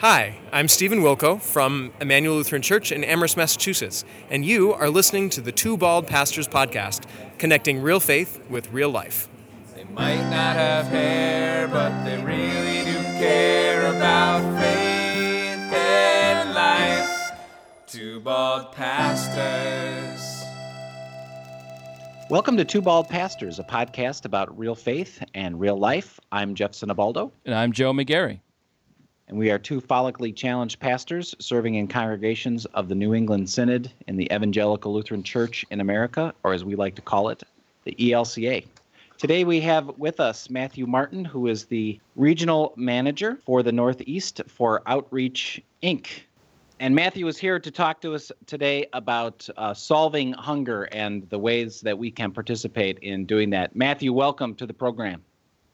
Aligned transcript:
Hi, 0.00 0.38
I'm 0.50 0.66
Stephen 0.66 1.00
Wilco 1.00 1.42
from 1.42 1.92
Emmanuel 2.00 2.36
Lutheran 2.36 2.62
Church 2.62 2.90
in 2.90 3.04
Amherst, 3.04 3.36
Massachusetts, 3.36 4.02
and 4.30 4.46
you 4.46 4.72
are 4.72 4.88
listening 4.88 5.28
to 5.28 5.42
the 5.42 5.52
Two 5.52 5.76
Bald 5.76 6.06
Pastors 6.06 6.48
podcast, 6.48 7.04
connecting 7.36 7.82
real 7.82 8.00
faith 8.00 8.40
with 8.48 8.72
real 8.72 8.88
life. 8.88 9.28
They 9.76 9.84
might 9.84 10.22
not 10.30 10.56
have 10.56 10.86
hair, 10.86 11.68
but 11.68 12.04
they 12.04 12.16
really 12.24 12.90
do 12.90 12.96
care 13.18 13.94
about 13.94 14.40
faith 14.58 15.74
and 15.74 16.54
life. 16.54 17.32
Two 17.86 18.20
Bald 18.20 18.72
Pastors. 18.72 20.46
Welcome 22.30 22.56
to 22.56 22.64
Two 22.64 22.80
Bald 22.80 23.10
Pastors, 23.10 23.58
a 23.58 23.64
podcast 23.64 24.24
about 24.24 24.58
real 24.58 24.74
faith 24.74 25.22
and 25.34 25.60
real 25.60 25.76
life. 25.76 26.18
I'm 26.32 26.54
Jeff 26.54 26.72
Sinabaldo. 26.72 27.32
And 27.44 27.54
I'm 27.54 27.72
Joe 27.72 27.92
McGarry 27.92 28.40
and 29.30 29.38
we 29.38 29.50
are 29.52 29.58
two 29.58 29.80
follically 29.80 30.34
challenged 30.34 30.80
pastors 30.80 31.36
serving 31.38 31.76
in 31.76 31.86
congregations 31.86 32.64
of 32.66 32.88
the 32.88 32.96
New 32.96 33.14
England 33.14 33.48
Synod 33.48 33.90
in 34.08 34.16
the 34.16 34.24
Evangelical 34.32 34.92
Lutheran 34.92 35.22
Church 35.22 35.64
in 35.70 35.80
America, 35.80 36.34
or 36.42 36.52
as 36.52 36.64
we 36.64 36.74
like 36.74 36.96
to 36.96 37.02
call 37.02 37.28
it, 37.28 37.44
the 37.84 37.94
ELCA. 37.94 38.66
Today 39.18 39.44
we 39.44 39.60
have 39.60 39.86
with 39.98 40.18
us 40.18 40.50
Matthew 40.50 40.84
Martin, 40.84 41.24
who 41.24 41.46
is 41.46 41.66
the 41.66 42.00
regional 42.16 42.74
manager 42.76 43.38
for 43.46 43.62
the 43.62 43.70
Northeast 43.70 44.40
for 44.48 44.82
Outreach 44.86 45.62
Inc. 45.80 46.08
And 46.80 46.92
Matthew 46.92 47.28
is 47.28 47.38
here 47.38 47.60
to 47.60 47.70
talk 47.70 48.00
to 48.00 48.16
us 48.16 48.32
today 48.46 48.86
about 48.94 49.48
uh, 49.56 49.74
solving 49.74 50.32
hunger 50.32 50.84
and 50.90 51.28
the 51.30 51.38
ways 51.38 51.82
that 51.82 51.96
we 51.96 52.10
can 52.10 52.32
participate 52.32 52.98
in 52.98 53.26
doing 53.26 53.50
that. 53.50 53.76
Matthew, 53.76 54.12
welcome 54.12 54.56
to 54.56 54.66
the 54.66 54.74
program. 54.74 55.22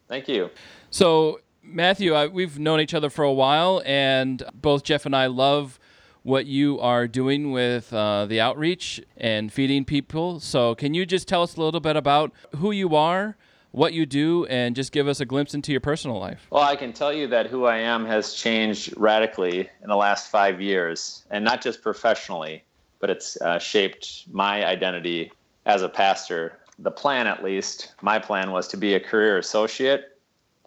Thank 0.08 0.28
you. 0.28 0.50
So, 0.90 1.40
Matthew, 1.68 2.14
I, 2.14 2.26
we've 2.28 2.58
known 2.58 2.80
each 2.80 2.94
other 2.94 3.10
for 3.10 3.24
a 3.24 3.32
while, 3.32 3.82
and 3.84 4.42
both 4.54 4.84
Jeff 4.84 5.04
and 5.04 5.16
I 5.16 5.26
love 5.26 5.78
what 6.22 6.46
you 6.46 6.78
are 6.80 7.06
doing 7.06 7.52
with 7.52 7.92
uh, 7.92 8.26
the 8.26 8.40
outreach 8.40 9.00
and 9.16 9.52
feeding 9.52 9.84
people. 9.84 10.40
So, 10.40 10.74
can 10.74 10.94
you 10.94 11.04
just 11.06 11.28
tell 11.28 11.42
us 11.42 11.56
a 11.56 11.60
little 11.60 11.80
bit 11.80 11.96
about 11.96 12.32
who 12.56 12.70
you 12.70 12.94
are, 12.96 13.36
what 13.72 13.92
you 13.92 14.06
do, 14.06 14.46
and 14.46 14.74
just 14.74 14.92
give 14.92 15.08
us 15.08 15.20
a 15.20 15.24
glimpse 15.24 15.54
into 15.54 15.72
your 15.72 15.80
personal 15.80 16.18
life? 16.18 16.46
Well, 16.50 16.62
I 16.62 16.76
can 16.76 16.92
tell 16.92 17.12
you 17.12 17.26
that 17.28 17.46
who 17.46 17.66
I 17.66 17.78
am 17.78 18.04
has 18.06 18.34
changed 18.34 18.94
radically 18.96 19.68
in 19.82 19.88
the 19.88 19.96
last 19.96 20.30
five 20.30 20.60
years, 20.60 21.24
and 21.30 21.44
not 21.44 21.62
just 21.62 21.82
professionally, 21.82 22.64
but 23.00 23.10
it's 23.10 23.40
uh, 23.40 23.58
shaped 23.58 24.24
my 24.32 24.64
identity 24.64 25.32
as 25.64 25.82
a 25.82 25.88
pastor. 25.88 26.58
The 26.78 26.90
plan, 26.90 27.26
at 27.26 27.42
least, 27.42 27.94
my 28.02 28.18
plan 28.18 28.50
was 28.52 28.68
to 28.68 28.76
be 28.76 28.94
a 28.94 29.00
career 29.00 29.38
associate 29.38 30.15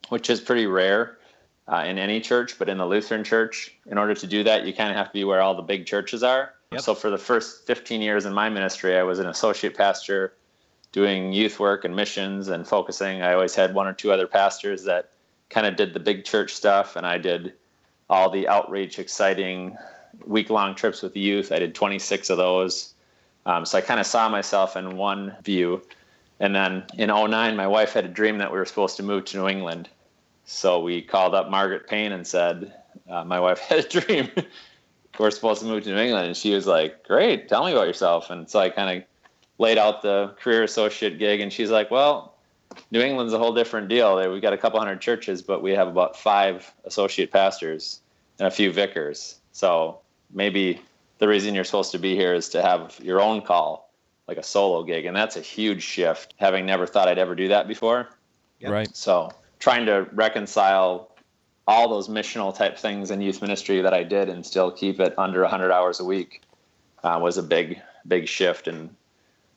which 0.09 0.29
is 0.29 0.41
pretty 0.41 0.65
rare 0.65 1.17
uh, 1.67 1.83
in 1.85 1.97
any 1.97 2.19
church, 2.19 2.57
but 2.57 2.67
in 2.67 2.77
the 2.77 2.85
Lutheran 2.85 3.23
church, 3.23 3.75
in 3.85 3.97
order 3.97 4.13
to 4.15 4.27
do 4.27 4.43
that, 4.43 4.65
you 4.65 4.73
kind 4.73 4.89
of 4.89 4.95
have 4.95 5.07
to 5.07 5.13
be 5.13 5.23
where 5.23 5.41
all 5.41 5.55
the 5.55 5.61
big 5.61 5.85
churches 5.85 6.23
are. 6.23 6.53
Yep. 6.71 6.81
So 6.81 6.95
for 6.95 7.09
the 7.09 7.17
first 7.17 7.65
15 7.65 8.01
years 8.01 8.25
in 8.25 8.33
my 8.33 8.49
ministry, 8.49 8.97
I 8.97 9.03
was 9.03 9.19
an 9.19 9.27
associate 9.27 9.75
pastor 9.75 10.33
doing 10.91 11.33
youth 11.33 11.59
work 11.59 11.85
and 11.85 11.95
missions 11.95 12.47
and 12.47 12.67
focusing. 12.67 13.21
I 13.21 13.33
always 13.33 13.55
had 13.55 13.73
one 13.73 13.87
or 13.87 13.93
two 13.93 14.11
other 14.11 14.27
pastors 14.27 14.83
that 14.83 15.11
kind 15.49 15.67
of 15.67 15.75
did 15.75 15.93
the 15.93 15.99
big 15.99 16.25
church 16.25 16.53
stuff, 16.53 16.95
and 16.95 17.05
I 17.05 17.17
did 17.17 17.53
all 18.09 18.29
the 18.29 18.47
outreach, 18.47 18.97
exciting 18.97 19.77
week 20.25 20.49
long 20.49 20.75
trips 20.75 21.01
with 21.01 21.13
the 21.13 21.19
youth. 21.19 21.51
I 21.51 21.59
did 21.59 21.75
26 21.75 22.29
of 22.29 22.37
those. 22.37 22.93
Um, 23.45 23.65
so 23.65 23.77
I 23.77 23.81
kind 23.81 23.99
of 23.99 24.05
saw 24.05 24.29
myself 24.29 24.75
in 24.75 24.97
one 24.97 25.35
view. 25.43 25.81
And 26.39 26.55
then 26.55 26.83
in 26.97 27.09
09, 27.09 27.55
my 27.55 27.67
wife 27.67 27.93
had 27.93 28.05
a 28.05 28.09
dream 28.09 28.37
that 28.39 28.51
we 28.51 28.57
were 28.57 28.65
supposed 28.65 28.97
to 28.97 29.03
move 29.03 29.25
to 29.25 29.37
New 29.37 29.47
England. 29.47 29.89
So 30.51 30.79
we 30.79 31.03
called 31.03 31.35
up 31.35 31.51
Margaret 31.51 31.85
Payne 31.87 32.11
and 32.11 32.25
said, 32.25 32.73
uh, 33.07 33.23
My 33.23 33.39
wife 33.39 33.59
had 33.69 33.85
a 33.85 33.87
dream. 33.87 34.29
we're 35.19 35.29
supposed 35.29 35.61
to 35.61 35.67
move 35.67 35.83
to 35.83 35.89
New 35.91 35.97
England. 35.97 36.25
And 36.25 36.35
she 36.35 36.55
was 36.55 36.65
like, 36.65 37.05
Great, 37.05 37.47
tell 37.47 37.65
me 37.65 37.71
about 37.71 37.85
yourself. 37.85 38.31
And 38.31 38.49
so 38.49 38.59
I 38.59 38.69
kind 38.71 38.97
of 38.97 39.07
laid 39.59 39.77
out 39.77 40.01
the 40.01 40.33
career 40.41 40.63
associate 40.63 41.19
gig. 41.19 41.39
And 41.39 41.53
she's 41.53 41.69
like, 41.69 41.91
Well, 41.91 42.33
New 42.89 42.99
England's 42.99 43.31
a 43.31 43.37
whole 43.37 43.53
different 43.53 43.89
deal. 43.89 44.17
We've 44.31 44.41
got 44.41 44.53
a 44.53 44.57
couple 44.57 44.79
hundred 44.79 45.01
churches, 45.01 45.43
but 45.43 45.61
we 45.61 45.71
have 45.73 45.87
about 45.87 46.17
five 46.17 46.73
associate 46.83 47.31
pastors 47.31 48.01
and 48.39 48.47
a 48.47 48.51
few 48.51 48.71
vicars. 48.71 49.39
So 49.51 49.99
maybe 50.33 50.81
the 51.19 51.27
reason 51.27 51.53
you're 51.53 51.63
supposed 51.63 51.91
to 51.91 51.99
be 51.99 52.15
here 52.15 52.33
is 52.33 52.49
to 52.49 52.63
have 52.63 52.99
your 53.03 53.21
own 53.21 53.43
call 53.43 53.91
like 54.27 54.37
a 54.37 54.43
solo 54.43 54.83
gig, 54.83 55.05
and 55.05 55.15
that's 55.15 55.37
a 55.37 55.41
huge 55.41 55.83
shift. 55.83 56.33
Having 56.37 56.65
never 56.65 56.87
thought 56.87 57.07
I'd 57.07 57.19
ever 57.19 57.35
do 57.35 57.49
that 57.49 57.67
before. 57.67 58.09
Yep. 58.59 58.71
Right. 58.71 58.95
So 58.95 59.31
trying 59.59 59.85
to 59.85 60.07
reconcile 60.13 61.11
all 61.67 61.87
those 61.87 62.07
missional 62.07 62.55
type 62.55 62.77
things 62.77 63.11
in 63.11 63.21
youth 63.21 63.41
ministry 63.41 63.81
that 63.81 63.93
I 63.93 64.03
did 64.03 64.29
and 64.29 64.45
still 64.45 64.71
keep 64.71 64.99
it 64.99 65.13
under 65.17 65.41
100 65.41 65.71
hours 65.71 65.99
a 65.99 66.03
week 66.03 66.41
uh, 67.03 67.19
was 67.21 67.37
a 67.37 67.43
big, 67.43 67.79
big 68.07 68.27
shift 68.27 68.67
and 68.67 68.95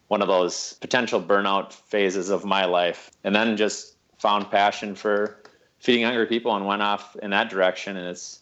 one 0.09 0.21
of 0.21 0.29
those 0.29 0.75
potential 0.75 1.23
burnout 1.23 1.73
phases 1.73 2.29
of 2.29 2.45
my 2.45 2.67
life. 2.67 3.11
And 3.25 3.35
then 3.35 3.57
just 3.57 3.97
found 4.19 4.51
passion 4.51 4.95
for 4.95 5.39
feeding 5.79 6.05
hungry 6.05 6.27
people 6.27 6.55
and 6.55 6.67
went 6.67 6.83
off 6.83 7.17
in 7.17 7.31
that 7.31 7.49
direction. 7.49 7.97
And 7.97 8.09
it's, 8.09 8.41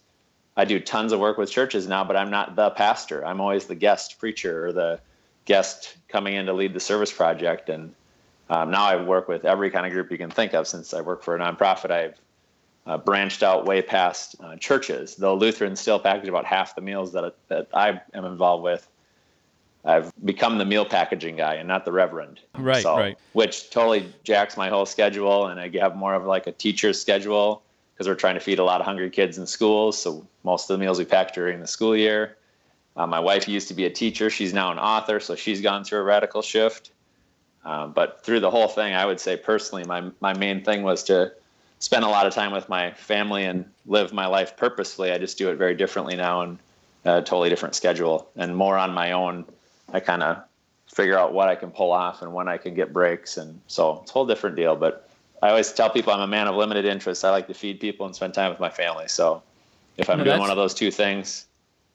I 0.56 0.64
do 0.64 0.80
tons 0.80 1.12
of 1.12 1.20
work 1.20 1.38
with 1.38 1.48
churches 1.48 1.86
now, 1.86 2.02
but 2.02 2.16
I'm 2.16 2.30
not 2.30 2.56
the 2.56 2.70
pastor. 2.70 3.24
I'm 3.24 3.40
always 3.40 3.66
the 3.66 3.76
guest 3.76 4.18
preacher 4.18 4.66
or 4.66 4.72
the 4.72 5.00
guest 5.44 5.96
coming 6.08 6.34
in 6.34 6.46
to 6.46 6.52
lead 6.52 6.74
the 6.74 6.80
service 6.80 7.12
project. 7.12 7.68
And 7.68 7.94
um, 8.50 8.70
now 8.70 8.84
I 8.84 8.96
work 8.96 9.28
with 9.28 9.44
every 9.44 9.70
kind 9.70 9.86
of 9.86 9.92
group 9.92 10.10
you 10.10 10.18
can 10.18 10.30
think 10.30 10.54
of. 10.54 10.66
Since 10.66 10.92
I 10.92 11.00
work 11.00 11.22
for 11.22 11.36
a 11.36 11.38
nonprofit, 11.38 11.90
I've 11.90 12.20
uh, 12.84 12.98
branched 12.98 13.42
out 13.42 13.64
way 13.64 13.80
past 13.80 14.34
uh, 14.40 14.56
churches. 14.56 15.14
Though 15.14 15.34
Lutherans 15.34 15.80
still 15.80 16.00
package 16.00 16.28
about 16.28 16.44
half 16.44 16.74
the 16.74 16.80
meals 16.80 17.12
that 17.12 17.34
that 17.48 17.68
I 17.72 18.00
am 18.12 18.24
involved 18.24 18.64
with. 18.64 18.86
I've 19.82 20.12
become 20.22 20.58
the 20.58 20.66
meal 20.66 20.84
packaging 20.84 21.36
guy 21.36 21.54
and 21.54 21.66
not 21.66 21.86
the 21.86 21.92
reverend. 21.92 22.40
Right, 22.54 22.82
so, 22.82 22.98
right. 22.98 23.18
Which 23.32 23.70
totally 23.70 24.12
jacks 24.24 24.58
my 24.58 24.68
whole 24.68 24.84
schedule, 24.84 25.46
and 25.46 25.58
I 25.58 25.70
have 25.78 25.96
more 25.96 26.12
of 26.12 26.26
like 26.26 26.46
a 26.46 26.52
teacher's 26.52 27.00
schedule 27.00 27.62
because 27.94 28.06
we're 28.06 28.14
trying 28.14 28.34
to 28.34 28.40
feed 28.40 28.58
a 28.58 28.64
lot 28.64 28.80
of 28.80 28.86
hungry 28.86 29.08
kids 29.08 29.38
in 29.38 29.46
schools. 29.46 30.00
So 30.00 30.26
most 30.42 30.68
of 30.68 30.78
the 30.78 30.84
meals 30.84 30.98
we 30.98 31.06
pack 31.06 31.32
during 31.32 31.60
the 31.60 31.66
school 31.66 31.96
year. 31.96 32.36
Uh, 32.96 33.06
my 33.06 33.20
wife 33.20 33.48
used 33.48 33.68
to 33.68 33.74
be 33.74 33.86
a 33.86 33.90
teacher. 33.90 34.28
She's 34.28 34.52
now 34.52 34.70
an 34.72 34.78
author, 34.78 35.20
so 35.20 35.34
she's 35.34 35.62
gone 35.62 35.84
through 35.84 36.00
a 36.00 36.02
radical 36.02 36.42
shift. 36.42 36.90
Um, 37.64 37.92
but 37.92 38.24
through 38.24 38.40
the 38.40 38.50
whole 38.50 38.68
thing, 38.68 38.94
I 38.94 39.04
would 39.04 39.20
say 39.20 39.36
personally, 39.36 39.84
my, 39.84 40.10
my 40.20 40.32
main 40.32 40.64
thing 40.64 40.82
was 40.82 41.04
to 41.04 41.32
spend 41.78 42.04
a 42.04 42.08
lot 42.08 42.26
of 42.26 42.34
time 42.34 42.52
with 42.52 42.68
my 42.68 42.92
family 42.92 43.44
and 43.44 43.64
live 43.86 44.12
my 44.12 44.26
life 44.26 44.56
purposefully. 44.56 45.12
I 45.12 45.18
just 45.18 45.38
do 45.38 45.50
it 45.50 45.56
very 45.56 45.74
differently 45.74 46.16
now 46.16 46.42
and 46.42 46.58
a 47.04 47.22
totally 47.22 47.48
different 47.48 47.74
schedule 47.74 48.28
and 48.36 48.54
more 48.56 48.76
on 48.76 48.92
my 48.92 49.12
own. 49.12 49.44
I 49.92 50.00
kind 50.00 50.22
of 50.22 50.42
figure 50.86 51.18
out 51.18 51.32
what 51.32 51.48
I 51.48 51.54
can 51.54 51.70
pull 51.70 51.92
off 51.92 52.22
and 52.22 52.32
when 52.32 52.48
I 52.48 52.56
can 52.56 52.74
get 52.74 52.92
breaks. 52.92 53.36
And 53.36 53.60
so 53.66 54.00
it's 54.02 54.10
a 54.10 54.14
whole 54.14 54.26
different 54.26 54.56
deal. 54.56 54.76
But 54.76 55.08
I 55.42 55.48
always 55.50 55.72
tell 55.72 55.90
people 55.90 56.12
I'm 56.12 56.20
a 56.20 56.26
man 56.26 56.48
of 56.48 56.56
limited 56.56 56.84
interests. 56.84 57.24
I 57.24 57.30
like 57.30 57.46
to 57.46 57.54
feed 57.54 57.80
people 57.80 58.06
and 58.06 58.14
spend 58.14 58.34
time 58.34 58.50
with 58.50 58.60
my 58.60 58.70
family. 58.70 59.08
So 59.08 59.42
if 59.96 60.10
I'm 60.10 60.18
no, 60.18 60.24
doing 60.24 60.38
one 60.38 60.50
of 60.50 60.56
those 60.56 60.74
two 60.74 60.90
things, 60.90 61.46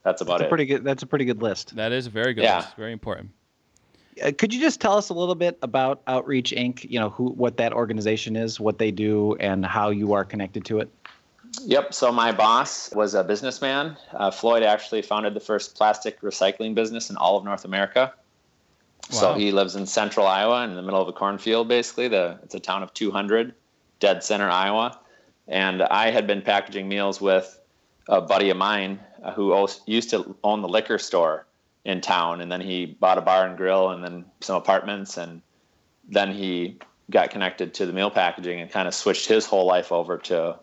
that's 0.04 0.22
about 0.22 0.40
that's 0.40 0.44
it. 0.44 0.48
A 0.48 0.50
pretty 0.50 0.66
good. 0.66 0.84
That's 0.84 1.04
a 1.04 1.08
pretty 1.08 1.26
good 1.26 1.42
list. 1.42 1.76
That 1.76 1.92
is 1.92 2.08
a 2.08 2.10
very 2.10 2.34
good 2.34 2.44
yeah. 2.44 2.58
list. 2.58 2.76
Very 2.76 2.94
important. 2.94 3.32
Uh, 4.24 4.32
could 4.38 4.54
you 4.54 4.62
just 4.62 4.80
tell 4.80 4.98
us 4.98 5.10
a 5.10 5.14
little 5.14 5.36
bit 5.36 5.58
about 5.62 6.02
Outreach 6.08 6.52
Inc. 6.52 6.90
You 6.90 7.00
know 7.00 7.10
who, 7.10 7.30
what 7.32 7.58
that 7.58 7.74
organization 7.74 8.36
is, 8.36 8.60
what 8.60 8.78
they 8.78 8.92
do, 8.92 9.36
and 9.36 9.66
how 9.66 9.90
you 9.90 10.14
are 10.14 10.24
connected 10.24 10.66
to 10.66 10.80
it. 10.80 10.90
Yep. 11.64 11.94
So 11.94 12.12
my 12.12 12.32
boss 12.32 12.94
was 12.94 13.14
a 13.14 13.24
businessman. 13.24 13.98
Uh, 14.14 14.32
Floyd 14.32 14.64
actually 14.64 15.02
founded 15.02 15.34
the 15.34 15.40
first 15.40 15.76
plastic 15.76 16.22
recycling 16.22 16.76
business 16.76 17.10
in 17.10 17.18
all 17.18 17.38
of 17.38 17.44
North 17.44 17.66
America. 17.66 18.14
Wow. 19.12 19.20
So 19.20 19.34
he 19.34 19.52
lives 19.52 19.76
in 19.76 19.86
central 19.86 20.26
Iowa, 20.26 20.64
in 20.64 20.76
the 20.76 20.82
middle 20.82 21.02
of 21.02 21.08
a 21.08 21.14
cornfield, 21.14 21.68
basically. 21.68 22.08
The 22.08 22.40
it's 22.44 22.56
a 22.56 22.60
town 22.60 22.84
of 22.84 22.94
200, 22.94 23.54
dead 24.00 24.24
center 24.24 24.50
Iowa. 24.50 25.00
And 25.48 25.84
I 25.84 26.10
had 26.10 26.26
been 26.26 26.42
packaging 26.42 26.88
meals 26.88 27.22
with 27.22 27.60
a 28.08 28.22
buddy 28.22 28.50
of 28.50 28.58
mine 28.58 29.00
uh, 29.24 29.32
who 29.32 29.68
used 29.86 30.10
to 30.12 30.36
own 30.44 30.62
the 30.62 30.68
liquor 30.68 30.98
store 30.98 31.46
in 31.86 32.02
town, 32.02 32.42
and 32.42 32.52
then 32.52 32.62
he 32.62 32.86
bought 32.86 33.18
a 33.18 33.22
bar 33.22 33.48
and 33.48 33.56
grill, 33.56 33.92
and 33.92 34.04
then 34.04 34.26
some 34.42 34.56
apartments, 34.56 35.18
and 35.18 35.42
then 36.10 36.32
he 36.32 36.78
got 37.12 37.30
connected 37.30 37.74
to 37.76 37.86
the 37.86 37.94
meal 37.94 38.10
packaging 38.10 38.60
and 38.60 38.72
kind 38.72 38.88
of 38.88 38.96
switched 38.96 39.28
his 39.28 39.46
whole 39.46 39.66
life 39.66 39.92
over 39.92 40.18
to 40.18 40.58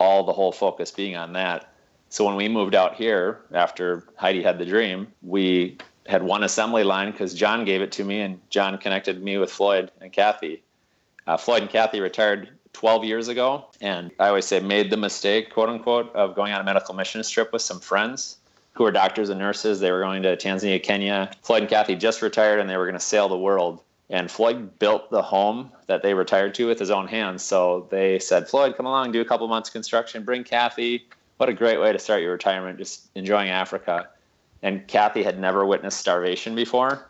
all 0.00 0.24
the 0.24 0.32
whole 0.32 0.50
focus 0.50 0.90
being 0.90 1.16
on 1.16 1.32
that. 1.32 1.72
So 2.08 2.24
when 2.24 2.34
we 2.34 2.48
moved 2.48 2.74
out 2.74 2.94
here 2.94 3.42
after 3.52 4.04
Heidi 4.16 4.42
had 4.42 4.58
the 4.58 4.66
dream, 4.66 5.06
we 5.22 5.78
had 6.06 6.22
one 6.22 6.42
assembly 6.42 6.82
line 6.84 7.12
because 7.12 7.32
John 7.32 7.64
gave 7.64 7.80
it 7.80 7.92
to 7.92 8.04
me, 8.04 8.20
and 8.20 8.40
John 8.50 8.76
connected 8.78 9.22
me 9.22 9.38
with 9.38 9.52
Floyd 9.52 9.92
and 10.00 10.12
Kathy. 10.12 10.62
Uh, 11.26 11.36
Floyd 11.36 11.62
and 11.62 11.70
Kathy 11.70 12.00
retired 12.00 12.50
12 12.72 13.04
years 13.04 13.28
ago. 13.28 13.66
And 13.80 14.10
I 14.18 14.28
always 14.28 14.44
say, 14.44 14.60
made 14.60 14.90
the 14.90 14.96
mistake, 14.96 15.52
quote 15.52 15.68
unquote, 15.68 16.14
of 16.14 16.34
going 16.34 16.52
on 16.52 16.60
a 16.60 16.64
medical 16.64 16.94
mission 16.94 17.22
trip 17.22 17.52
with 17.52 17.62
some 17.62 17.80
friends 17.80 18.38
who 18.74 18.84
are 18.84 18.92
doctors 18.92 19.30
and 19.30 19.38
nurses. 19.38 19.80
They 19.80 19.90
were 19.90 20.00
going 20.00 20.22
to 20.24 20.36
Tanzania, 20.36 20.82
Kenya. 20.82 21.30
Floyd 21.42 21.62
and 21.62 21.70
Kathy 21.70 21.94
just 21.94 22.22
retired 22.22 22.60
and 22.60 22.68
they 22.68 22.76
were 22.76 22.84
going 22.84 22.94
to 22.94 23.00
sail 23.00 23.28
the 23.28 23.38
world. 23.38 23.80
And 24.10 24.30
Floyd 24.30 24.78
built 24.78 25.10
the 25.10 25.22
home 25.22 25.72
that 25.86 26.02
they 26.02 26.12
retired 26.12 26.54
to 26.56 26.66
with 26.66 26.78
his 26.78 26.90
own 26.90 27.08
hands. 27.08 27.42
So 27.42 27.86
they 27.90 28.18
said, 28.18 28.48
Floyd, 28.48 28.76
come 28.76 28.86
along, 28.86 29.12
do 29.12 29.20
a 29.20 29.24
couple 29.24 29.48
months 29.48 29.70
construction, 29.70 30.24
bring 30.24 30.44
Kathy. 30.44 31.06
what 31.38 31.48
a 31.48 31.54
great 31.54 31.80
way 31.80 31.92
to 31.92 31.98
start 31.98 32.20
your 32.20 32.32
retirement, 32.32 32.78
just 32.78 33.08
enjoying 33.14 33.48
Africa. 33.48 34.08
And 34.62 34.86
Kathy 34.86 35.22
had 35.22 35.38
never 35.38 35.64
witnessed 35.64 35.98
starvation 35.98 36.54
before. 36.54 37.06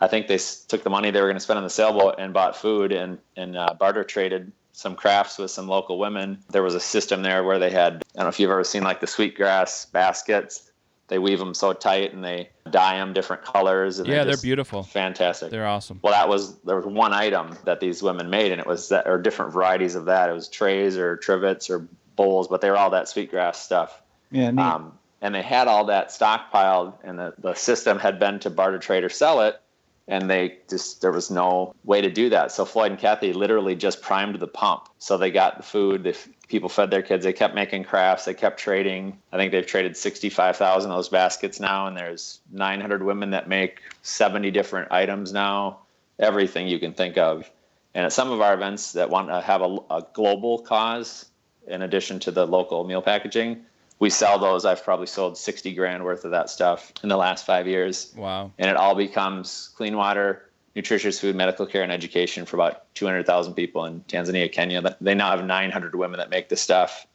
I 0.00 0.08
think 0.08 0.26
they 0.28 0.38
took 0.68 0.84
the 0.84 0.90
money 0.90 1.10
they 1.10 1.20
were 1.20 1.28
going 1.28 1.36
to 1.36 1.40
spend 1.40 1.58
on 1.58 1.64
the 1.64 1.70
sailboat 1.70 2.16
and 2.18 2.32
bought 2.32 2.56
food 2.56 2.92
and, 2.92 3.18
and 3.36 3.56
uh, 3.56 3.74
barter 3.78 4.04
traded 4.04 4.52
some 4.72 4.94
crafts 4.94 5.38
with 5.38 5.50
some 5.50 5.68
local 5.68 5.98
women. 5.98 6.38
There 6.50 6.62
was 6.62 6.74
a 6.74 6.80
system 6.80 7.22
there 7.22 7.42
where 7.42 7.58
they 7.58 7.70
had, 7.70 7.94
I 7.94 7.98
don't 8.16 8.24
know 8.24 8.28
if 8.28 8.38
you've 8.38 8.50
ever 8.50 8.64
seen 8.64 8.82
like 8.82 9.00
the 9.00 9.06
sweetgrass 9.06 9.86
baskets. 9.86 10.65
They 11.08 11.18
weave 11.18 11.38
them 11.38 11.54
so 11.54 11.72
tight 11.72 12.12
and 12.12 12.24
they 12.24 12.50
dye 12.70 12.96
them 12.96 13.12
different 13.12 13.44
colors. 13.44 13.98
And 13.98 14.08
Yeah, 14.08 14.24
they're 14.24 14.32
just 14.32 14.42
beautiful. 14.42 14.82
Fantastic. 14.82 15.50
They're 15.50 15.66
awesome. 15.66 16.00
Well, 16.02 16.12
that 16.12 16.28
was 16.28 16.56
there 16.60 16.76
was 16.76 16.86
one 16.86 17.12
item 17.12 17.56
that 17.64 17.80
these 17.80 18.02
women 18.02 18.28
made, 18.28 18.52
and 18.52 18.60
it 18.60 18.66
was 18.66 18.88
that, 18.88 19.06
or 19.06 19.18
different 19.20 19.52
varieties 19.52 19.94
of 19.94 20.06
that. 20.06 20.28
It 20.28 20.32
was 20.32 20.48
trays 20.48 20.96
or 20.96 21.16
trivets 21.16 21.70
or 21.70 21.86
bowls, 22.16 22.48
but 22.48 22.60
they 22.60 22.70
were 22.70 22.76
all 22.76 22.90
that 22.90 23.08
sweetgrass 23.08 23.60
stuff. 23.60 24.02
Yeah, 24.30 24.50
neat. 24.50 24.62
Um, 24.62 24.98
and 25.20 25.34
they 25.34 25.42
had 25.42 25.68
all 25.68 25.86
that 25.86 26.08
stockpiled, 26.08 26.94
and 27.04 27.18
the, 27.18 27.34
the 27.38 27.54
system 27.54 27.98
had 27.98 28.18
been 28.18 28.38
to 28.40 28.50
barter 28.50 28.78
trade 28.78 29.04
or 29.04 29.08
sell 29.08 29.42
it, 29.42 29.60
and 30.08 30.30
they 30.30 30.58
just 30.68 31.00
there 31.00 31.12
was 31.12 31.30
no 31.30 31.74
way 31.84 32.00
to 32.00 32.10
do 32.10 32.28
that. 32.30 32.52
So 32.52 32.64
Floyd 32.64 32.92
and 32.92 33.00
Kathy 33.00 33.32
literally 33.32 33.74
just 33.74 34.02
primed 34.02 34.38
the 34.38 34.46
pump. 34.46 34.88
So 34.98 35.18
they 35.18 35.30
got 35.30 35.56
the 35.56 35.62
food, 35.62 36.04
the 36.04 36.10
f- 36.10 36.28
people 36.48 36.68
fed 36.68 36.90
their 36.90 37.02
kids, 37.02 37.24
they 37.24 37.32
kept 37.32 37.54
making 37.54 37.84
crafts, 37.84 38.24
they 38.24 38.34
kept 38.34 38.60
trading. 38.60 39.18
I 39.32 39.36
think 39.36 39.52
they've 39.52 39.66
traded 39.66 39.96
sixty-five 39.96 40.56
thousand 40.56 40.90
of 40.92 40.96
those 40.96 41.08
baskets 41.08 41.58
now, 41.58 41.86
and 41.86 41.96
there's 41.96 42.40
nine 42.52 42.80
hundred 42.80 43.02
women 43.02 43.30
that 43.30 43.48
make 43.48 43.80
seventy 44.02 44.50
different 44.50 44.92
items 44.92 45.32
now, 45.32 45.78
everything 46.18 46.68
you 46.68 46.78
can 46.78 46.92
think 46.92 47.18
of. 47.18 47.50
And 47.94 48.04
at 48.04 48.12
some 48.12 48.30
of 48.30 48.40
our 48.42 48.54
events 48.54 48.92
that 48.92 49.10
want 49.10 49.28
to 49.28 49.40
have 49.40 49.62
a, 49.62 49.78
a 49.90 50.06
global 50.12 50.58
cause, 50.58 51.26
in 51.66 51.82
addition 51.82 52.20
to 52.20 52.30
the 52.30 52.46
local 52.46 52.84
meal 52.84 53.02
packaging, 53.02 53.64
we 53.98 54.10
sell 54.10 54.38
those. 54.38 54.64
I've 54.64 54.84
probably 54.84 55.06
sold 55.06 55.38
60 55.38 55.72
grand 55.74 56.04
worth 56.04 56.24
of 56.24 56.30
that 56.32 56.50
stuff 56.50 56.92
in 57.02 57.08
the 57.08 57.16
last 57.16 57.46
five 57.46 57.66
years. 57.66 58.12
Wow. 58.16 58.52
And 58.58 58.70
it 58.70 58.76
all 58.76 58.94
becomes 58.94 59.70
clean 59.74 59.96
water, 59.96 60.50
nutritious 60.74 61.18
food, 61.18 61.34
medical 61.34 61.66
care, 61.66 61.82
and 61.82 61.90
education 61.90 62.44
for 62.44 62.56
about 62.56 62.94
200,000 62.94 63.54
people 63.54 63.84
in 63.86 64.02
Tanzania, 64.02 64.50
Kenya. 64.52 64.96
They 65.00 65.14
now 65.14 65.30
have 65.30 65.44
900 65.44 65.94
women 65.94 66.18
that 66.18 66.30
make 66.30 66.48
the 66.48 66.56
stuff. 66.56 67.06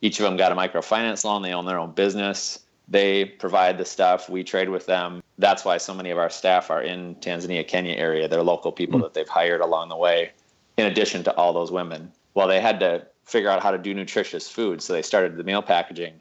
Each 0.00 0.18
of 0.18 0.24
them 0.24 0.36
got 0.36 0.52
a 0.52 0.56
microfinance 0.56 1.24
loan. 1.24 1.42
They 1.42 1.52
own 1.52 1.66
their 1.66 1.78
own 1.78 1.92
business. 1.92 2.60
They 2.88 3.24
provide 3.24 3.78
the 3.78 3.84
stuff. 3.84 4.28
We 4.28 4.44
trade 4.44 4.68
with 4.68 4.86
them. 4.86 5.22
That's 5.38 5.64
why 5.64 5.78
so 5.78 5.94
many 5.94 6.10
of 6.10 6.18
our 6.18 6.30
staff 6.30 6.70
are 6.70 6.82
in 6.82 7.14
Tanzania, 7.16 7.66
Kenya 7.66 7.94
area. 7.94 8.28
They're 8.28 8.42
local 8.42 8.72
people 8.72 8.98
hmm. 8.98 9.04
that 9.04 9.14
they've 9.14 9.28
hired 9.28 9.60
along 9.60 9.88
the 9.88 9.96
way, 9.96 10.32
in 10.76 10.86
addition 10.86 11.24
to 11.24 11.34
all 11.36 11.52
those 11.52 11.70
women. 11.70 12.12
Well, 12.34 12.48
they 12.48 12.60
had 12.60 12.80
to 12.80 13.06
figure 13.24 13.48
out 13.48 13.62
how 13.62 13.70
to 13.70 13.78
do 13.78 13.94
nutritious 13.94 14.50
food, 14.50 14.82
so 14.82 14.92
they 14.92 15.02
started 15.02 15.36
the 15.36 15.44
meal 15.44 15.62
packaging. 15.62 16.14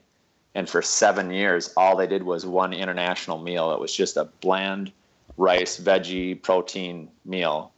And 0.56 0.70
for 0.70 0.82
seven 0.82 1.32
years, 1.32 1.74
all 1.76 1.96
they 1.96 2.08
did 2.08 2.24
was 2.24 2.46
one 2.46 2.74
international 2.74 3.40
meal. 3.40 3.72
It 3.72 3.80
was 3.80 3.94
just 3.96 4.18
a 4.18 4.26
bland 4.26 4.92
rice, 5.38 5.80
veggie, 5.80 6.42
protein 6.42 7.10
meal 7.26 7.72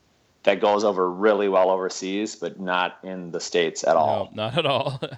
that 0.45 0.61
goes 0.61 0.83
over 0.83 1.09
really 1.09 1.49
well 1.49 1.69
overseas, 1.69 2.35
but 2.35 2.59
not 2.59 2.99
in 3.03 3.31
the 3.31 3.39
States 3.39 3.83
at 3.83 3.95
all. 3.95 4.31
No, 4.33 4.43
not 4.43 4.57
at 4.57 4.65
all. 4.65 5.01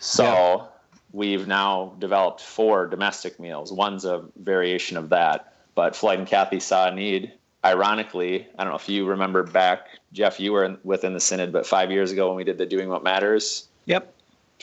So 0.00 0.68
we've 1.12 1.46
now 1.46 1.94
developed 1.98 2.42
four 2.42 2.86
domestic 2.86 3.40
meals. 3.40 3.72
One's 3.72 4.04
a 4.04 4.22
variation 4.36 4.98
of 4.98 5.08
that, 5.08 5.54
but 5.74 5.96
Floyd 5.96 6.18
and 6.18 6.28
Kathy 6.28 6.60
saw 6.60 6.88
a 6.88 6.94
need. 6.94 7.32
Ironically, 7.64 8.46
I 8.58 8.64
don't 8.64 8.72
know 8.72 8.76
if 8.76 8.86
you 8.86 9.06
remember 9.06 9.44
back, 9.44 9.86
Jeff, 10.12 10.38
you 10.38 10.52
were 10.52 10.64
in, 10.64 10.76
within 10.84 11.14
the 11.14 11.20
synod, 11.20 11.52
but 11.52 11.66
five 11.66 11.90
years 11.90 12.12
ago 12.12 12.28
when 12.28 12.36
we 12.36 12.44
did 12.44 12.58
the 12.58 12.66
Doing 12.66 12.90
What 12.90 13.02
Matters, 13.02 13.66
yep. 13.86 14.13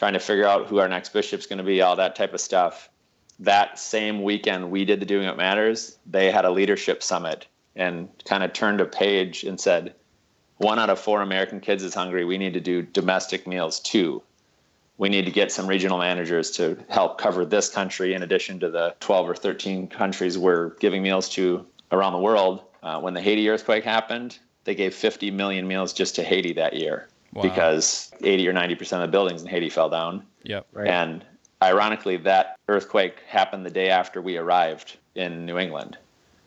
Trying 0.01 0.13
to 0.13 0.19
figure 0.19 0.47
out 0.47 0.65
who 0.65 0.79
our 0.79 0.87
next 0.87 1.13
bishop's 1.13 1.45
going 1.45 1.59
to 1.59 1.63
be, 1.63 1.79
all 1.79 1.95
that 1.95 2.15
type 2.15 2.33
of 2.33 2.41
stuff. 2.41 2.89
That 3.37 3.77
same 3.77 4.23
weekend 4.23 4.71
we 4.71 4.83
did 4.83 4.99
the 4.99 5.05
Doing 5.05 5.27
What 5.27 5.37
Matters, 5.37 5.99
they 6.07 6.31
had 6.31 6.43
a 6.43 6.49
leadership 6.49 7.03
summit 7.03 7.45
and 7.75 8.09
kind 8.25 8.41
of 8.41 8.51
turned 8.51 8.81
a 8.81 8.85
page 8.85 9.43
and 9.43 9.61
said, 9.61 9.93
one 10.57 10.79
out 10.79 10.89
of 10.89 10.99
four 10.99 11.21
American 11.21 11.59
kids 11.59 11.83
is 11.83 11.93
hungry. 11.93 12.25
We 12.25 12.39
need 12.39 12.55
to 12.55 12.59
do 12.59 12.81
domestic 12.81 13.45
meals 13.45 13.79
too. 13.79 14.23
We 14.97 15.07
need 15.09 15.25
to 15.25 15.31
get 15.31 15.51
some 15.51 15.67
regional 15.67 15.99
managers 15.99 16.49
to 16.53 16.79
help 16.89 17.19
cover 17.19 17.45
this 17.45 17.69
country 17.69 18.15
in 18.15 18.23
addition 18.23 18.59
to 18.61 18.71
the 18.71 18.95
12 19.01 19.29
or 19.29 19.35
13 19.35 19.87
countries 19.87 20.35
we're 20.35 20.69
giving 20.79 21.03
meals 21.03 21.29
to 21.35 21.63
around 21.91 22.13
the 22.13 22.19
world. 22.19 22.63
Uh, 22.81 22.99
when 22.99 23.13
the 23.13 23.21
Haiti 23.21 23.47
earthquake 23.49 23.83
happened, 23.83 24.39
they 24.63 24.73
gave 24.73 24.95
50 24.95 25.29
million 25.29 25.67
meals 25.67 25.93
just 25.93 26.15
to 26.15 26.23
Haiti 26.23 26.53
that 26.53 26.73
year 26.73 27.07
Wow. 27.33 27.43
because 27.43 28.11
80 28.21 28.47
or 28.49 28.53
90% 28.53 28.93
of 28.93 29.01
the 29.01 29.07
buildings 29.07 29.41
in 29.41 29.47
Haiti 29.47 29.69
fell 29.69 29.89
down. 29.89 30.25
yep. 30.43 30.67
Right. 30.73 30.87
And 30.87 31.23
ironically, 31.63 32.17
that 32.17 32.57
earthquake 32.67 33.21
happened 33.27 33.65
the 33.65 33.69
day 33.69 33.89
after 33.89 34.21
we 34.21 34.37
arrived 34.37 34.97
in 35.15 35.45
New 35.45 35.57
England. 35.57 35.97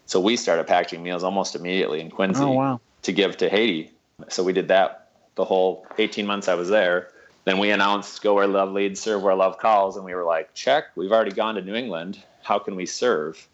So 0.07 0.21
we 0.21 0.37
started 0.37 0.67
packing 0.67 1.03
meals 1.03 1.25
almost 1.25 1.55
immediately 1.55 2.01
in 2.01 2.11
Quincy 2.11 2.43
Oh 2.43 2.53
wow. 2.53 2.81
to 3.03 3.13
give 3.13 3.37
to 3.39 3.49
Haiti. 3.49 3.91
So 4.29 4.43
we 4.43 4.53
did 4.53 4.69
that 4.69 5.09
the 5.37 5.45
whole 5.45 5.87
18 5.99 6.27
months 6.27 6.49
I 6.49 6.55
was 6.55 6.69
there. 6.69 7.09
Then 7.45 7.59
we 7.59 7.71
announced 7.71 8.23
go 8.23 8.35
where 8.35 8.47
love 8.47 8.73
leads, 8.73 9.01
serve 9.01 9.23
where 9.23 9.35
love 9.35 9.59
calls. 9.59 9.97
And 9.97 10.05
we 10.05 10.15
were 10.15 10.25
like, 10.25 10.53
check, 10.55 10.85
we've 10.97 11.13
already 11.13 11.33
gone 11.33 11.55
to 11.57 11.63
New 11.63 11.75
England. 11.75 12.23
How 12.43 12.59
can 12.59 12.77
we 12.77 12.87
serve? 12.87 13.47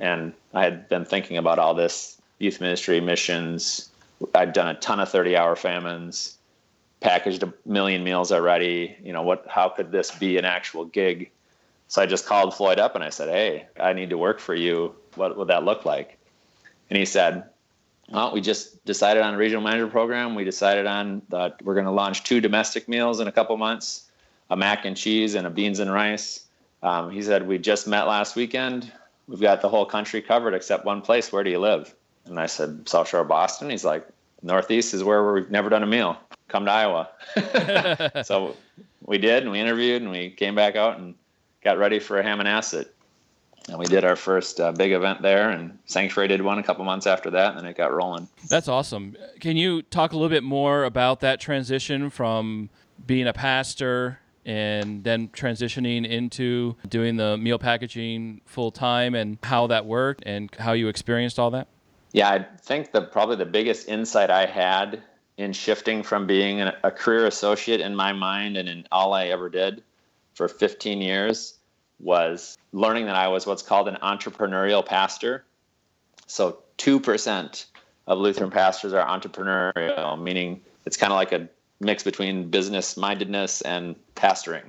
And 0.00 0.32
I 0.54 0.64
had 0.64 0.88
been 0.88 1.04
thinking 1.04 1.36
about 1.36 1.58
all 1.58 1.74
this 1.74 2.20
youth 2.38 2.60
ministry, 2.60 3.00
missions. 3.00 3.90
I'd 4.34 4.52
done 4.52 4.68
a 4.68 4.74
ton 4.74 5.00
of 5.00 5.08
30 5.10 5.36
hour 5.36 5.54
famines, 5.56 6.36
packaged 7.02 7.42
a 7.42 7.52
million 7.66 8.04
meals 8.04 8.32
already. 8.32 8.96
You 9.02 9.12
know, 9.12 9.22
what, 9.22 9.46
how 9.48 9.68
could 9.68 9.92
this 9.92 10.10
be 10.10 10.38
an 10.38 10.44
actual 10.44 10.84
gig? 10.84 11.30
So 11.88 12.00
I 12.00 12.06
just 12.06 12.26
called 12.26 12.54
Floyd 12.54 12.78
up 12.78 12.94
and 12.94 13.04
I 13.04 13.10
said, 13.10 13.28
Hey, 13.28 13.66
I 13.78 13.92
need 13.92 14.10
to 14.10 14.18
work 14.18 14.40
for 14.40 14.54
you. 14.54 14.94
What 15.14 15.36
would 15.36 15.48
that 15.48 15.64
look 15.64 15.84
like? 15.84 16.18
And 16.88 16.98
he 16.98 17.04
said, 17.04 17.44
well, 18.10 18.32
we 18.32 18.40
just 18.40 18.84
decided 18.84 19.22
on 19.22 19.34
a 19.34 19.36
regional 19.38 19.62
manager 19.62 19.86
program. 19.86 20.34
We 20.34 20.44
decided 20.44 20.86
on 20.86 21.22
that 21.30 21.62
we're 21.62 21.74
going 21.74 21.86
to 21.86 21.92
launch 21.92 22.24
two 22.24 22.40
domestic 22.40 22.88
meals 22.88 23.20
in 23.20 23.28
a 23.28 23.32
couple 23.32 23.56
months, 23.56 24.10
a 24.50 24.56
mac 24.56 24.84
and 24.84 24.96
cheese 24.96 25.34
and 25.34 25.46
a 25.46 25.50
beans 25.50 25.78
and 25.78 25.90
rice. 25.90 26.46
Um, 26.82 27.10
he 27.10 27.22
said, 27.22 27.46
we 27.46 27.58
just 27.58 27.86
met 27.86 28.06
last 28.06 28.36
weekend. 28.36 28.92
We've 29.28 29.40
got 29.40 29.62
the 29.62 29.68
whole 29.68 29.86
country 29.86 30.20
covered 30.20 30.52
except 30.52 30.84
one 30.84 31.00
place. 31.00 31.32
Where 31.32 31.44
do 31.44 31.50
you 31.50 31.60
live? 31.60 31.94
And 32.26 32.38
I 32.38 32.46
said, 32.46 32.88
South 32.88 33.08
Shore 33.08 33.24
Boston. 33.24 33.70
He's 33.70 33.84
like, 33.84 34.06
Northeast 34.42 34.92
is 34.92 35.02
where 35.02 35.32
we've 35.32 35.50
never 35.50 35.70
done 35.70 35.82
a 35.82 35.86
meal. 35.86 36.18
Come 36.52 36.66
to 36.66 36.70
Iowa. 36.70 37.08
so 38.24 38.56
we 39.06 39.16
did, 39.16 39.42
and 39.42 39.50
we 39.50 39.58
interviewed, 39.58 40.02
and 40.02 40.10
we 40.10 40.28
came 40.28 40.54
back 40.54 40.76
out 40.76 40.98
and 40.98 41.14
got 41.64 41.78
ready 41.78 41.98
for 41.98 42.18
a 42.18 42.22
ham 42.22 42.40
and 42.40 42.48
acid. 42.48 42.88
And 43.68 43.78
we 43.78 43.86
did 43.86 44.04
our 44.04 44.16
first 44.16 44.60
uh, 44.60 44.70
big 44.72 44.92
event 44.92 45.22
there, 45.22 45.48
and 45.48 45.78
Sanctuary 45.86 46.28
did 46.28 46.42
one 46.42 46.58
a 46.58 46.62
couple 46.62 46.84
months 46.84 47.06
after 47.06 47.30
that, 47.30 47.52
and 47.52 47.60
then 47.60 47.66
it 47.66 47.76
got 47.76 47.90
rolling. 47.90 48.28
That's 48.50 48.68
awesome. 48.68 49.16
Can 49.40 49.56
you 49.56 49.80
talk 49.80 50.12
a 50.12 50.16
little 50.16 50.28
bit 50.28 50.42
more 50.42 50.84
about 50.84 51.20
that 51.20 51.40
transition 51.40 52.10
from 52.10 52.68
being 53.06 53.26
a 53.26 53.32
pastor 53.32 54.18
and 54.44 55.04
then 55.04 55.28
transitioning 55.28 56.06
into 56.06 56.76
doing 56.86 57.16
the 57.16 57.38
meal 57.38 57.58
packaging 57.58 58.42
full 58.44 58.72
time 58.72 59.14
and 59.14 59.38
how 59.44 59.68
that 59.68 59.86
worked 59.86 60.22
and 60.26 60.54
how 60.58 60.72
you 60.72 60.88
experienced 60.88 61.38
all 61.38 61.50
that? 61.52 61.68
Yeah, 62.12 62.28
I 62.28 62.44
think 62.60 62.92
the 62.92 63.00
probably 63.00 63.36
the 63.36 63.46
biggest 63.46 63.88
insight 63.88 64.28
I 64.28 64.44
had 64.44 65.02
in 65.36 65.52
shifting 65.52 66.02
from 66.02 66.26
being 66.26 66.60
an, 66.60 66.72
a 66.82 66.90
career 66.90 67.26
associate 67.26 67.80
in 67.80 67.94
my 67.94 68.12
mind 68.12 68.56
and 68.56 68.68
in 68.68 68.86
all 68.92 69.14
I 69.14 69.26
ever 69.26 69.48
did 69.48 69.82
for 70.34 70.48
15 70.48 71.00
years 71.00 71.58
was 71.98 72.58
learning 72.72 73.06
that 73.06 73.16
I 73.16 73.28
was 73.28 73.46
what's 73.46 73.62
called 73.62 73.88
an 73.88 73.96
entrepreneurial 74.02 74.84
pastor. 74.84 75.44
So 76.26 76.58
2% 76.78 77.64
of 78.06 78.18
Lutheran 78.18 78.50
pastors 78.50 78.92
are 78.92 79.06
entrepreneurial, 79.06 80.20
meaning 80.20 80.60
it's 80.84 80.96
kind 80.96 81.12
of 81.12 81.16
like 81.16 81.32
a 81.32 81.48
mix 81.80 82.02
between 82.02 82.50
business 82.50 82.96
mindedness 82.96 83.60
and 83.62 83.96
pastoring. 84.14 84.64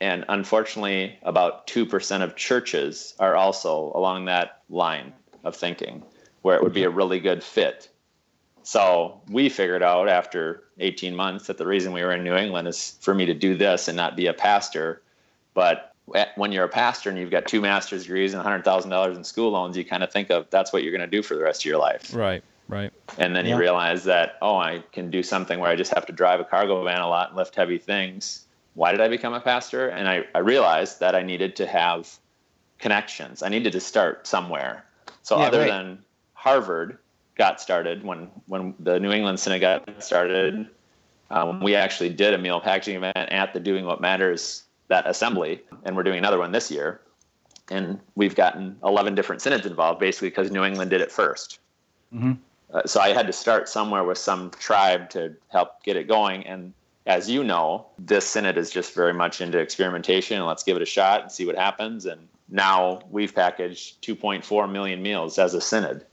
And 0.00 0.24
unfortunately, 0.28 1.18
about 1.22 1.66
2% 1.66 2.22
of 2.22 2.36
churches 2.36 3.14
are 3.18 3.34
also 3.34 3.92
along 3.94 4.26
that 4.26 4.62
line 4.70 5.12
of 5.44 5.56
thinking, 5.56 6.04
where 6.42 6.56
it 6.56 6.62
would 6.62 6.72
be 6.72 6.84
a 6.84 6.90
really 6.90 7.20
good 7.20 7.42
fit. 7.42 7.88
So 8.62 9.20
we 9.28 9.48
figured 9.48 9.82
out 9.82 10.08
after 10.08 10.64
18 10.78 11.14
months 11.16 11.46
that 11.46 11.58
the 11.58 11.66
reason 11.66 11.92
we 11.92 12.02
were 12.02 12.12
in 12.12 12.24
New 12.24 12.34
England 12.34 12.68
is 12.68 12.96
for 13.00 13.14
me 13.14 13.26
to 13.26 13.34
do 13.34 13.56
this 13.56 13.88
and 13.88 13.96
not 13.96 14.16
be 14.16 14.26
a 14.26 14.34
pastor. 14.34 15.02
But 15.54 15.94
when 16.36 16.52
you're 16.52 16.64
a 16.64 16.68
pastor 16.68 17.10
and 17.10 17.18
you've 17.18 17.30
got 17.30 17.46
two 17.46 17.60
master's 17.60 18.02
degrees 18.04 18.34
and 18.34 18.44
$100,000 18.44 19.16
in 19.16 19.24
school 19.24 19.50
loans, 19.50 19.76
you 19.76 19.84
kind 19.84 20.02
of 20.02 20.12
think 20.12 20.30
of 20.30 20.48
that's 20.50 20.72
what 20.72 20.82
you're 20.82 20.92
going 20.92 21.08
to 21.08 21.16
do 21.16 21.22
for 21.22 21.34
the 21.34 21.42
rest 21.42 21.62
of 21.62 21.64
your 21.66 21.78
life. 21.78 22.14
Right, 22.14 22.42
right. 22.68 22.92
And 23.18 23.34
then 23.34 23.46
Yeah. 23.46 23.54
you 23.54 23.60
realize 23.60 24.04
that, 24.04 24.36
oh, 24.42 24.56
I 24.56 24.82
can 24.92 25.10
do 25.10 25.22
something 25.22 25.58
where 25.58 25.70
I 25.70 25.76
just 25.76 25.92
have 25.94 26.06
to 26.06 26.12
drive 26.12 26.40
a 26.40 26.44
cargo 26.44 26.82
van 26.84 27.00
a 27.00 27.08
lot 27.08 27.28
and 27.28 27.36
lift 27.36 27.54
heavy 27.54 27.78
things. 27.78 28.44
Why 28.74 28.92
did 28.92 29.00
I 29.00 29.08
become 29.08 29.34
a 29.34 29.40
pastor? 29.40 29.88
And 29.88 30.08
I, 30.08 30.24
I 30.34 30.38
realized 30.38 31.00
that 31.00 31.14
I 31.14 31.22
needed 31.22 31.56
to 31.56 31.66
have 31.66 32.18
connections. 32.78 33.42
I 33.42 33.48
needed 33.48 33.72
to 33.72 33.80
start 33.80 34.26
somewhere. 34.26 34.84
So 35.22 35.38
Yeah, 35.38 35.46
other 35.46 35.58
right. 35.60 35.68
than 35.68 36.04
Harvard 36.34 36.98
got 37.38 37.60
started, 37.60 38.04
when, 38.04 38.30
when 38.46 38.74
the 38.80 38.98
New 39.00 39.12
England 39.12 39.40
Synod 39.40 39.60
got 39.60 40.02
started, 40.02 40.68
um, 41.30 41.60
we 41.60 41.74
actually 41.74 42.10
did 42.10 42.34
a 42.34 42.38
meal 42.38 42.60
packaging 42.60 42.96
event 42.96 43.16
at 43.16 43.54
the 43.54 43.60
Doing 43.60 43.84
What 43.86 44.00
Matters 44.00 44.64
that 44.88 45.06
assembly, 45.06 45.62
and 45.84 45.96
we're 45.96 46.02
doing 46.02 46.18
another 46.18 46.38
one 46.38 46.52
this 46.52 46.70
year. 46.70 47.00
And 47.70 48.00
we've 48.14 48.34
gotten 48.34 48.76
11 48.82 49.14
different 49.14 49.42
synods 49.42 49.66
involved, 49.66 50.00
basically 50.00 50.30
because 50.30 50.50
New 50.50 50.64
England 50.64 50.90
did 50.90 51.00
it 51.00 51.10
1st 51.10 51.58
Mm-hmm. 52.14 52.32
Uh, 52.72 52.82
so 52.86 53.00
I 53.00 53.10
had 53.10 53.26
to 53.26 53.32
start 53.32 53.68
somewhere 53.68 54.04
with 54.04 54.18
some 54.18 54.50
tribe 54.52 55.10
to 55.10 55.34
help 55.48 55.82
get 55.82 55.96
it 55.96 56.08
going. 56.08 56.46
And 56.46 56.72
as 57.06 57.28
you 57.28 57.44
know, 57.44 57.86
this 57.98 58.26
synod 58.26 58.58
is 58.58 58.70
just 58.70 58.94
very 58.94 59.12
much 59.12 59.40
into 59.40 59.58
experimentation 59.58 60.38
and 60.38 60.46
let's 60.46 60.62
give 60.62 60.76
it 60.76 60.82
a 60.82 60.86
shot 60.86 61.22
and 61.22 61.32
see 61.32 61.46
what 61.46 61.56
happens. 61.56 62.06
And 62.06 62.28
now 62.48 63.00
we've 63.10 63.34
packaged 63.34 64.02
2.4 64.02 64.70
million 64.70 65.02
meals 65.02 65.38
as 65.38 65.54
a 65.54 65.60
synod. 65.60 66.04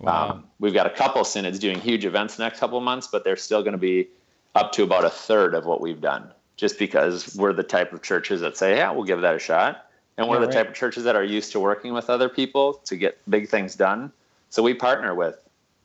Wow. 0.00 0.30
Um, 0.30 0.44
we've 0.58 0.74
got 0.74 0.86
a 0.86 0.90
couple 0.90 1.24
synods 1.24 1.58
doing 1.58 1.80
huge 1.80 2.04
events 2.04 2.36
the 2.36 2.44
next 2.44 2.60
couple 2.60 2.78
of 2.78 2.84
months, 2.84 3.06
but 3.06 3.24
they're 3.24 3.36
still 3.36 3.62
going 3.62 3.72
to 3.72 3.78
be 3.78 4.08
up 4.54 4.72
to 4.72 4.82
about 4.82 5.04
a 5.04 5.10
third 5.10 5.54
of 5.54 5.66
what 5.66 5.80
we've 5.80 6.00
done, 6.00 6.32
just 6.56 6.78
because 6.78 7.34
we're 7.36 7.52
the 7.52 7.62
type 7.62 7.92
of 7.92 8.02
churches 8.02 8.40
that 8.40 8.56
say, 8.56 8.76
"Yeah, 8.76 8.90
we'll 8.90 9.04
give 9.04 9.20
that 9.22 9.34
a 9.34 9.38
shot," 9.38 9.86
and 10.16 10.28
we're 10.28 10.36
Yeah, 10.36 10.40
the 10.40 10.46
right. 10.46 10.54
type 10.54 10.68
of 10.68 10.74
churches 10.74 11.04
that 11.04 11.16
are 11.16 11.24
used 11.24 11.52
to 11.52 11.60
working 11.60 11.92
with 11.92 12.10
other 12.10 12.28
people 12.28 12.74
to 12.84 12.96
get 12.96 13.18
big 13.28 13.48
things 13.48 13.74
done. 13.74 14.12
So 14.50 14.62
we 14.62 14.74
partner 14.74 15.14
with 15.14 15.36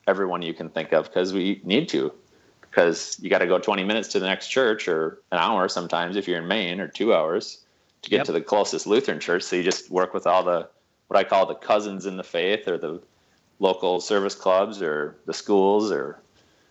everyone 0.08 0.42
you 0.42 0.54
can 0.54 0.70
think 0.70 0.92
of 0.94 1.06
because 1.06 1.34
we 1.34 1.62
need 1.64 1.90
to, 1.90 2.12
because 2.62 3.18
you 3.22 3.30
got 3.30 3.40
to 3.40 3.48
go 3.48 3.60
20 3.60 3.84
minutes 3.84 4.10
to 4.10 4.20
the 4.20 4.28
next 4.28 4.48
church 4.48 4.88
or 4.88 5.20
an 5.32 5.38
hour 5.38 5.68
sometimes 5.68 6.16
if 6.16 6.28
you're 6.28 6.38
in 6.40 6.48
Maine 6.48 6.80
or 6.80 6.88
two 6.88 7.14
hours 7.14 7.64
to 8.02 8.10
get 8.10 8.18
Yep. 8.18 8.26
to 8.28 8.32
the 8.32 8.42
closest 8.42 8.88
Lutheran 8.88 9.20
church. 9.20 9.44
So 9.44 9.56
you 9.56 9.64
just 9.64 9.92
work 9.92 10.14
with 10.14 10.26
all 10.26 10.44
the 10.44 10.68
what 11.08 11.20
I 11.20 11.24
call 11.24 11.46
the 11.46 11.56
cousins 11.56 12.06
in 12.06 12.16
the 12.16 12.24
faith 12.24 12.68
or 12.68 12.78
the 12.78 13.02
local 13.62 14.02
service 14.02 14.36
clubs 14.36 14.82
or 14.82 15.16
the 15.28 15.34
schools 15.34 15.92
or 15.92 16.20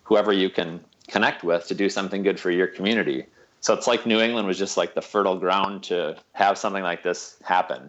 whoever 0.03 0.33
you 0.33 0.51
can 0.51 0.81
connect 1.09 1.45
with 1.45 1.67
to 1.69 1.75
do 1.75 1.89
something 1.89 2.23
good 2.23 2.39
for 2.39 2.51
your 2.51 2.67
community. 2.67 3.25
So 3.61 3.75
it's 3.75 3.87
like 3.87 4.07
New 4.07 4.21
England 4.21 4.49
was 4.49 4.59
just 4.59 4.77
like 4.77 4.95
the 4.95 5.03
fertile 5.03 5.37
ground 5.39 5.85
to 5.85 6.17
have 6.33 6.59
something 6.59 6.83
like 6.83 7.03
this 7.03 7.37
happen. 7.45 7.89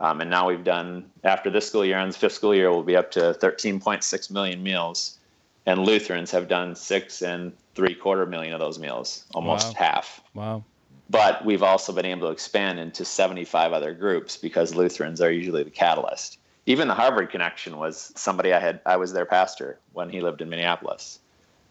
Um, 0.00 0.20
and 0.20 0.28
now 0.28 0.48
we've 0.48 0.64
done, 0.64 1.08
after 1.22 1.50
this 1.50 1.68
school 1.68 1.84
year 1.84 1.98
ends, 1.98 2.16
fifth 2.16 2.32
school 2.32 2.54
year, 2.54 2.70
we'll 2.70 2.82
be 2.82 2.96
up 2.96 3.12
to 3.12 3.36
13.6 3.40 4.30
million 4.32 4.62
meals. 4.62 5.18
And 5.64 5.86
Lutherans 5.86 6.32
have 6.32 6.48
done 6.48 6.74
six 6.74 7.22
and 7.22 7.52
three 7.76 7.94
quarter 7.94 8.26
million 8.26 8.52
of 8.52 8.58
those 8.58 8.80
meals, 8.80 9.24
almost 9.34 9.68
Wow. 9.68 9.74
half 9.78 10.20
wow. 10.34 10.64
but 11.08 11.44
we've 11.44 11.62
also 11.62 11.92
been 11.92 12.04
able 12.06 12.26
to 12.26 12.32
expand 12.32 12.80
into 12.80 13.04
75 13.04 13.72
other 13.72 13.94
groups 13.94 14.36
because 14.36 14.74
Lutherans 14.74 15.20
are 15.20 15.30
usually 15.30 15.62
the 15.62 15.70
catalyst. 15.70 16.38
Even 16.66 16.88
the 16.88 16.94
Harvard 16.94 17.30
connection 17.30 17.78
was 17.78 18.12
somebody 18.16 18.52
I 18.52 18.60
had 18.60 18.80
I 18.86 18.96
was 18.96 19.12
their 19.12 19.26
pastor 19.26 19.78
when 19.92 20.10
he 20.10 20.20
lived 20.20 20.40
in 20.40 20.48
Minneapolis. 20.48 21.18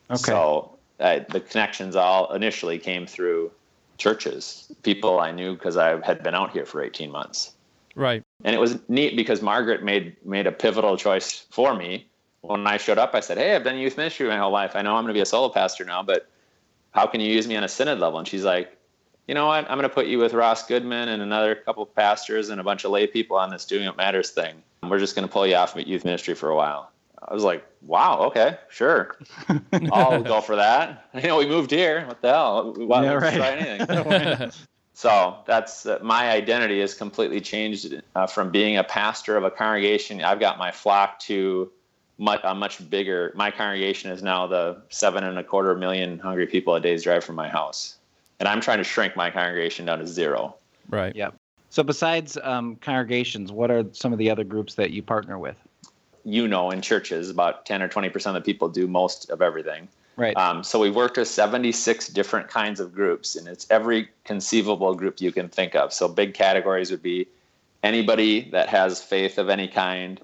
Okay. 0.10 0.20
So 0.22 0.78
uh, 1.00 1.20
the 1.30 1.40
connections 1.40 1.96
all 1.96 2.34
initially 2.34 2.78
came 2.78 3.08
through 3.08 3.52
churches, 3.98 4.72
people 4.84 5.20
I 5.20 5.32
knew 5.32 5.54
because 5.54 5.78
I 5.78 6.06
had 6.06 6.24
been 6.24 6.36
out 6.36 6.52
here 6.52 6.66
for 6.66 6.84
18 6.84 7.12
months. 7.12 7.54
Right. 7.96 8.24
And 8.44 8.56
it 8.56 8.60
was 8.60 8.80
neat 8.90 9.16
because 9.16 9.42
Margaret 9.42 9.84
made 9.84 10.16
made 10.26 10.48
a 10.48 10.52
pivotal 10.52 10.98
choice 10.98 11.46
for 11.52 11.76
me. 11.76 12.08
When 12.42 12.66
I 12.66 12.78
showed 12.78 12.98
up, 12.98 13.14
I 13.14 13.20
said, 13.20 13.38
"Hey, 13.38 13.56
I've 13.56 13.64
done 13.64 13.78
youth 13.78 13.98
ministry 13.98 14.28
my 14.28 14.38
whole 14.38 14.52
life. 14.52 14.76
I 14.76 14.82
know 14.82 14.96
I'm 14.96 15.04
going 15.04 15.14
to 15.14 15.18
be 15.18 15.22
a 15.22 15.26
solo 15.26 15.50
pastor 15.50 15.86
now, 15.86 16.02
but 16.02 16.28
how 16.92 17.06
can 17.06 17.22
you 17.22 17.32
use 17.32 17.48
me 17.48 17.56
on 17.56 17.64
a 17.64 17.68
synod 17.68 18.00
level?" 18.00 18.18
And 18.18 18.28
she's 18.28 18.44
like, 18.44 18.76
"You 19.28 19.36
know 19.36 19.48
what? 19.48 19.70
I'm 19.70 19.78
going 19.78 19.90
to 19.90 19.94
put 19.94 20.08
you 20.08 20.20
with 20.20 20.34
Ross 20.34 20.66
Goodman 20.66 21.10
and 21.10 21.22
another 21.22 21.56
couple 21.56 21.84
of 21.84 21.96
pastors 21.96 22.50
and 22.50 22.60
a 22.60 22.64
bunch 22.64 22.84
of 22.84 22.92
lay 22.92 23.08
people 23.08 23.38
on 23.38 23.50
this 23.50 23.66
Doing 23.66 23.86
What 23.86 23.98
Matters 23.98 24.32
thing. 24.32 24.62
We're 24.88 25.00
just 25.00 25.16
going 25.16 25.28
to 25.28 25.32
pull 25.32 25.46
you 25.46 25.56
off 25.56 25.76
of 25.76 25.88
youth 25.88 26.06
ministry 26.06 26.34
for 26.34 26.50
a 26.50 26.56
while." 26.56 26.92
I 27.28 27.34
was 27.34 27.44
like, 27.44 27.64
"Wow, 27.84 28.22
okay, 28.24 28.58
sure, 28.70 29.18
I'll 29.92 30.24
go 30.24 30.42
for 30.42 30.56
that." 30.56 31.10
You 31.14 31.28
know, 31.28 31.38
we 31.38 31.46
moved 31.46 31.72
here. 31.72 32.06
What 32.08 32.22
the 32.22 32.30
hell? 32.30 32.74
Why 32.74 33.04
Yeah, 33.04 33.14
right. 33.14 33.36
try 33.36 33.52
anything? 33.52 34.52
So 35.02 35.38
that's 35.48 35.88
uh, 35.88 35.98
my 36.04 36.30
identity 36.30 36.80
has 36.82 36.94
completely 36.94 37.42
changed 37.42 38.00
uh, 38.16 38.28
from 38.28 38.52
being 38.52 38.78
a 38.78 38.84
pastor 38.84 39.36
of 39.36 39.44
a 39.44 39.50
congregation. 39.50 40.22
I've 40.22 40.40
got 40.40 40.60
my 40.60 40.70
flock 40.70 41.18
to 41.22 41.72
much, 42.20 42.42
a 42.44 42.54
much 42.54 42.88
bigger. 42.88 43.32
My 43.36 43.50
congregation 43.50 44.12
is 44.12 44.22
now 44.22 44.46
the 44.46 44.80
seven 44.90 45.24
and 45.24 45.40
a 45.40 45.44
quarter 45.44 45.74
million 45.74 46.20
hungry 46.20 46.46
people 46.46 46.76
a 46.76 46.80
day's 46.80 47.04
drive 47.04 47.24
from 47.24 47.34
my 47.36 47.50
house, 47.50 47.98
and 48.42 48.48
I'm 48.48 48.60
trying 48.60 48.80
to 48.80 48.84
shrink 48.84 49.16
my 49.16 49.30
congregation 49.30 49.86
down 49.86 50.00
to 50.00 50.08
zero. 50.08 50.56
Right. 50.90 51.16
Yep. 51.16 51.36
So 51.70 51.84
besides 51.84 52.38
um, 52.42 52.76
congregations, 52.78 53.52
what 53.52 53.70
are 53.70 53.86
some 53.94 54.12
of 54.12 54.20
the 54.20 54.32
other 54.32 54.44
groups 54.44 54.74
that 54.76 54.90
you 54.90 55.04
partner 55.04 55.38
with? 55.38 55.56
You 56.26 56.48
know, 56.48 56.72
in 56.72 56.82
churches, 56.82 57.30
about 57.30 57.66
ten 57.68 57.82
or 57.82 57.88
twenty 57.88 58.10
percent 58.10 58.36
of 58.36 58.44
the 58.44 58.52
people 58.52 58.68
do 58.68 58.88
most 58.88 59.30
of 59.30 59.42
everything. 59.42 59.88
Right. 60.18 60.36
Um, 60.36 60.64
so 60.64 60.80
we've 60.80 60.96
worked 60.96 61.18
with 61.18 61.30
76 61.30 62.10
different 62.10 62.50
kinds 62.50 62.82
of 62.82 62.94
groups, 62.94 63.38
and 63.38 63.48
it's 63.48 63.66
every 63.72 64.10
conceivable 64.26 64.94
group 64.94 65.22
you 65.22 65.32
can 65.32 65.48
think 65.48 65.74
of. 65.74 65.94
So 65.94 66.10
big 66.10 66.34
categories 66.34 66.92
would 66.92 67.02
be 67.02 67.28
anybody 67.82 68.50
that 68.52 68.68
has 68.68 69.02
faith 69.02 69.38
of 69.38 69.50
any 69.50 69.70
kind 69.70 70.20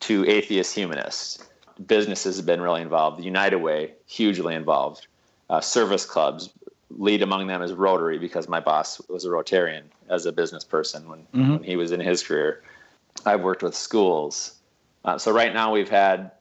to 0.00 0.24
atheist 0.26 0.74
humanists. 0.74 1.44
Businesses 1.84 2.36
have 2.36 2.46
been 2.46 2.60
really 2.60 2.82
involved. 2.82 3.18
The 3.18 3.24
United 3.24 3.56
Way, 3.56 3.94
hugely 4.06 4.54
involved. 4.54 5.08
Uh, 5.50 5.60
service 5.60 6.06
clubs, 6.06 6.50
lead 6.90 7.22
among 7.22 7.46
them 7.46 7.62
is 7.62 7.72
Rotary 7.72 8.18
because 8.18 8.48
my 8.48 8.60
boss 8.60 9.00
was 9.08 9.24
a 9.24 9.28
Rotarian 9.28 9.82
as 10.08 10.26
a 10.26 10.32
business 10.32 10.64
person 10.64 11.08
when, 11.08 11.26
Mhm. 11.34 11.50
when 11.50 11.62
he 11.62 11.76
was 11.76 11.92
in 11.92 12.00
his 12.00 12.22
career. 12.22 12.62
I've 13.24 13.42
worked 13.42 13.62
with 13.62 13.74
schools. 13.74 14.54
Uh, 15.04 15.18
so 15.18 15.32
right 15.32 15.52
now 15.54 15.72
we've 15.72 15.88
had 15.88 16.32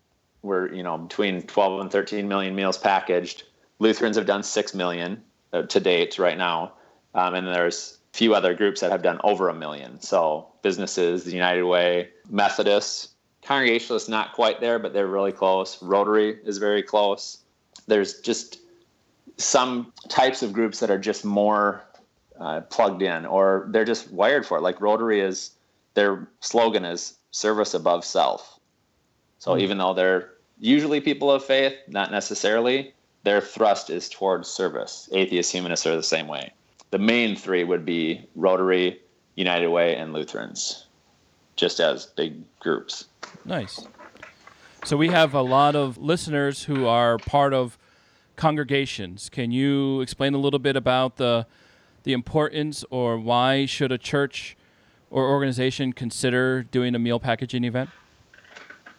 we're 0.41 0.71
you 0.73 0.83
know 0.83 0.97
between 0.97 1.41
12 1.43 1.81
and 1.81 1.91
13 1.91 2.27
million 2.27 2.55
meals 2.55 2.77
packaged. 2.77 3.43
Lutherans 3.79 4.15
have 4.15 4.25
done 4.25 4.43
six 4.43 4.73
million 4.73 5.21
uh, 5.53 5.63
to 5.63 5.79
date 5.79 6.17
right 6.17 6.37
now, 6.37 6.73
um, 7.13 7.35
and 7.35 7.47
there's 7.47 7.97
a 8.13 8.17
few 8.17 8.33
other 8.33 8.53
groups 8.53 8.81
that 8.81 8.91
have 8.91 9.01
done 9.01 9.19
over 9.23 9.49
a 9.49 9.53
million. 9.53 9.99
So 10.01 10.47
businesses, 10.61 11.23
the 11.25 11.31
United 11.31 11.63
Way, 11.63 12.09
Methodists, 12.29 13.09
Congregationalists, 13.41 14.09
not 14.09 14.33
quite 14.33 14.59
there, 14.61 14.79
but 14.79 14.93
they're 14.93 15.07
really 15.07 15.31
close. 15.31 15.81
Rotary 15.81 16.39
is 16.43 16.57
very 16.57 16.83
close. 16.83 17.39
There's 17.87 18.19
just 18.21 18.59
some 19.37 19.93
types 20.07 20.43
of 20.43 20.53
groups 20.53 20.79
that 20.79 20.89
are 20.89 20.99
just 20.99 21.25
more 21.25 21.83
uh, 22.39 22.61
plugged 22.61 23.01
in, 23.01 23.25
or 23.25 23.67
they're 23.71 23.85
just 23.85 24.11
wired 24.11 24.45
for 24.45 24.57
it. 24.57 24.61
Like 24.61 24.81
Rotary 24.81 25.21
is 25.21 25.51
their 25.93 26.27
slogan 26.39 26.85
is 26.85 27.15
service 27.31 27.73
above 27.73 28.05
self. 28.05 28.59
So 29.39 29.57
even 29.57 29.77
though 29.77 29.93
they're 29.93 30.31
usually 30.59 31.01
people 31.01 31.31
of 31.31 31.43
faith, 31.43 31.73
not 31.87 32.11
necessarily, 32.11 32.93
their 33.23 33.41
thrust 33.41 33.89
is 33.89 34.09
towards 34.09 34.47
service. 34.47 35.09
Atheists, 35.11 35.51
humanists 35.51 35.85
are 35.85 35.95
the 35.95 36.03
same 36.03 36.27
way. 36.27 36.51
The 36.91 36.99
main 36.99 37.35
three 37.35 37.63
would 37.63 37.85
be 37.85 38.27
Rotary, 38.35 38.99
United 39.35 39.69
Way, 39.69 39.95
and 39.95 40.13
Lutherans, 40.13 40.87
just 41.55 41.79
as 41.79 42.05
big 42.05 42.41
groups. 42.59 43.05
Nice. 43.45 43.87
So 44.85 44.97
we 44.97 45.09
have 45.09 45.33
a 45.33 45.41
lot 45.41 45.75
of 45.75 45.97
listeners 45.97 46.63
who 46.63 46.85
are 46.87 47.17
part 47.17 47.53
of 47.53 47.77
congregations. 48.39 49.29
Can 49.29 49.51
you 49.51 49.99
explain 49.99 50.33
a 50.33 50.37
little 50.37 50.59
bit 50.59 50.77
about 50.77 51.17
the 51.17 51.45
the 52.03 52.13
importance 52.13 52.85
or 52.89 53.19
why 53.19 53.65
should 53.65 53.91
a 53.91 53.97
church 53.97 54.55
or 55.11 55.27
organization 55.27 55.91
consider 55.91 56.63
doing 56.63 56.95
a 56.95 56.99
meal 56.99 57.19
packaging 57.19 57.65
event? 57.65 57.89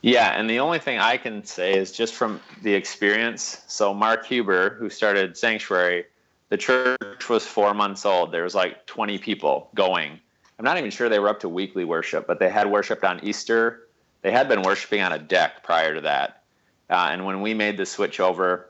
Yeah, 0.02 0.38
and 0.38 0.48
the 0.48 0.60
only 0.60 0.78
thing 0.78 0.98
I 0.98 1.16
can 1.16 1.42
say 1.44 1.74
is 1.74 1.90
just 1.92 2.14
from 2.14 2.40
the 2.62 2.74
experience. 2.74 3.62
So 3.66 3.94
Mark 3.94 4.26
Huber, 4.26 4.76
who 4.78 4.90
started 4.90 5.36
Sanctuary, 5.36 6.04
the 6.50 6.58
church 6.58 7.28
was 7.28 7.46
four 7.46 7.72
months 7.72 8.04
old. 8.04 8.32
There 8.32 8.42
was 8.42 8.54
like 8.54 8.86
20 8.86 9.18
people 9.18 9.70
going. 9.74 10.20
I'm 10.58 10.64
not 10.64 10.76
even 10.76 10.90
sure 10.90 11.08
they 11.08 11.18
were 11.18 11.28
up 11.28 11.40
to 11.40 11.48
weekly 11.48 11.84
worship, 11.84 12.26
but 12.26 12.38
they 12.38 12.50
had 12.50 12.70
worshiped 12.70 13.04
on 13.04 13.24
Easter. 13.24 13.88
They 14.20 14.30
had 14.30 14.48
been 14.48 14.60
worshiping 14.60 15.00
on 15.00 15.12
a 15.12 15.18
deck 15.18 15.62
prior 15.62 15.94
to 15.94 16.02
that. 16.02 16.42
Uh, 16.90 17.08
and 17.12 17.24
when 17.24 17.40
we 17.40 17.54
made 17.54 17.78
the 17.78 17.86
switch 17.86 18.20
over, 18.20 18.69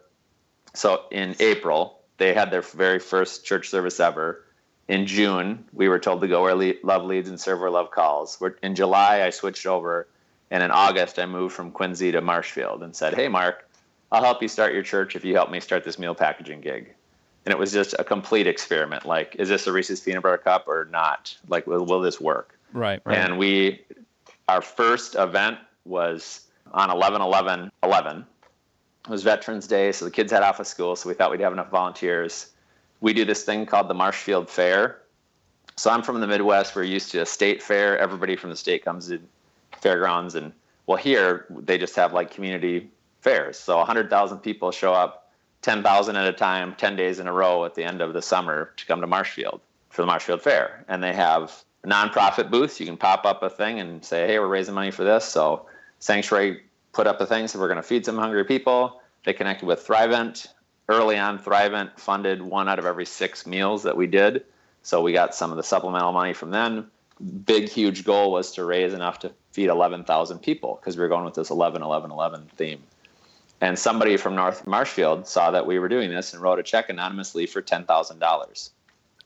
so 0.75 1.05
in 1.11 1.37
April, 1.41 2.01
they 2.19 2.35
had 2.35 2.51
their 2.51 2.63
very 2.63 2.99
first 2.99 3.45
church 3.45 3.69
service 3.69 4.01
ever. 4.01 4.45
In 4.89 5.07
June, 5.07 5.65
we 5.73 5.89
were 5.89 5.99
told 5.99 6.21
to 6.21 6.29
go 6.29 6.43
where 6.43 6.55
le- 6.55 6.75
love 6.83 7.05
leads 7.05 7.29
and 7.29 7.41
serve 7.41 7.61
where 7.61 7.71
love 7.71 7.91
calls. 7.91 8.39
We're, 8.41 8.57
in 8.63 8.75
July, 8.75 9.23
I 9.23 9.31
switched 9.31 9.67
over 9.67 10.09
and 10.51 10.63
in 10.63 10.71
August, 10.71 11.19
I 11.19 11.27
moved 11.27 11.55
from 11.55 11.71
Quincy 11.71 12.13
to 12.13 12.21
Marshfield 12.21 12.83
and 12.83 12.95
said, 12.95 13.15
Hey, 13.15 13.29
Mark, 13.29 13.69
I'll 14.11 14.25
help 14.25 14.43
you 14.43 14.49
start 14.49 14.75
your 14.75 14.83
church 14.83 15.15
if 15.15 15.25
you 15.25 15.35
help 15.35 15.51
me 15.51 15.61
start 15.61 15.85
this 15.85 15.99
meal 15.99 16.15
packaging 16.15 16.61
gig. 16.61 16.93
And 17.47 17.53
it 17.53 17.59
was 17.59 17.73
just 17.73 17.95
a 17.99 18.05
complete 18.05 18.47
experiment. 18.47 19.07
Like, 19.07 19.37
is 19.39 19.49
this 19.49 19.67
a 19.67 19.73
Reese's 19.73 20.01
peanut 20.01 20.23
butter 20.23 20.39
cup 20.39 20.67
or 20.67 20.89
not? 20.91 21.37
Like, 21.49 21.67
will, 21.67 21.87
will 21.87 22.01
this 22.01 22.21
work? 22.21 22.59
Right. 22.73 23.01
And 23.07 23.39
we, 23.39 23.83
our 24.49 24.61
first 24.61 25.15
event 25.15 25.59
was 25.85 26.47
on 26.73 26.91
11 26.91 27.23
11 27.23 27.71
11. 27.83 28.27
It 29.11 29.15
was 29.15 29.25
Veterans 29.25 29.67
Day, 29.67 29.91
so 29.91 30.05
the 30.05 30.11
kids 30.13 30.31
had 30.31 30.45
off 30.45 30.61
of 30.61 30.69
school, 30.69 30.95
so 30.95 31.09
we 31.09 31.17
thought 31.17 31.33
we'd 31.33 31.41
have 31.41 31.53
enough 31.53 31.69
volunteers. 31.69 32.53
We 33.01 33.13
do 33.13 33.25
this 33.25 33.43
thing 33.43 33.67
called 33.67 33.89
the 33.89 33.95
Marshfield 33.95 34.49
Fair. 34.49 34.99
So 35.75 35.91
I'm 35.91 36.05
from 36.05 36.21
the 36.21 36.29
Midwest. 36.29 36.77
We're 36.77 36.85
used 36.85 37.11
to 37.11 37.23
a 37.23 37.27
state 37.27 37.61
fair. 37.61 37.99
Everybody 37.99 38.37
from 38.37 38.51
the 38.51 38.57
state 38.57 38.85
comes 38.85 39.09
to 39.09 39.21
fairgrounds, 39.81 40.37
and 40.37 40.53
well, 40.87 40.97
here 40.97 41.47
they 41.51 41.77
just 41.77 41.97
have 41.97 42.13
like 42.13 42.31
community 42.31 42.89
fairs. 43.21 43.59
So 43.59 43.79
100,000 43.79 44.39
people 44.39 44.71
show 44.71 44.93
up, 44.93 45.33
10,000 45.63 46.15
at 46.15 46.29
a 46.29 46.33
time, 46.33 46.77
10 46.77 46.95
days 46.95 47.19
in 47.19 47.27
a 47.27 47.33
row 47.33 47.65
at 47.65 47.75
the 47.75 47.83
end 47.83 48.01
of 48.01 48.13
the 48.13 48.23
summer 48.23 48.71
to 48.77 48.87
come 48.87 49.01
to 49.01 49.09
Marshfield. 49.09 49.61
for 49.89 50.03
the 50.03 50.07
Marshfield 50.07 50.41
Fair. 50.41 50.85
And 50.89 51.03
they 51.03 51.13
have 51.13 51.53
nonprofit 51.85 52.51
booths. 52.51 52.81
You 52.81 52.87
can 52.87 52.97
pop 52.97 53.25
up 53.25 53.43
a 53.43 53.51
thing 53.51 53.81
and 53.81 54.05
say, 54.05 54.27
hey, 54.27 54.39
we're 54.39 54.47
raising 54.47 54.75
money 54.75 54.91
for 54.91 55.05
this. 55.05 55.25
So 55.25 55.67
Sanctuary 55.99 56.63
put 56.93 57.07
up 57.07 57.21
a 57.21 57.27
thing, 57.27 57.49
so 57.49 57.59
we're 57.59 57.69
going 57.69 57.77
to 57.77 57.83
feed 57.83 58.05
some 58.07 58.17
hungry 58.17 58.45
people. 58.45 59.00
They 59.25 59.33
connected 59.33 59.67
with 59.67 59.87
Thrivent. 59.87 60.47
Early 60.89 61.19
on, 61.19 61.39
Thrivent 61.39 61.99
funded 61.99 62.43
one 62.43 62.69
out 62.69 62.79
of 62.79 62.87
every 62.87 63.07
six 63.07 63.47
meals 63.47 63.85
that 63.85 63.97
we 63.97 64.07
did. 64.07 64.45
So 64.83 65.03
we 65.03 65.13
got 65.13 65.35
some 65.35 65.51
of 65.51 65.57
the 65.57 65.63
supplemental 65.63 66.13
money 66.13 66.33
from 66.33 66.51
them. 66.51 66.91
Big, 67.45 67.69
huge 67.69 68.05
goal 68.05 68.33
was 68.33 68.53
to 68.53 68.65
raise 68.65 68.95
enough 68.95 69.21
to 69.21 69.33
feed 69.53 69.69
11,000 69.69 70.39
people 70.39 70.79
because 70.81 70.97
we 70.97 71.03
were 71.03 71.09
going 71.09 71.25
with 71.25 71.35
this 71.35 71.51
11, 71.51 71.83
11, 71.83 72.11
11 72.11 72.51
theme. 72.57 72.83
And 73.61 73.79
somebody 73.79 74.17
from 74.17 74.35
North 74.35 74.67
Marshfield 74.67 75.27
saw 75.27 75.51
that 75.51 75.67
we 75.67 75.79
were 75.79 75.89
doing 75.89 76.11
this 76.11 76.33
and 76.33 76.43
wrote 76.43 76.59
a 76.59 76.63
check 76.63 76.89
anonymously 76.89 77.47
for 77.47 77.61
$10,000. 77.61 78.71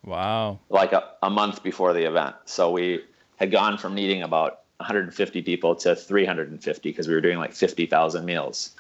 Wow. 0.05 0.59
Like 0.69 0.93
a, 0.93 1.11
a 1.23 1.31
month 1.31 1.63
before 1.63 1.93
the 1.93 2.05
event. 2.05 2.35
So 2.45 2.73
we 2.73 3.05
had 3.37 3.53
gone 3.53 3.79
from 3.79 3.95
needing 3.95 4.23
about 4.23 4.61
150 4.79 5.43
people 5.43 5.77
to 5.77 5.95
350 5.95 6.91
because 6.91 7.07
we 7.07 7.15
were 7.15 7.21
doing 7.21 7.39
like 7.39 7.53
50,000 7.53 8.25
meals. 8.25 8.75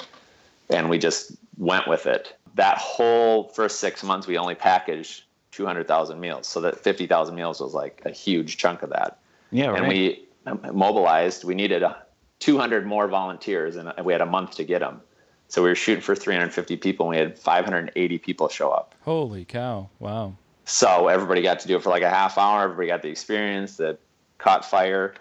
And 0.70 0.88
we 0.88 0.98
just 0.98 1.32
went 1.56 1.86
with 1.86 2.06
it. 2.06 2.36
That 2.54 2.78
whole 2.78 3.48
first 3.48 3.80
six 3.80 4.02
months, 4.02 4.26
we 4.26 4.38
only 4.38 4.54
packaged 4.54 5.24
200,000 5.52 6.18
meals. 6.18 6.46
So 6.46 6.60
that 6.62 6.78
50,000 6.78 7.34
meals 7.34 7.60
was 7.60 7.74
like 7.74 8.02
a 8.04 8.10
huge 8.10 8.56
chunk 8.56 8.82
of 8.82 8.90
that. 8.90 9.18
Yeah, 9.50 9.68
right. 9.68 9.80
And 9.80 9.88
we 9.88 10.24
mobilized, 10.72 11.44
we 11.44 11.54
needed 11.54 11.82
200 12.40 12.86
more 12.86 13.08
volunteers, 13.08 13.76
and 13.76 13.92
we 14.04 14.12
had 14.12 14.20
a 14.20 14.26
month 14.26 14.56
to 14.56 14.64
get 14.64 14.80
them. 14.80 15.00
So 15.48 15.62
we 15.62 15.68
were 15.68 15.74
shooting 15.74 16.02
for 16.02 16.14
350 16.14 16.76
people, 16.78 17.06
and 17.06 17.10
we 17.10 17.16
had 17.18 17.38
580 17.38 18.18
people 18.18 18.48
show 18.48 18.70
up. 18.70 18.94
Holy 19.02 19.44
cow. 19.44 19.88
Wow. 20.00 20.34
So 20.64 21.08
everybody 21.08 21.42
got 21.42 21.60
to 21.60 21.68
do 21.68 21.76
it 21.76 21.82
for 21.82 21.90
like 21.90 22.02
a 22.02 22.10
half 22.10 22.38
hour. 22.38 22.62
Everybody 22.62 22.88
got 22.88 23.02
the 23.02 23.10
experience 23.10 23.76
that 23.76 23.98
caught 24.38 24.64
fire. 24.64 25.14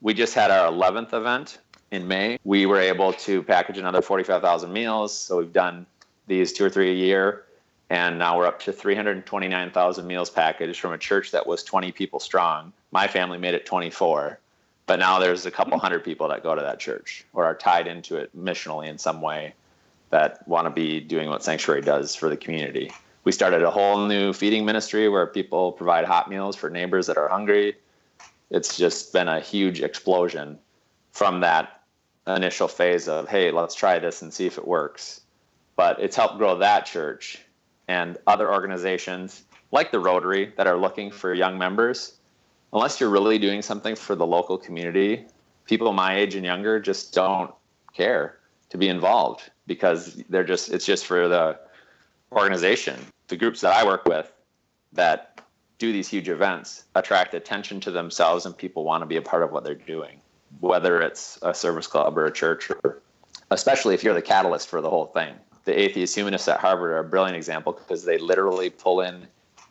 We 0.00 0.14
just 0.14 0.34
had 0.34 0.50
our 0.50 0.70
11th 0.70 1.12
event 1.12 1.58
in 1.90 2.06
May. 2.06 2.38
We 2.44 2.66
were 2.66 2.80
able 2.80 3.12
to 3.14 3.42
package 3.42 3.78
another 3.78 4.02
45,000 4.02 4.72
meals. 4.72 5.16
So 5.16 5.38
we've 5.38 5.52
done 5.52 5.86
these 6.26 6.52
two 6.52 6.64
or 6.64 6.70
three 6.70 6.90
a 6.90 6.94
year. 6.94 7.44
And 7.88 8.18
now 8.18 8.38
we're 8.38 8.46
up 8.46 8.60
to 8.60 8.72
329,000 8.72 10.06
meals 10.06 10.30
packaged 10.30 10.78
from 10.78 10.92
a 10.92 10.98
church 10.98 11.32
that 11.32 11.46
was 11.46 11.64
20 11.64 11.90
people 11.90 12.20
strong. 12.20 12.72
My 12.92 13.08
family 13.08 13.38
made 13.38 13.54
it 13.54 13.66
24. 13.66 14.38
But 14.86 14.98
now 15.00 15.18
there's 15.18 15.46
a 15.46 15.50
couple 15.50 15.78
hundred 15.78 16.04
people 16.04 16.28
that 16.28 16.42
go 16.42 16.54
to 16.54 16.62
that 16.62 16.78
church 16.78 17.24
or 17.32 17.44
are 17.44 17.54
tied 17.54 17.86
into 17.86 18.16
it 18.16 18.36
missionally 18.36 18.88
in 18.88 18.98
some 18.98 19.20
way 19.20 19.54
that 20.10 20.46
want 20.46 20.66
to 20.66 20.70
be 20.70 21.00
doing 21.00 21.28
what 21.28 21.42
Sanctuary 21.42 21.82
does 21.82 22.14
for 22.14 22.28
the 22.28 22.36
community. 22.36 22.92
We 23.24 23.32
started 23.32 23.62
a 23.62 23.70
whole 23.70 24.06
new 24.06 24.32
feeding 24.32 24.64
ministry 24.64 25.08
where 25.08 25.26
people 25.26 25.72
provide 25.72 26.04
hot 26.04 26.30
meals 26.30 26.56
for 26.56 26.70
neighbors 26.70 27.06
that 27.06 27.16
are 27.16 27.28
hungry. 27.28 27.76
It's 28.50 28.76
just 28.76 29.12
been 29.12 29.28
a 29.28 29.40
huge 29.40 29.80
explosion 29.80 30.58
from 31.12 31.40
that 31.40 31.79
initial 32.26 32.68
phase 32.68 33.08
of, 33.08 33.28
hey, 33.28 33.50
let's 33.50 33.74
try 33.74 33.98
this 33.98 34.22
and 34.22 34.32
see 34.32 34.46
if 34.46 34.58
it 34.58 34.66
works. 34.66 35.22
But 35.76 36.00
it's 36.00 36.16
helped 36.16 36.38
grow 36.38 36.56
that 36.58 36.86
church 36.86 37.40
and 37.88 38.18
other 38.26 38.52
organizations 38.52 39.42
like 39.72 39.90
the 39.90 40.00
Rotary 40.00 40.52
that 40.56 40.66
are 40.66 40.76
looking 40.76 41.10
for 41.10 41.34
young 41.34 41.58
members. 41.58 42.14
Unless 42.72 43.00
you're 43.00 43.10
really 43.10 43.38
doing 43.38 43.62
something 43.62 43.96
for 43.96 44.14
the 44.14 44.26
local 44.26 44.58
community, 44.58 45.26
people 45.66 45.92
my 45.92 46.16
age 46.16 46.34
and 46.34 46.44
younger 46.44 46.78
just 46.78 47.12
don't 47.14 47.52
care 47.92 48.38
to 48.68 48.78
be 48.78 48.88
involved 48.88 49.50
because 49.66 50.22
they're 50.28 50.44
just 50.44 50.70
it's 50.70 50.86
just 50.86 51.06
for 51.06 51.28
the 51.28 51.58
organization. 52.32 52.96
The 53.28 53.36
groups 53.36 53.60
that 53.60 53.72
I 53.72 53.84
work 53.84 54.04
with 54.04 54.32
that 54.92 55.40
do 55.78 55.92
these 55.92 56.08
huge 56.08 56.28
events 56.28 56.84
attract 56.94 57.34
attention 57.34 57.80
to 57.80 57.90
themselves 57.90 58.46
and 58.46 58.56
people 58.56 58.84
want 58.84 59.02
to 59.02 59.06
be 59.06 59.16
a 59.16 59.22
part 59.22 59.42
of 59.42 59.50
what 59.50 59.64
they're 59.64 59.74
doing, 59.74 60.20
whether 60.58 61.00
it's 61.00 61.38
a 61.42 61.54
service 61.54 61.86
club 61.86 62.18
or 62.18 62.26
a 62.26 62.32
church 62.32 62.70
or 62.82 63.00
especially 63.50 63.94
if 63.94 64.02
you're 64.02 64.14
the 64.14 64.22
catalyst 64.22 64.68
for 64.68 64.80
the 64.80 64.90
whole 64.90 65.06
thing. 65.06 65.34
The 65.64 65.78
atheist 65.78 66.14
humanists 66.14 66.48
at 66.48 66.58
Harvard 66.58 66.90
are 66.92 66.98
a 66.98 67.04
brilliant 67.04 67.36
example 67.36 67.72
because 67.72 68.04
they 68.04 68.18
literally 68.18 68.70
pull 68.70 69.00
in 69.00 69.26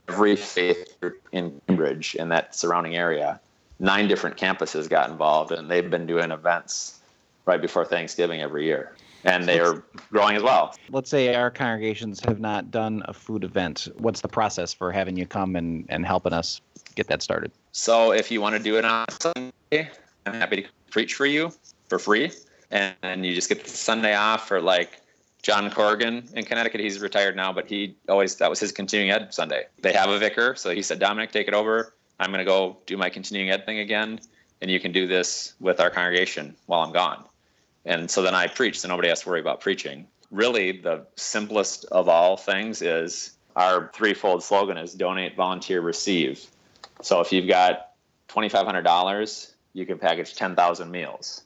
every 0.08 0.36
faith 0.36 1.00
group 1.02 1.22
in 1.32 1.60
Cambridge 1.68 2.16
and 2.20 2.32
that 2.32 2.56
surrounding 2.56 2.96
area. 2.96 3.40
Nine 3.80 4.08
different 4.08 4.38
campuses 4.38 4.90
got 4.90 5.10
involved 5.10 5.52
and 5.52 5.70
they've 5.70 5.90
been 5.90 6.06
doing 6.06 6.32
events 6.32 7.00
right 7.46 7.62
before 7.62 7.86
Thanksgiving 7.86 8.42
every 8.42 8.66
year 8.66 8.94
and 9.24 9.46
they 9.46 9.60
are 9.60 9.84
growing 10.12 10.36
as 10.36 10.44
well. 10.44 10.76
Let's 10.90 11.10
say 11.10 11.34
our 11.36 11.52
congregations 11.52 12.20
have 12.26 12.40
not 12.40 12.72
done 12.72 13.04
a 13.06 13.14
food 13.14 13.44
event. 13.44 13.88
What's 13.98 14.22
the 14.22 14.28
process 14.28 14.74
for 14.74 14.92
having 14.92 15.18
you 15.18 15.26
come 15.26 15.56
and, 15.56 15.86
and 15.90 16.06
helping 16.06 16.34
us 16.34 16.62
get 16.96 17.08
that 17.08 17.22
started? 17.22 17.52
So 17.72 18.12
if 18.12 18.32
you 18.32 18.42
want 18.42 18.56
to 18.56 18.64
do 18.64 18.78
it 18.78 18.86
on 18.86 19.06
Sunday, 19.10 19.90
I'm 20.26 20.34
happy 20.34 20.64
to 20.64 20.68
preach 20.92 21.16
for 21.16 21.26
you 21.26 21.52
for 21.88 22.00
free. 22.00 22.32
And, 22.72 23.26
you 23.26 23.34
just 23.34 23.50
get 23.50 23.64
the 23.64 23.70
Sunday 23.70 24.16
off 24.16 24.48
for 24.48 24.62
like 24.62 25.02
John 25.42 25.72
Corrigan 25.72 26.30
in 26.34 26.46
Connecticut. 26.46 26.82
He's 26.82 27.00
retired 27.00 27.36
now, 27.36 27.52
but 27.52 27.68
he 27.68 27.96
always, 28.08 28.36
that 28.36 28.50
was 28.50 28.60
his 28.60 28.72
continuing 28.72 29.12
ed 29.12 29.34
Sunday. 29.34 29.66
They 29.82 29.94
have 29.94 30.10
a 30.10 30.20
vicar. 30.20 30.56
So 30.56 30.70
he 30.70 30.82
said, 30.82 31.00
Dominic, 31.00 31.32
take 31.32 31.48
it 31.48 31.54
over. 31.54 31.94
I'm 32.20 32.32
going 32.32 32.40
to 32.40 32.46
go 32.46 32.78
do 32.86 32.98
my 32.98 33.10
continuing 33.10 33.50
ed 33.50 33.66
thing 33.66 33.80
again. 33.80 34.20
And 34.62 34.70
you 34.70 34.80
can 34.80 34.92
do 34.92 35.08
this 35.08 35.54
with 35.60 35.80
our 35.80 35.90
congregation 35.90 36.56
while 36.66 36.82
I'm 36.82 36.92
gone. 36.92 37.24
And 37.86 38.12
so 38.12 38.22
then 38.22 38.36
I 38.36 38.48
preach, 38.48 38.80
so 38.80 38.88
nobody 38.88 39.08
has 39.08 39.22
to 39.22 39.30
worry 39.30 39.40
about 39.40 39.62
preaching. 39.62 40.06
Really, 40.32 40.74
the 40.74 41.06
simplest 41.16 41.86
of 41.86 42.10
all 42.10 42.38
things 42.38 42.82
is 42.82 43.32
our 43.56 43.90
threefold 43.94 44.44
slogan 44.44 44.78
is 44.78 44.94
donate, 44.94 45.36
volunteer, 45.36 45.82
receive. 45.82 46.46
So 47.02 47.22
if 47.22 47.32
you've 47.32 47.48
got 47.48 47.92
$2,500, 48.28 49.54
you 49.74 49.86
can 49.86 50.00
package 50.00 50.36
10,000 50.36 50.90
meals. 50.90 51.44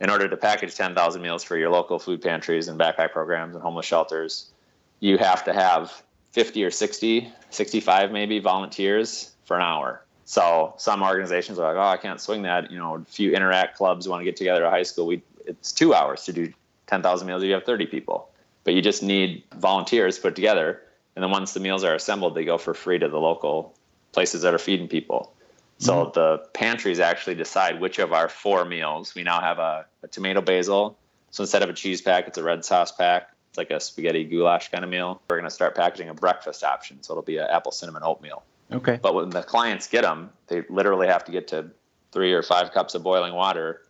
In 0.00 0.10
order 0.10 0.28
to 0.28 0.36
package 0.36 0.74
10,000 0.74 1.20
meals 1.20 1.42
for 1.42 1.56
your 1.56 1.70
local 1.70 1.98
food 1.98 2.22
pantries 2.22 2.68
and 2.68 2.78
backpack 2.78 3.12
programs 3.12 3.54
and 3.54 3.62
homeless 3.62 3.86
shelters, 3.86 4.50
you 5.00 5.18
have 5.18 5.44
to 5.44 5.52
have 5.52 6.02
50 6.32 6.64
or 6.64 6.70
60, 6.70 7.32
65 7.50 8.12
maybe 8.12 8.38
volunteers 8.38 9.32
for 9.44 9.56
an 9.56 9.62
hour. 9.62 10.04
So 10.24 10.74
some 10.76 11.02
organizations 11.02 11.58
are 11.58 11.72
like, 11.72 11.82
oh, 11.82 11.88
I 11.88 11.96
can't 11.96 12.20
swing 12.20 12.42
that. 12.42 12.70
You 12.70 12.78
know, 12.78 12.96
a 12.96 13.04
few 13.04 13.32
interact 13.32 13.76
clubs 13.76 14.06
want 14.06 14.20
to 14.20 14.24
get 14.24 14.36
together 14.36 14.64
at 14.64 14.70
high 14.70 14.82
school. 14.82 15.06
We 15.06 15.22
it's 15.46 15.72
two 15.72 15.94
hours 15.94 16.24
to 16.24 16.32
do 16.32 16.52
10,000 16.86 17.26
meals. 17.26 17.42
If 17.42 17.48
you 17.48 17.54
have 17.54 17.64
30 17.64 17.86
people, 17.86 18.28
but 18.64 18.74
you 18.74 18.82
just 18.82 19.02
need 19.02 19.42
volunteers 19.56 20.18
put 20.18 20.36
together. 20.36 20.82
And 21.16 21.22
then 21.22 21.30
once 21.30 21.54
the 21.54 21.60
meals 21.60 21.82
are 21.82 21.94
assembled, 21.94 22.34
they 22.34 22.44
go 22.44 22.58
for 22.58 22.74
free 22.74 22.98
to 22.98 23.08
the 23.08 23.18
local 23.18 23.74
places 24.12 24.42
that 24.42 24.54
are 24.54 24.58
feeding 24.58 24.88
people. 24.88 25.32
So 25.78 26.04
mm-hmm. 26.04 26.10
the 26.12 26.38
pantries 26.52 27.00
actually 27.00 27.36
decide 27.36 27.80
which 27.80 27.98
of 27.98 28.12
our 28.12 28.28
four 28.28 28.64
meals. 28.64 29.14
We 29.14 29.22
now 29.22 29.40
have 29.40 29.58
a, 29.58 29.86
a, 30.02 30.08
tomato 30.08 30.40
basil. 30.40 30.98
So 31.30 31.42
instead 31.42 31.62
of 31.62 31.70
a 31.70 31.72
cheese 31.72 32.02
pack, 32.02 32.26
it's 32.26 32.38
a 32.38 32.42
red 32.42 32.64
sauce 32.64 32.92
pack. 32.92 33.30
It's 33.50 33.58
like 33.58 33.70
a 33.70 33.80
spaghetti 33.80 34.24
goulash 34.24 34.70
kind 34.70 34.84
of 34.84 34.90
meal. 34.90 35.22
We're 35.30 35.36
going 35.36 35.48
to 35.48 35.54
start 35.54 35.74
packaging 35.76 36.08
a 36.08 36.14
breakfast 36.14 36.64
option. 36.64 37.02
So 37.02 37.12
it'll 37.12 37.22
be 37.22 37.38
an 37.38 37.46
apple 37.48 37.72
cinnamon 37.72 38.02
oatmeal. 38.04 38.42
Okay. 38.72 38.98
But 39.00 39.14
when 39.14 39.30
the 39.30 39.42
clients 39.42 39.86
get 39.86 40.02
them, 40.02 40.30
they 40.48 40.62
literally 40.68 41.06
have 41.06 41.24
to 41.24 41.32
get 41.32 41.48
to 41.48 41.70
three 42.12 42.32
or 42.32 42.42
five 42.42 42.72
cups 42.72 42.94
of 42.94 43.02
boiling 43.02 43.34
water 43.34 43.82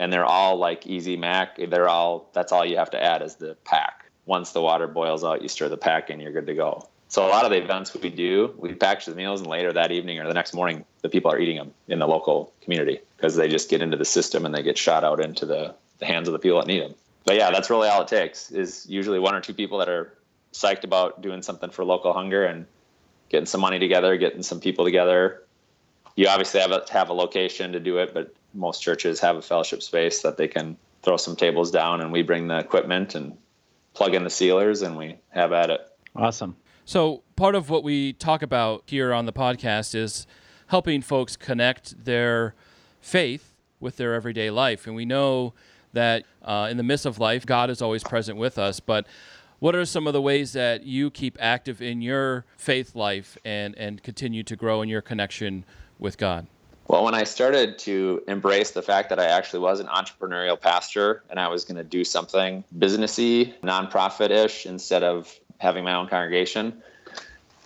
and 0.00 0.12
they're 0.12 0.24
all 0.24 0.56
like 0.56 0.86
easy 0.86 1.16
mac 1.16 1.56
they're 1.68 1.88
all 1.88 2.28
that's 2.32 2.52
all 2.52 2.64
you 2.64 2.76
have 2.76 2.90
to 2.90 3.02
add 3.02 3.22
is 3.22 3.36
the 3.36 3.56
pack 3.64 4.10
once 4.26 4.52
the 4.52 4.60
water 4.60 4.88
boils 4.88 5.22
out 5.22 5.42
you 5.42 5.48
stir 5.48 5.68
the 5.68 5.76
pack 5.76 6.10
in 6.10 6.18
you're 6.18 6.32
good 6.32 6.46
to 6.46 6.54
go 6.54 6.88
so 7.10 7.26
a 7.26 7.28
lot 7.28 7.44
of 7.44 7.50
the 7.50 7.62
events 7.62 7.92
we 7.94 8.08
do 8.08 8.54
we 8.56 8.72
package 8.74 9.06
the 9.06 9.14
meals 9.14 9.40
and 9.40 9.50
later 9.50 9.72
that 9.72 9.92
evening 9.92 10.18
or 10.18 10.26
the 10.26 10.34
next 10.34 10.54
morning 10.54 10.84
the 11.02 11.08
people 11.08 11.30
are 11.30 11.38
eating 11.38 11.56
them 11.56 11.72
in 11.88 11.98
the 11.98 12.06
local 12.06 12.52
community 12.62 13.00
because 13.16 13.36
they 13.36 13.48
just 13.48 13.68
get 13.68 13.82
into 13.82 13.96
the 13.96 14.04
system 14.04 14.46
and 14.46 14.54
they 14.54 14.62
get 14.62 14.78
shot 14.78 15.04
out 15.04 15.20
into 15.20 15.44
the, 15.44 15.74
the 15.98 16.06
hands 16.06 16.26
of 16.28 16.32
the 16.32 16.38
people 16.38 16.58
that 16.58 16.66
need 16.66 16.82
them 16.82 16.94
but 17.24 17.36
yeah 17.36 17.50
that's 17.50 17.68
really 17.68 17.88
all 17.88 18.02
it 18.02 18.08
takes 18.08 18.50
is 18.50 18.86
usually 18.88 19.18
one 19.18 19.34
or 19.34 19.40
two 19.40 19.54
people 19.54 19.78
that 19.78 19.88
are 19.88 20.16
psyched 20.52 20.84
about 20.84 21.20
doing 21.20 21.42
something 21.42 21.70
for 21.70 21.84
local 21.84 22.12
hunger 22.12 22.44
and 22.44 22.66
getting 23.28 23.46
some 23.46 23.60
money 23.60 23.78
together 23.78 24.16
getting 24.16 24.42
some 24.42 24.60
people 24.60 24.84
together 24.84 25.42
you 26.16 26.26
obviously 26.26 26.60
have 26.60 26.72
a, 26.72 26.84
have 26.90 27.08
a 27.10 27.12
location 27.12 27.72
to 27.72 27.80
do 27.80 27.98
it 27.98 28.14
but 28.14 28.34
most 28.54 28.82
churches 28.82 29.20
have 29.20 29.36
a 29.36 29.42
fellowship 29.42 29.82
space 29.82 30.22
that 30.22 30.36
they 30.36 30.48
can 30.48 30.76
throw 31.02 31.16
some 31.16 31.36
tables 31.36 31.70
down 31.70 32.00
and 32.00 32.12
we 32.12 32.22
bring 32.22 32.48
the 32.48 32.58
equipment 32.58 33.14
and 33.14 33.36
plug 33.94 34.14
in 34.14 34.24
the 34.24 34.30
sealers 34.30 34.82
and 34.82 34.96
we 34.96 35.16
have 35.30 35.52
at 35.52 35.70
it. 35.70 35.80
Awesome. 36.16 36.56
So, 36.90 37.22
part 37.36 37.54
of 37.54 37.70
what 37.70 37.84
we 37.84 38.14
talk 38.14 38.42
about 38.42 38.82
here 38.86 39.12
on 39.12 39.24
the 39.24 39.32
podcast 39.32 39.94
is 39.94 40.26
helping 40.66 41.02
folks 41.02 41.36
connect 41.36 42.04
their 42.04 42.56
faith 43.00 43.54
with 43.78 43.96
their 43.96 44.12
everyday 44.12 44.50
life. 44.50 44.88
And 44.88 44.96
we 44.96 45.04
know 45.04 45.54
that 45.92 46.24
uh, 46.42 46.66
in 46.68 46.78
the 46.78 46.82
midst 46.82 47.06
of 47.06 47.20
life, 47.20 47.46
God 47.46 47.70
is 47.70 47.80
always 47.80 48.02
present 48.02 48.38
with 48.38 48.58
us. 48.58 48.80
But 48.80 49.06
what 49.60 49.76
are 49.76 49.84
some 49.84 50.08
of 50.08 50.14
the 50.14 50.20
ways 50.20 50.52
that 50.54 50.82
you 50.82 51.12
keep 51.12 51.36
active 51.38 51.80
in 51.80 52.02
your 52.02 52.44
faith 52.56 52.96
life 52.96 53.38
and, 53.44 53.78
and 53.78 54.02
continue 54.02 54.42
to 54.42 54.56
grow 54.56 54.82
in 54.82 54.88
your 54.88 55.00
connection 55.00 55.64
with 56.00 56.18
God? 56.18 56.48
Well, 56.88 57.04
when 57.04 57.14
I 57.14 57.22
started 57.22 57.78
to 57.78 58.24
embrace 58.26 58.72
the 58.72 58.82
fact 58.82 59.10
that 59.10 59.20
I 59.20 59.26
actually 59.26 59.60
was 59.60 59.78
an 59.78 59.86
entrepreneurial 59.86 60.60
pastor 60.60 61.22
and 61.30 61.38
I 61.38 61.46
was 61.46 61.64
going 61.64 61.76
to 61.76 61.84
do 61.84 62.02
something 62.02 62.64
businessy, 62.76 63.54
nonprofit 63.60 64.30
ish, 64.30 64.66
instead 64.66 65.04
of 65.04 65.32
having 65.60 65.84
my 65.84 65.94
own 65.94 66.08
congregation, 66.08 66.82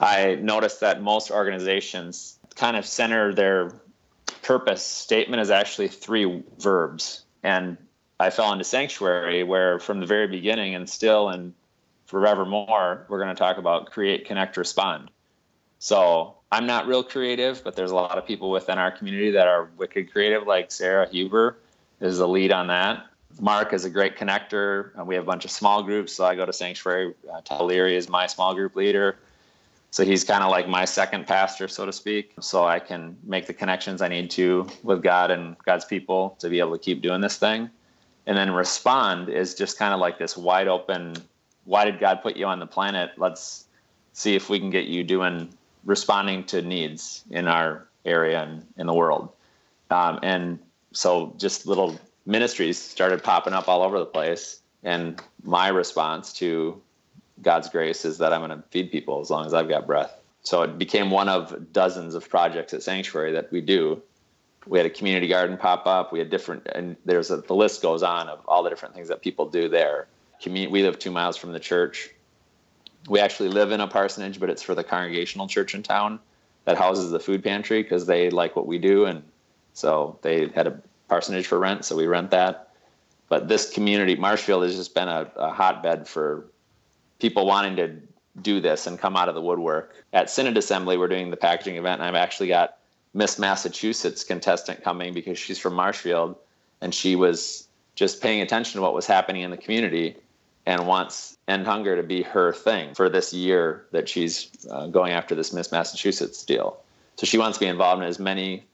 I 0.00 0.34
noticed 0.34 0.80
that 0.80 1.00
most 1.00 1.30
organizations 1.30 2.38
kind 2.56 2.76
of 2.76 2.84
center 2.84 3.32
their 3.32 3.72
purpose 4.42 4.84
statement 4.84 5.40
is 5.40 5.50
actually 5.50 5.88
three 5.88 6.42
verbs. 6.58 7.24
And 7.42 7.78
I 8.18 8.30
fell 8.30 8.52
into 8.52 8.64
sanctuary 8.64 9.44
where 9.44 9.78
from 9.78 10.00
the 10.00 10.06
very 10.06 10.26
beginning 10.26 10.74
and 10.74 10.90
still 10.90 11.28
and 11.28 11.54
forevermore, 12.06 13.06
we're 13.08 13.22
going 13.22 13.34
to 13.34 13.38
talk 13.38 13.58
about 13.58 13.90
create, 13.90 14.26
connect, 14.26 14.56
respond. 14.56 15.10
So 15.78 16.36
I'm 16.50 16.66
not 16.66 16.86
real 16.86 17.02
creative, 17.02 17.62
but 17.62 17.76
there's 17.76 17.90
a 17.90 17.94
lot 17.94 18.18
of 18.18 18.26
people 18.26 18.50
within 18.50 18.78
our 18.78 18.90
community 18.90 19.30
that 19.32 19.46
are 19.46 19.70
wicked 19.76 20.12
creative, 20.12 20.46
like 20.46 20.72
Sarah 20.72 21.08
Huber 21.08 21.58
is 22.00 22.18
the 22.18 22.28
lead 22.28 22.52
on 22.52 22.66
that. 22.68 23.06
Mark 23.40 23.72
is 23.72 23.84
a 23.84 23.90
great 23.90 24.16
connector. 24.16 24.98
Uh, 24.98 25.04
we 25.04 25.14
have 25.14 25.24
a 25.24 25.26
bunch 25.26 25.44
of 25.44 25.50
small 25.50 25.82
groups, 25.82 26.12
so 26.12 26.24
I 26.24 26.34
go 26.34 26.46
to 26.46 26.52
Sanctuary. 26.52 27.14
Uh, 27.30 27.66
is 27.68 28.08
my 28.08 28.26
small 28.26 28.54
group 28.54 28.76
leader. 28.76 29.16
So 29.90 30.04
he's 30.04 30.24
kind 30.24 30.42
of 30.42 30.50
like 30.50 30.68
my 30.68 30.84
second 30.84 31.26
pastor, 31.26 31.68
so 31.68 31.86
to 31.86 31.92
speak. 31.92 32.32
So 32.40 32.64
I 32.64 32.80
can 32.80 33.16
make 33.22 33.46
the 33.46 33.54
connections 33.54 34.02
I 34.02 34.08
need 34.08 34.30
to 34.32 34.66
with 34.82 35.02
God 35.02 35.30
and 35.30 35.56
God's 35.64 35.84
people 35.84 36.36
to 36.40 36.48
be 36.48 36.58
able 36.58 36.72
to 36.72 36.82
keep 36.82 37.00
doing 37.00 37.20
this 37.20 37.36
thing. 37.36 37.70
And 38.26 38.36
then 38.36 38.50
respond 38.52 39.28
is 39.28 39.54
just 39.54 39.78
kind 39.78 39.94
of 39.94 40.00
like 40.00 40.18
this 40.18 40.36
wide 40.36 40.66
open 40.66 41.16
why 41.64 41.84
did 41.84 41.98
God 41.98 42.22
put 42.22 42.36
you 42.36 42.46
on 42.46 42.60
the 42.60 42.66
planet? 42.66 43.12
Let's 43.16 43.66
see 44.12 44.34
if 44.34 44.48
we 44.48 44.58
can 44.58 44.70
get 44.70 44.84
you 44.84 45.02
doing 45.02 45.48
responding 45.84 46.44
to 46.44 46.62
needs 46.62 47.24
in 47.30 47.48
our 47.48 47.88
area 48.04 48.42
and 48.42 48.66
in 48.76 48.86
the 48.86 48.94
world. 48.94 49.30
Um, 49.90 50.20
and 50.22 50.58
so 50.92 51.34
just 51.38 51.66
little 51.66 51.98
ministries 52.26 52.78
started 52.78 53.22
popping 53.22 53.52
up 53.52 53.68
all 53.68 53.82
over 53.82 53.98
the 53.98 54.06
place. 54.06 54.60
And 54.82 55.20
my 55.42 55.68
response 55.68 56.32
to 56.34 56.80
God's 57.42 57.68
grace 57.68 58.04
is 58.04 58.18
that 58.18 58.32
I'm 58.32 58.40
going 58.46 58.50
to 58.50 58.64
feed 58.70 58.92
people 58.92 59.20
as 59.20 59.30
long 59.30 59.46
as 59.46 59.54
I've 59.54 59.68
got 59.68 59.86
breath. 59.86 60.12
So 60.42 60.62
it 60.62 60.78
became 60.78 61.10
one 61.10 61.28
of 61.28 61.72
dozens 61.72 62.14
of 62.14 62.28
projects 62.28 62.74
at 62.74 62.82
Sanctuary 62.82 63.32
that 63.32 63.50
we 63.50 63.60
do. 63.60 64.02
We 64.66 64.78
had 64.78 64.86
a 64.86 64.90
community 64.90 65.28
garden 65.28 65.56
pop 65.56 65.86
up. 65.86 66.12
We 66.12 66.18
had 66.18 66.30
different, 66.30 66.66
and 66.74 66.96
there's 67.04 67.30
a, 67.30 67.38
the 67.38 67.54
list 67.54 67.82
goes 67.82 68.02
on 68.02 68.28
of 68.28 68.40
all 68.46 68.62
the 68.62 68.70
different 68.70 68.94
things 68.94 69.08
that 69.08 69.22
people 69.22 69.46
do 69.48 69.68
there. 69.68 70.06
Community, 70.40 70.72
we 70.72 70.82
live 70.82 70.98
two 70.98 71.10
miles 71.10 71.36
from 71.36 71.52
the 71.52 71.60
church. 71.60 72.10
We 73.08 73.20
actually 73.20 73.50
live 73.50 73.72
in 73.72 73.80
a 73.80 73.86
parsonage, 73.86 74.40
but 74.40 74.48
it's 74.50 74.62
for 74.62 74.74
the 74.74 74.84
congregational 74.84 75.48
church 75.48 75.74
in 75.74 75.82
town 75.82 76.18
that 76.64 76.78
houses 76.78 77.10
the 77.10 77.20
food 77.20 77.44
pantry 77.44 77.82
because 77.82 78.06
they 78.06 78.30
like 78.30 78.56
what 78.56 78.66
we 78.66 78.78
do, 78.78 79.04
and 79.04 79.22
so 79.74 80.18
they 80.22 80.48
had 80.48 80.66
a 80.66 80.80
parsonage 81.08 81.46
for 81.46 81.58
rent, 81.58 81.84
so 81.84 81.96
we 81.96 82.06
rent 82.06 82.30
that. 82.30 82.70
But 83.28 83.48
this 83.48 83.70
community, 83.70 84.16
Marshfield, 84.16 84.64
has 84.64 84.76
just 84.76 84.94
been 84.94 85.08
a, 85.08 85.30
a 85.36 85.50
hotbed 85.50 86.06
for 86.06 86.46
people 87.18 87.46
wanting 87.46 87.76
to 87.76 87.96
do 88.42 88.60
this 88.60 88.86
and 88.86 88.98
come 88.98 89.16
out 89.16 89.28
of 89.28 89.34
the 89.34 89.40
woodwork. 89.40 89.94
At 90.12 90.30
Synod 90.30 90.56
Assembly, 90.56 90.96
we're 90.96 91.08
doing 91.08 91.30
the 91.30 91.36
packaging 91.36 91.76
event, 91.76 92.00
and 92.00 92.08
I've 92.08 92.20
actually 92.20 92.48
got 92.48 92.78
Miss 93.14 93.38
Massachusetts 93.38 94.24
contestant 94.24 94.82
coming 94.82 95.14
because 95.14 95.38
she's 95.38 95.58
from 95.58 95.74
Marshfield, 95.74 96.36
and 96.80 96.94
she 96.94 97.16
was 97.16 97.68
just 97.94 98.20
paying 98.20 98.42
attention 98.42 98.78
to 98.78 98.82
what 98.82 98.92
was 98.92 99.06
happening 99.06 99.42
in 99.42 99.50
the 99.50 99.56
community 99.56 100.16
and 100.66 100.86
wants 100.86 101.36
End 101.46 101.66
Hunger 101.66 101.94
to 101.94 102.02
be 102.02 102.22
her 102.22 102.52
thing 102.52 102.94
for 102.94 103.08
this 103.08 103.32
year 103.32 103.86
that 103.92 104.08
she's 104.08 104.50
uh, 104.70 104.86
going 104.86 105.12
after 105.12 105.34
this 105.34 105.52
Miss 105.52 105.70
Massachusetts 105.70 106.44
deal. 106.44 106.78
So 107.16 107.26
she 107.26 107.38
wants 107.38 107.58
to 107.58 107.64
be 107.64 107.68
involved 107.68 108.02
in 108.02 108.08
as 108.08 108.18
many 108.18 108.64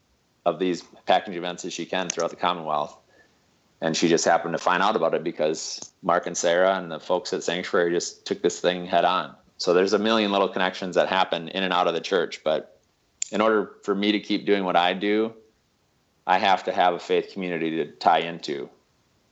of 0.45 0.59
these 0.59 0.83
packaging 1.05 1.37
events 1.37 1.65
as 1.65 1.73
she 1.73 1.85
can 1.85 2.09
throughout 2.09 2.29
the 2.29 2.35
Commonwealth. 2.35 2.97
And 3.81 3.97
she 3.97 4.07
just 4.07 4.25
happened 4.25 4.53
to 4.53 4.59
find 4.59 4.83
out 4.83 4.95
about 4.95 5.13
it 5.13 5.23
because 5.23 5.93
Mark 6.03 6.27
and 6.27 6.37
Sarah 6.37 6.77
and 6.77 6.91
the 6.91 6.99
folks 6.99 7.33
at 7.33 7.43
Sanctuary 7.43 7.91
just 7.91 8.25
took 8.25 8.41
this 8.41 8.59
thing 8.59 8.85
head 8.85 9.05
on. 9.05 9.35
So 9.57 9.73
there's 9.73 9.93
a 9.93 9.99
million 9.99 10.31
little 10.31 10.49
connections 10.49 10.95
that 10.95 11.07
happen 11.07 11.49
in 11.49 11.63
and 11.63 11.73
out 11.73 11.87
of 11.87 11.93
the 11.93 12.01
church. 12.01 12.43
But 12.43 12.79
in 13.31 13.41
order 13.41 13.73
for 13.83 13.95
me 13.95 14.11
to 14.11 14.19
keep 14.19 14.45
doing 14.45 14.65
what 14.65 14.75
I 14.75 14.93
do, 14.93 15.33
I 16.27 16.37
have 16.37 16.63
to 16.65 16.71
have 16.71 16.93
a 16.93 16.99
faith 16.99 17.31
community 17.33 17.71
to 17.77 17.85
tie 17.93 18.19
into 18.19 18.69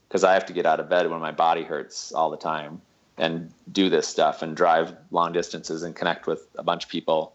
because 0.08 0.24
I 0.24 0.34
have 0.34 0.46
to 0.46 0.52
get 0.52 0.66
out 0.66 0.80
of 0.80 0.88
bed 0.88 1.08
when 1.08 1.20
my 1.20 1.30
body 1.30 1.62
hurts 1.62 2.12
all 2.12 2.30
the 2.30 2.36
time 2.36 2.80
and 3.16 3.52
do 3.70 3.88
this 3.88 4.08
stuff 4.08 4.42
and 4.42 4.56
drive 4.56 4.96
long 5.10 5.32
distances 5.32 5.82
and 5.82 5.94
connect 5.94 6.26
with 6.26 6.48
a 6.56 6.62
bunch 6.62 6.84
of 6.84 6.90
people 6.90 7.34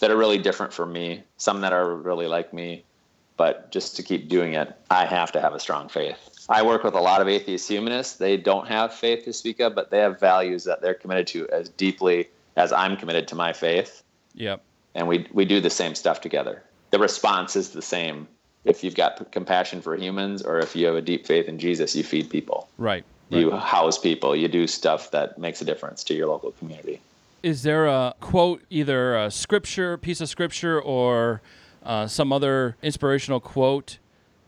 that 0.00 0.10
are 0.10 0.16
really 0.16 0.38
different 0.38 0.72
from 0.72 0.92
me, 0.92 1.22
some 1.38 1.60
that 1.62 1.72
are 1.72 1.94
really 1.94 2.26
like 2.26 2.52
me. 2.52 2.84
But 3.40 3.70
just 3.70 3.96
to 3.96 4.02
keep 4.02 4.28
doing 4.28 4.52
it, 4.52 4.70
I 4.90 5.06
have 5.06 5.32
to 5.32 5.40
have 5.40 5.54
a 5.54 5.60
strong 5.60 5.88
faith. 5.88 6.18
I 6.50 6.60
work 6.60 6.84
with 6.84 6.92
a 6.92 7.00
lot 7.00 7.22
of 7.22 7.26
atheist 7.26 7.66
humanists. 7.66 8.18
They 8.18 8.36
don't 8.36 8.68
have 8.68 8.92
faith 8.92 9.24
to 9.24 9.32
speak 9.32 9.60
of, 9.60 9.74
but 9.74 9.90
they 9.90 9.96
have 10.00 10.20
values 10.20 10.64
that 10.64 10.82
they're 10.82 10.92
committed 10.92 11.26
to 11.28 11.48
as 11.48 11.70
deeply 11.70 12.28
as 12.56 12.70
I'm 12.70 12.98
committed 12.98 13.28
to 13.28 13.34
my 13.34 13.54
faith. 13.54 14.02
Yep. 14.34 14.60
And 14.94 15.08
we 15.08 15.26
we 15.32 15.46
do 15.46 15.58
the 15.58 15.70
same 15.70 15.94
stuff 15.94 16.20
together. 16.20 16.62
The 16.90 16.98
response 16.98 17.56
is 17.56 17.70
the 17.70 17.80
same 17.80 18.28
if 18.66 18.84
you've 18.84 18.94
got 18.94 19.32
compassion 19.32 19.80
for 19.80 19.96
humans 19.96 20.42
or 20.42 20.58
if 20.58 20.76
you 20.76 20.84
have 20.88 20.96
a 20.96 21.00
deep 21.00 21.26
faith 21.26 21.48
in 21.48 21.58
Jesus, 21.58 21.96
you 21.96 22.04
feed 22.04 22.28
people. 22.28 22.68
Right. 22.76 23.06
You 23.30 23.52
house 23.52 23.96
people. 23.96 24.36
You 24.36 24.48
do 24.48 24.66
stuff 24.66 25.12
that 25.12 25.38
makes 25.38 25.62
a 25.62 25.64
difference 25.64 26.04
to 26.04 26.14
your 26.14 26.26
local 26.26 26.52
community. 26.52 27.00
Is 27.42 27.62
there 27.62 27.86
a 27.86 28.12
quote, 28.20 28.60
either 28.68 29.16
a 29.16 29.30
scripture, 29.30 29.96
piece 29.96 30.20
of 30.20 30.28
scripture, 30.28 30.78
or 30.78 31.40
uh, 31.82 32.06
some 32.06 32.32
other 32.32 32.76
inspirational 32.82 33.40
quote 33.40 33.98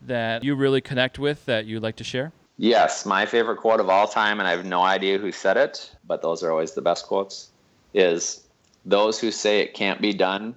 that 0.05 0.43
you 0.43 0.55
really 0.55 0.81
connect 0.81 1.19
with 1.19 1.45
that 1.45 1.65
you'd 1.65 1.83
like 1.83 1.95
to 1.97 2.03
share? 2.03 2.31
Yes, 2.57 3.05
my 3.05 3.25
favorite 3.25 3.57
quote 3.57 3.79
of 3.79 3.89
all 3.89 4.07
time, 4.07 4.39
and 4.39 4.47
I 4.47 4.51
have 4.51 4.65
no 4.65 4.81
idea 4.81 5.17
who 5.17 5.31
said 5.31 5.57
it, 5.57 5.95
but 6.05 6.21
those 6.21 6.43
are 6.43 6.51
always 6.51 6.73
the 6.73 6.81
best 6.81 7.07
quotes, 7.07 7.49
is 7.93 8.43
those 8.85 9.19
who 9.19 9.31
say 9.31 9.61
it 9.61 9.73
can't 9.73 10.01
be 10.01 10.13
done 10.13 10.55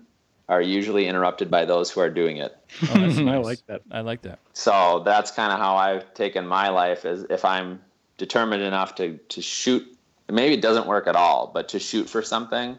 are 0.49 0.61
usually 0.61 1.07
interrupted 1.07 1.51
by 1.51 1.65
those 1.65 1.91
who 1.91 2.01
are 2.01 2.11
doing 2.11 2.37
it. 2.37 2.57
Oh, 2.91 2.95
nice. 2.97 3.19
I 3.19 3.37
like 3.39 3.67
that. 3.67 3.83
I 3.91 4.01
like 4.01 4.23
that. 4.23 4.39
So 4.53 5.03
that's 5.05 5.31
kind 5.31 5.53
of 5.53 5.59
how 5.59 5.77
I've 5.77 6.13
taken 6.15 6.47
my 6.47 6.69
life 6.69 7.05
is 7.05 7.25
if 7.31 7.45
I'm 7.45 7.81
determined 8.19 8.63
enough 8.63 8.95
to 8.97 9.19
to 9.29 9.43
shoot 9.43 9.87
maybe 10.29 10.55
it 10.55 10.63
doesn't 10.63 10.87
work 10.87 11.07
at 11.07 11.17
all, 11.17 11.51
but 11.53 11.69
to 11.71 11.79
shoot 11.79 12.09
for 12.09 12.23
something, 12.23 12.79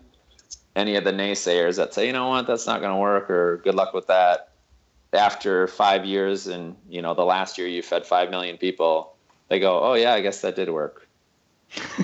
any 0.78 0.96
of 0.96 1.04
the 1.04 1.12
naysayers 1.12 1.76
that 1.78 1.94
say, 1.94 2.06
you 2.06 2.14
know 2.14 2.30
what, 2.30 2.46
that's 2.46 2.68
not 2.68 2.82
going 2.82 2.94
to 2.94 3.00
work 3.00 3.30
or 3.32 3.58
good 3.58 3.76
luck 3.76 3.94
with 3.94 4.08
that. 4.08 4.52
After 5.12 5.68
five 5.68 6.06
years 6.06 6.48
and 6.48 6.76
you 6.88 7.02
know 7.02 7.14
the 7.14 7.26
last 7.26 7.58
year 7.58 7.68
you 7.68 7.82
fed 7.82 8.06
five 8.06 8.30
million 8.30 8.58
people, 8.58 9.16
they 9.50 9.60
go, 9.60 9.82
oh 9.82 9.94
yeah, 9.96 10.14
I 10.14 10.22
guess 10.22 10.42
that 10.42 10.56
did 10.56 10.70
work. 10.70 11.08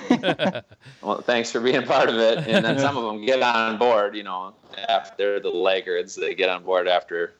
well, 1.02 1.22
thanks 1.22 1.52
for 1.52 1.60
being 1.60 1.84
part 1.84 2.10
of 2.10 2.16
it. 2.16 2.48
And 2.48 2.66
then 2.66 2.80
some 2.86 2.98
of 2.98 3.04
them 3.04 3.26
get 3.26 3.42
on 3.42 3.78
board, 3.78 4.16
you 4.16 4.24
know, 4.24 4.56
after 4.90 5.40
the 5.40 5.50
laggards, 5.50 6.16
they 6.16 6.34
get 6.34 6.50
on 6.50 6.64
board 6.64 6.88
after. 6.88 7.34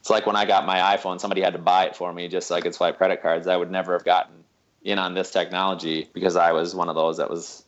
It's 0.00 0.10
like 0.10 0.26
when 0.26 0.36
I 0.36 0.46
got 0.46 0.66
my 0.66 0.96
iPhone, 0.96 1.20
somebody 1.20 1.42
had 1.42 1.52
to 1.52 1.60
buy 1.60 1.84
it 1.84 1.94
for 1.94 2.12
me 2.12 2.26
just 2.26 2.48
so 2.48 2.56
I 2.56 2.60
could 2.60 2.74
swipe 2.74 2.96
credit 2.96 3.22
cards. 3.22 3.46
I 3.46 3.56
would 3.56 3.70
never 3.70 3.92
have 3.92 4.04
gotten 4.04 4.34
in 4.82 4.98
on 4.98 5.14
this 5.14 5.30
technology 5.30 6.08
because 6.12 6.34
I 6.34 6.52
was 6.52 6.74
one 6.74 6.88
of 6.88 6.96
those 6.96 7.18
that 7.18 7.30
was, 7.30 7.64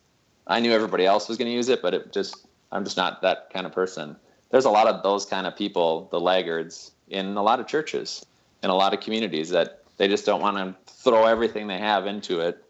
I 0.46 0.58
knew 0.58 0.72
everybody 0.72 1.06
else 1.06 1.28
was 1.28 1.38
going 1.38 1.48
to 1.48 1.54
use 1.54 1.68
it, 1.68 1.80
but 1.80 1.94
it 1.94 2.12
just, 2.12 2.44
I'm 2.74 2.84
just 2.84 2.96
not 2.96 3.22
that 3.22 3.50
kind 3.50 3.64
of 3.64 3.72
person. 3.72 4.16
There's 4.50 4.66
a 4.66 4.70
lot 4.70 4.86
of 4.86 5.02
those 5.02 5.24
kind 5.24 5.46
of 5.46 5.56
people, 5.56 6.08
the 6.10 6.20
laggards, 6.20 6.92
in 7.08 7.36
a 7.36 7.42
lot 7.42 7.60
of 7.60 7.66
churches, 7.66 8.24
in 8.62 8.70
a 8.70 8.74
lot 8.74 8.92
of 8.92 9.00
communities 9.00 9.50
that 9.50 9.82
they 9.96 10.08
just 10.08 10.26
don't 10.26 10.40
want 10.42 10.56
to 10.58 10.92
throw 10.92 11.24
everything 11.24 11.66
they 11.66 11.78
have 11.78 12.06
into 12.06 12.40
it. 12.40 12.62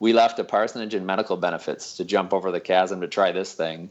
We 0.00 0.12
left 0.12 0.38
a 0.38 0.44
parsonage 0.44 0.94
and 0.94 1.06
medical 1.06 1.36
benefits 1.36 1.96
to 1.98 2.04
jump 2.04 2.32
over 2.34 2.50
the 2.50 2.60
chasm 2.60 3.00
to 3.02 3.08
try 3.08 3.30
this 3.30 3.52
thing 3.52 3.90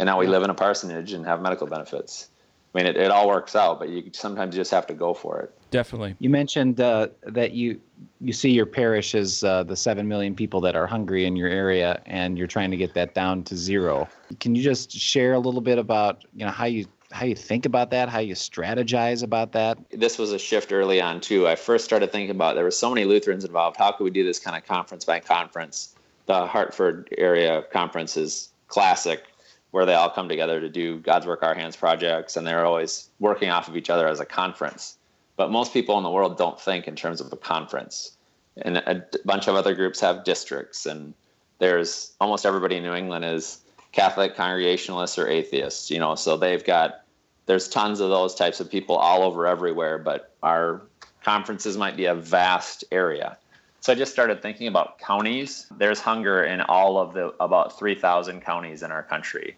and 0.00 0.06
now 0.06 0.18
we 0.18 0.26
live 0.26 0.42
in 0.42 0.48
a 0.48 0.54
parsonage 0.54 1.12
and 1.12 1.26
have 1.26 1.42
medical 1.42 1.66
benefits 1.66 2.30
i 2.74 2.78
mean 2.78 2.86
it, 2.86 2.96
it 2.96 3.10
all 3.10 3.28
works 3.28 3.54
out 3.56 3.78
but 3.78 3.88
you 3.88 4.10
sometimes 4.12 4.54
you 4.54 4.60
just 4.60 4.70
have 4.70 4.86
to 4.86 4.94
go 4.94 5.14
for 5.14 5.40
it 5.40 5.52
definitely 5.70 6.14
you 6.18 6.30
mentioned 6.30 6.80
uh, 6.80 7.08
that 7.22 7.52
you 7.52 7.80
you 8.20 8.32
see 8.32 8.50
your 8.50 8.66
parish 8.66 9.14
as 9.14 9.44
uh, 9.44 9.62
the 9.62 9.76
7 9.76 10.06
million 10.06 10.34
people 10.34 10.60
that 10.60 10.74
are 10.74 10.86
hungry 10.86 11.26
in 11.26 11.36
your 11.36 11.48
area 11.48 12.00
and 12.06 12.36
you're 12.36 12.46
trying 12.46 12.70
to 12.70 12.76
get 12.76 12.94
that 12.94 13.14
down 13.14 13.42
to 13.44 13.56
zero 13.56 14.08
can 14.40 14.54
you 14.54 14.62
just 14.62 14.90
share 14.90 15.34
a 15.34 15.38
little 15.38 15.60
bit 15.60 15.78
about 15.78 16.24
you 16.34 16.44
know 16.44 16.50
how 16.50 16.64
you 16.64 16.86
how 17.12 17.24
you 17.24 17.34
think 17.34 17.66
about 17.66 17.90
that, 17.90 18.08
how 18.08 18.20
you 18.20 18.34
strategize 18.34 19.22
about 19.22 19.52
that? 19.52 19.78
This 19.90 20.18
was 20.18 20.32
a 20.32 20.38
shift 20.38 20.72
early 20.72 21.00
on 21.00 21.20
too. 21.20 21.48
I 21.48 21.56
first 21.56 21.84
started 21.84 22.12
thinking 22.12 22.30
about 22.30 22.54
there 22.54 22.64
were 22.64 22.70
so 22.70 22.88
many 22.88 23.04
Lutherans 23.04 23.44
involved. 23.44 23.76
How 23.76 23.92
could 23.92 24.04
we 24.04 24.10
do 24.10 24.24
this 24.24 24.38
kind 24.38 24.56
of 24.56 24.64
conference 24.64 25.04
by 25.04 25.20
conference? 25.20 25.94
The 26.26 26.46
Hartford 26.46 27.12
area 27.18 27.62
conference 27.72 28.16
is 28.16 28.50
classic, 28.68 29.24
where 29.70 29.86
they 29.86 29.94
all 29.94 30.10
come 30.10 30.28
together 30.28 30.60
to 30.60 30.68
do 30.68 30.98
God's 30.98 31.26
Work 31.26 31.42
Our 31.42 31.54
Hands 31.54 31.74
projects, 31.76 32.36
and 32.36 32.46
they're 32.46 32.64
always 32.64 33.08
working 33.18 33.50
off 33.50 33.68
of 33.68 33.76
each 33.76 33.90
other 33.90 34.08
as 34.08 34.20
a 34.20 34.26
conference. 34.26 34.96
But 35.36 35.50
most 35.50 35.72
people 35.72 35.96
in 35.96 36.04
the 36.04 36.10
world 36.10 36.36
don't 36.36 36.60
think 36.60 36.88
in 36.88 36.96
terms 36.96 37.20
of 37.20 37.32
a 37.32 37.36
conference. 37.36 38.16
And 38.62 38.78
a 38.78 39.04
bunch 39.24 39.48
of 39.48 39.54
other 39.54 39.74
groups 39.74 40.00
have 40.00 40.24
districts, 40.24 40.86
and 40.86 41.14
there's 41.58 42.12
almost 42.20 42.44
everybody 42.44 42.76
in 42.76 42.82
New 42.82 42.94
England 42.94 43.24
is 43.24 43.60
Catholic 43.92 44.36
Congregationalists 44.36 45.18
or 45.18 45.28
atheists, 45.28 45.90
you 45.90 45.98
know, 45.98 46.14
so 46.14 46.36
they've 46.36 46.64
got 46.64 47.02
there's 47.46 47.68
tons 47.68 47.98
of 48.00 48.10
those 48.10 48.34
types 48.34 48.60
of 48.60 48.70
people 48.70 48.96
all 48.96 49.22
over 49.22 49.46
everywhere, 49.46 49.98
but 49.98 50.34
our 50.42 50.82
conferences 51.24 51.76
might 51.76 51.96
be 51.96 52.04
a 52.04 52.14
vast 52.14 52.84
area. 52.92 53.36
So 53.80 53.92
I 53.92 53.96
just 53.96 54.12
started 54.12 54.42
thinking 54.42 54.68
about 54.68 54.98
counties. 54.98 55.66
There's 55.76 56.00
hunger 56.00 56.44
in 56.44 56.60
all 56.60 56.98
of 56.98 57.14
the 57.14 57.34
about 57.40 57.78
3,000 57.78 58.42
counties 58.42 58.82
in 58.82 58.92
our 58.92 59.02
country. 59.02 59.56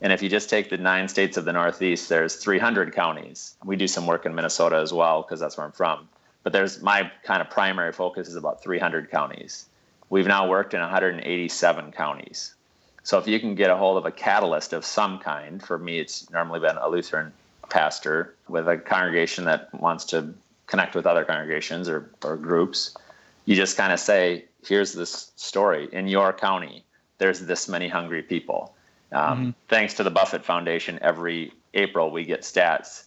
And 0.00 0.12
if 0.12 0.22
you 0.22 0.28
just 0.28 0.48
take 0.48 0.70
the 0.70 0.76
nine 0.76 1.08
states 1.08 1.36
of 1.36 1.44
the 1.44 1.52
Northeast, 1.52 2.08
there's 2.08 2.36
300 2.36 2.94
counties. 2.94 3.56
We 3.64 3.74
do 3.76 3.88
some 3.88 4.06
work 4.06 4.26
in 4.26 4.34
Minnesota 4.34 4.76
as 4.76 4.92
well 4.92 5.22
because 5.22 5.40
that's 5.40 5.56
where 5.56 5.66
I'm 5.66 5.72
from. 5.72 6.08
But 6.44 6.52
there's 6.52 6.82
my 6.82 7.10
kind 7.24 7.40
of 7.40 7.50
primary 7.50 7.92
focus 7.92 8.28
is 8.28 8.36
about 8.36 8.62
300 8.62 9.10
counties. 9.10 9.66
We've 10.08 10.26
now 10.26 10.48
worked 10.48 10.74
in 10.74 10.80
187 10.80 11.92
counties. 11.92 12.54
So 13.02 13.18
if 13.18 13.26
you 13.26 13.40
can 13.40 13.54
get 13.54 13.70
a 13.70 13.76
hold 13.76 13.98
of 13.98 14.06
a 14.06 14.12
catalyst 14.12 14.72
of 14.72 14.84
some 14.84 15.18
kind, 15.18 15.62
for 15.62 15.78
me, 15.78 15.98
it's 15.98 16.30
normally 16.30 16.60
been 16.60 16.76
a 16.76 16.88
Lutheran 16.88 17.32
pastor 17.70 18.34
with 18.46 18.68
a 18.68 18.78
congregation 18.78 19.46
that 19.46 19.74
wants 19.74 20.04
to 20.06 20.32
connect 20.66 20.94
with 20.94 21.06
other 21.06 21.24
congregations 21.24 21.88
or, 21.88 22.10
or 22.22 22.36
groups. 22.36 22.96
You 23.44 23.54
just 23.54 23.76
kind 23.76 23.92
of 23.92 24.00
say, 24.00 24.46
here's 24.66 24.92
this 24.92 25.32
story 25.36 25.88
in 25.92 26.08
your 26.08 26.32
county. 26.32 26.84
There's 27.18 27.40
this 27.40 27.68
many 27.68 27.88
hungry 27.88 28.22
people. 28.22 28.74
Um, 29.12 29.38
mm-hmm. 29.38 29.50
Thanks 29.68 29.94
to 29.94 30.02
the 30.02 30.10
Buffett 30.10 30.44
Foundation, 30.44 30.98
every 31.02 31.52
April 31.74 32.10
we 32.10 32.24
get 32.24 32.42
stats, 32.42 33.04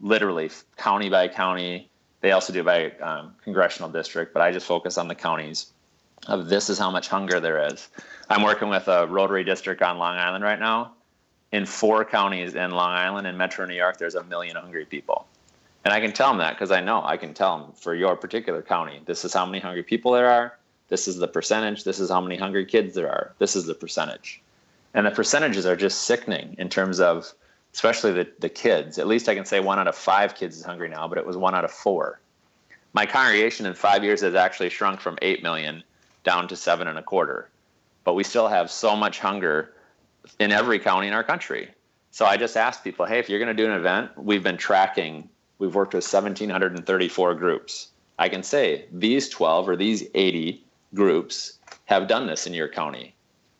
literally 0.00 0.50
county 0.76 1.08
by 1.08 1.28
county. 1.28 1.90
They 2.20 2.32
also 2.32 2.52
do 2.52 2.62
by 2.62 2.90
um, 3.00 3.34
congressional 3.42 3.90
district, 3.90 4.34
but 4.34 4.42
I 4.42 4.52
just 4.52 4.66
focus 4.66 4.98
on 4.98 5.08
the 5.08 5.14
counties 5.14 5.72
of 6.26 6.48
this 6.48 6.68
is 6.68 6.78
how 6.78 6.90
much 6.90 7.08
hunger 7.08 7.40
there 7.40 7.72
is. 7.72 7.88
I'm 8.28 8.42
working 8.42 8.68
with 8.68 8.88
a 8.88 9.06
Rotary 9.06 9.44
district 9.44 9.82
on 9.82 9.98
Long 9.98 10.16
Island 10.16 10.42
right 10.42 10.58
now. 10.58 10.92
In 11.52 11.64
four 11.64 12.04
counties 12.04 12.54
in 12.54 12.72
Long 12.72 12.90
Island 12.90 13.26
and 13.26 13.38
Metro 13.38 13.64
New 13.64 13.74
York, 13.74 13.96
there's 13.98 14.16
a 14.16 14.24
million 14.24 14.56
hungry 14.56 14.84
people. 14.84 15.26
And 15.88 15.94
I 15.94 16.00
can 16.00 16.12
tell 16.12 16.28
them 16.28 16.36
that 16.36 16.52
because 16.52 16.70
I 16.70 16.82
know 16.82 17.02
I 17.02 17.16
can 17.16 17.32
tell 17.32 17.56
them 17.56 17.72
for 17.72 17.94
your 17.94 18.14
particular 18.14 18.60
county, 18.60 19.00
this 19.06 19.24
is 19.24 19.32
how 19.32 19.46
many 19.46 19.58
hungry 19.58 19.82
people 19.82 20.12
there 20.12 20.28
are. 20.28 20.58
This 20.88 21.08
is 21.08 21.16
the 21.16 21.26
percentage. 21.26 21.84
This 21.84 21.98
is 21.98 22.10
how 22.10 22.20
many 22.20 22.36
hungry 22.36 22.66
kids 22.66 22.94
there 22.94 23.08
are. 23.10 23.32
This 23.38 23.56
is 23.56 23.64
the 23.64 23.72
percentage. 23.72 24.42
And 24.92 25.06
the 25.06 25.10
percentages 25.10 25.64
are 25.64 25.76
just 25.76 26.02
sickening 26.02 26.56
in 26.58 26.68
terms 26.68 27.00
of, 27.00 27.32
especially 27.72 28.12
the, 28.12 28.30
the 28.38 28.50
kids. 28.50 28.98
At 28.98 29.06
least 29.06 29.30
I 29.30 29.34
can 29.34 29.46
say 29.46 29.60
one 29.60 29.78
out 29.78 29.88
of 29.88 29.94
five 29.94 30.34
kids 30.34 30.58
is 30.58 30.62
hungry 30.62 30.90
now, 30.90 31.08
but 31.08 31.16
it 31.16 31.24
was 31.24 31.38
one 31.38 31.54
out 31.54 31.64
of 31.64 31.70
four. 31.70 32.20
My 32.92 33.06
congregation 33.06 33.64
in 33.64 33.72
five 33.72 34.04
years 34.04 34.20
has 34.20 34.34
actually 34.34 34.68
shrunk 34.68 35.00
from 35.00 35.16
8 35.22 35.42
million 35.42 35.82
down 36.22 36.48
to 36.48 36.56
seven 36.56 36.86
and 36.86 36.98
a 36.98 37.02
quarter. 37.02 37.48
But 38.04 38.12
we 38.12 38.24
still 38.24 38.48
have 38.48 38.70
so 38.70 38.94
much 38.94 39.20
hunger 39.20 39.72
in 40.38 40.52
every 40.52 40.80
county 40.80 41.06
in 41.06 41.14
our 41.14 41.24
country. 41.24 41.70
So 42.10 42.26
I 42.26 42.36
just 42.36 42.58
ask 42.58 42.84
people, 42.84 43.06
hey, 43.06 43.20
if 43.20 43.30
you're 43.30 43.38
going 43.38 43.56
to 43.56 43.62
do 43.62 43.70
an 43.70 43.78
event, 43.78 44.10
we've 44.18 44.42
been 44.42 44.58
tracking, 44.58 45.30
we've 45.58 45.74
worked 45.74 45.94
with 45.94 46.04
1,734 46.04 47.34
groups. 47.34 47.88
I 48.18 48.28
can 48.28 48.42
say 48.42 48.86
these 48.92 49.28
12 49.28 49.68
or 49.68 49.76
these 49.76 50.04
80 50.14 50.64
groups 50.94 51.58
have 51.84 52.08
done 52.08 52.26
this 52.26 52.46
in 52.46 52.54
your 52.54 52.68
county. 52.68 53.14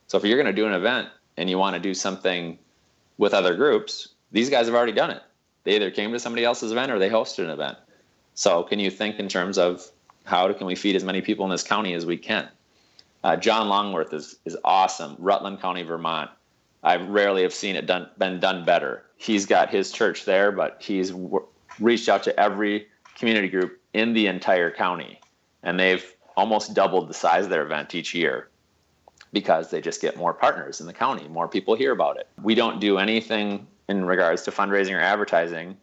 So 0.07 0.19
if 0.19 0.25
you're 0.25 0.43
going 0.43 0.55
to 0.55 0.61
do 0.61 0.67
an 0.67 0.73
event 0.73 1.09
and 1.37 1.49
you 1.49 1.59
want 1.59 1.75
to 1.75 1.81
do 1.81 1.95
something 1.95 2.59
with 3.19 3.35
other 3.35 3.55
groups, 3.55 4.09
these 4.33 4.51
guys 4.51 4.67
have 4.67 4.75
already 4.75 4.93
done 4.93 5.11
it. 5.11 5.23
They 5.65 5.77
either 5.77 5.91
came 5.91 6.13
to 6.13 6.19
somebody 6.19 6.45
else's 6.45 6.73
event 6.73 6.91
or 6.91 6.99
they 6.99 7.11
hosted 7.11 7.45
an 7.45 7.51
event. 7.51 7.79
So 8.35 8.63
can 8.63 8.79
you 8.79 8.91
think 8.91 9.19
in 9.19 9.29
terms 9.29 9.59
of 9.59 9.91
how 10.25 10.53
can 10.53 10.67
we 10.67 10.75
feed 10.75 10.97
as 10.97 11.05
many 11.05 11.21
people 11.21 11.45
in 11.45 11.51
this 11.51 11.63
county 11.63 11.95
as 11.95 12.07
we 12.07 12.17
can? 12.17 12.49
Uh, 13.25 13.37
John 13.37 13.69
Longworth 13.69 14.13
is 14.13 14.37
is 14.45 14.57
awesome. 14.65 15.17
Rutland 15.19 15.61
County, 15.61 15.83
Vermont. 15.83 16.31
I 16.83 16.97
rarely 16.97 17.43
have 17.43 17.53
seen 17.53 17.75
it 17.75 17.87
done 17.87 18.09
been 18.17 18.39
done 18.39 18.65
better. 18.65 19.05
He's 19.17 19.47
got 19.47 19.71
his 19.71 19.91
church 19.91 20.25
there, 20.25 20.53
but 20.53 20.77
he's 20.81 21.13
reached 21.81 22.09
out 22.09 22.23
to 22.25 22.39
every 22.39 22.89
community 23.17 23.49
group 23.49 23.81
in 23.93 24.13
the 24.13 24.27
entire 24.27 24.71
county, 24.71 25.21
and 25.63 25.79
they've 25.79 26.05
almost 26.37 26.75
doubled 26.75 27.09
the 27.09 27.15
size 27.15 27.45
of 27.45 27.51
their 27.51 27.65
event 27.65 27.95
each 27.95 28.15
year 28.15 28.49
because 29.33 29.71
they 29.71 29.81
just 29.81 30.01
get 30.01 30.17
more 30.17 30.33
partners 30.33 30.81
in 30.81 30.87
the 30.87 30.93
county. 30.93 31.27
More 31.29 31.49
people 31.49 31.75
hear 31.75 31.93
about 31.93 32.19
it. 32.19 32.29
We 32.43 32.55
don't 32.55 32.81
do 32.81 32.99
anything 32.99 33.67
in 33.89 34.05
regards 34.05 34.43
to 34.43 34.51
fundraising 34.51 34.95
or 34.95 35.01
advertising. 35.01 35.77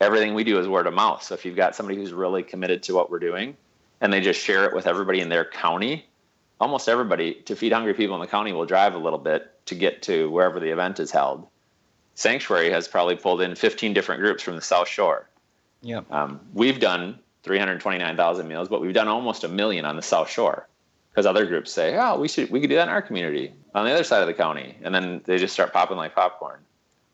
Everything 0.00 0.34
we 0.34 0.44
do 0.44 0.58
is 0.58 0.68
word 0.68 0.86
of 0.86 0.94
mouth. 0.94 1.22
So 1.22 1.34
if 1.34 1.44
you've 1.44 1.56
got 1.56 1.74
somebody 1.74 1.98
who's 1.98 2.12
really 2.12 2.42
committed 2.42 2.82
to 2.84 2.94
what 2.94 3.10
we're 3.10 3.18
doing 3.18 3.56
and 4.00 4.12
they 4.12 4.20
just 4.20 4.40
share 4.40 4.64
it 4.64 4.74
with 4.74 4.86
everybody 4.86 5.20
in 5.20 5.28
their 5.28 5.44
county, 5.44 6.06
almost 6.60 6.88
everybody 6.88 7.34
to 7.46 7.56
feed 7.56 7.72
hungry 7.72 7.94
people 7.94 8.14
in 8.14 8.20
the 8.20 8.26
county 8.26 8.52
will 8.52 8.66
drive 8.66 8.94
a 8.94 8.98
little 8.98 9.18
bit 9.18 9.52
to 9.66 9.74
get 9.74 10.02
to 10.02 10.30
wherever 10.30 10.60
the 10.60 10.70
event 10.70 11.00
is 11.00 11.10
held. 11.10 11.46
Sanctuary 12.14 12.70
has 12.70 12.88
probably 12.88 13.16
pulled 13.16 13.42
in 13.42 13.54
15 13.54 13.92
different 13.92 14.20
groups 14.20 14.42
from 14.42 14.56
the 14.56 14.62
South 14.62 14.88
Shore. 14.88 15.28
Yeah. 15.86 16.00
Um, 16.10 16.40
we've 16.52 16.80
done 16.80 17.20
329,000 17.44 18.48
meals, 18.48 18.68
but 18.68 18.80
we've 18.80 18.92
done 18.92 19.06
almost 19.06 19.44
a 19.44 19.48
million 19.48 19.84
on 19.84 19.94
the 19.94 20.02
South 20.02 20.28
Shore 20.28 20.66
because 21.10 21.26
other 21.26 21.46
groups 21.46 21.72
say, 21.72 21.96
"Oh, 21.96 22.18
we 22.18 22.26
should 22.26 22.50
we 22.50 22.60
could 22.60 22.70
do 22.70 22.74
that 22.74 22.88
in 22.88 22.88
our 22.88 23.00
community 23.00 23.52
on 23.72 23.84
the 23.84 23.92
other 23.92 24.02
side 24.02 24.20
of 24.20 24.26
the 24.26 24.34
county," 24.34 24.76
and 24.82 24.92
then 24.92 25.20
they 25.26 25.38
just 25.38 25.54
start 25.54 25.72
popping 25.72 25.96
like 25.96 26.12
popcorn. 26.12 26.58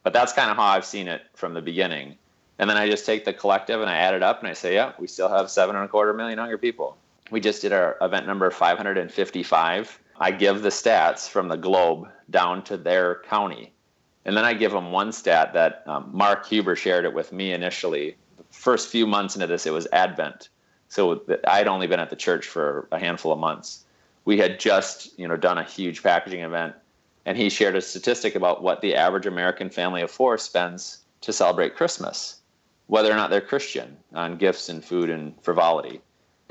But 0.05 0.15
that's 0.15 0.33
kind 0.33 0.51
of 0.51 0.57
how 0.57 0.65
I've 0.65 0.87
seen 0.87 1.07
it 1.07 1.21
from 1.35 1.53
the 1.53 1.61
beginning. 1.61 2.17
And 2.59 2.69
then 2.69 2.79
I 2.79 2.89
just 2.89 3.05
take 3.05 3.27
the 3.27 3.35
collective 3.35 3.81
and 3.81 3.91
I 3.91 3.97
add 3.97 4.15
it 4.15 4.23
up 4.23 4.41
and 4.41 4.49
I 4.49 4.55
say, 4.55 4.75
"Yeah, 4.75 4.93
we 4.99 5.07
still 5.07 5.29
have 5.29 5.51
seven 5.51 5.77
and 5.77 5.85
a 5.85 5.89
quarter 5.89 6.15
million 6.15 6.39
hungry 6.39 6.59
people." 6.59 6.97
We 7.31 7.41
just 7.41 7.61
did 7.61 7.75
our 7.75 7.99
event 8.01 8.27
number 8.27 8.51
555. 8.51 9.99
I 10.19 10.31
give 10.31 10.63
the 10.63 10.71
stats 10.71 11.29
from 11.29 11.49
the 11.49 11.57
globe 11.57 12.09
down 12.31 12.65
to 12.65 12.79
their 12.79 13.17
county. 13.29 13.73
And 14.25 14.35
then 14.37 14.45
I 14.45 14.55
give 14.55 14.73
them 14.73 14.93
one 14.93 15.13
stat 15.13 15.53
that 15.53 15.83
um, 15.87 16.11
Mark 16.13 16.47
Huber 16.47 16.77
shared 16.77 17.05
it 17.05 17.13
with 17.13 17.33
me 17.33 17.53
initially. 17.53 18.17
First 18.53 18.89
few 18.89 19.07
months 19.07 19.35
into 19.35 19.47
this, 19.47 19.67
it 19.67 19.73
was 19.73 19.89
Advent. 19.93 20.49
So 20.89 21.23
I'd 21.49 21.67
only 21.67 21.87
been 21.87 22.01
at 22.01 22.11
the 22.11 22.17
church 22.17 22.47
for 22.47 22.87
a 22.93 22.99
handful 22.99 23.33
of 23.33 23.39
months. 23.39 23.85
We 24.25 24.39
had 24.39 24.61
just, 24.61 25.19
you 25.19 25.27
know, 25.27 25.37
done 25.37 25.59
a 25.59 25.65
huge 25.65 26.03
packaging 26.03 26.41
event, 26.41 26.75
and 27.27 27.37
he 27.37 27.49
shared 27.49 27.75
a 27.75 27.81
statistic 27.81 28.35
about 28.35 28.63
what 28.63 28.81
the 28.81 28.95
average 28.95 29.27
American 29.27 29.71
family 29.71 30.03
of 30.03 30.11
four 30.11 30.39
spends 30.39 30.99
to 31.23 31.33
celebrate 31.33 31.75
Christmas, 31.75 32.41
whether 32.87 33.11
or 33.11 33.17
not 33.17 33.31
they're 33.31 33.41
Christian, 33.41 33.97
on 34.15 34.37
gifts 34.37 34.69
and 34.69 34.85
food 34.85 35.11
and 35.11 35.35
frivolity 35.43 36.01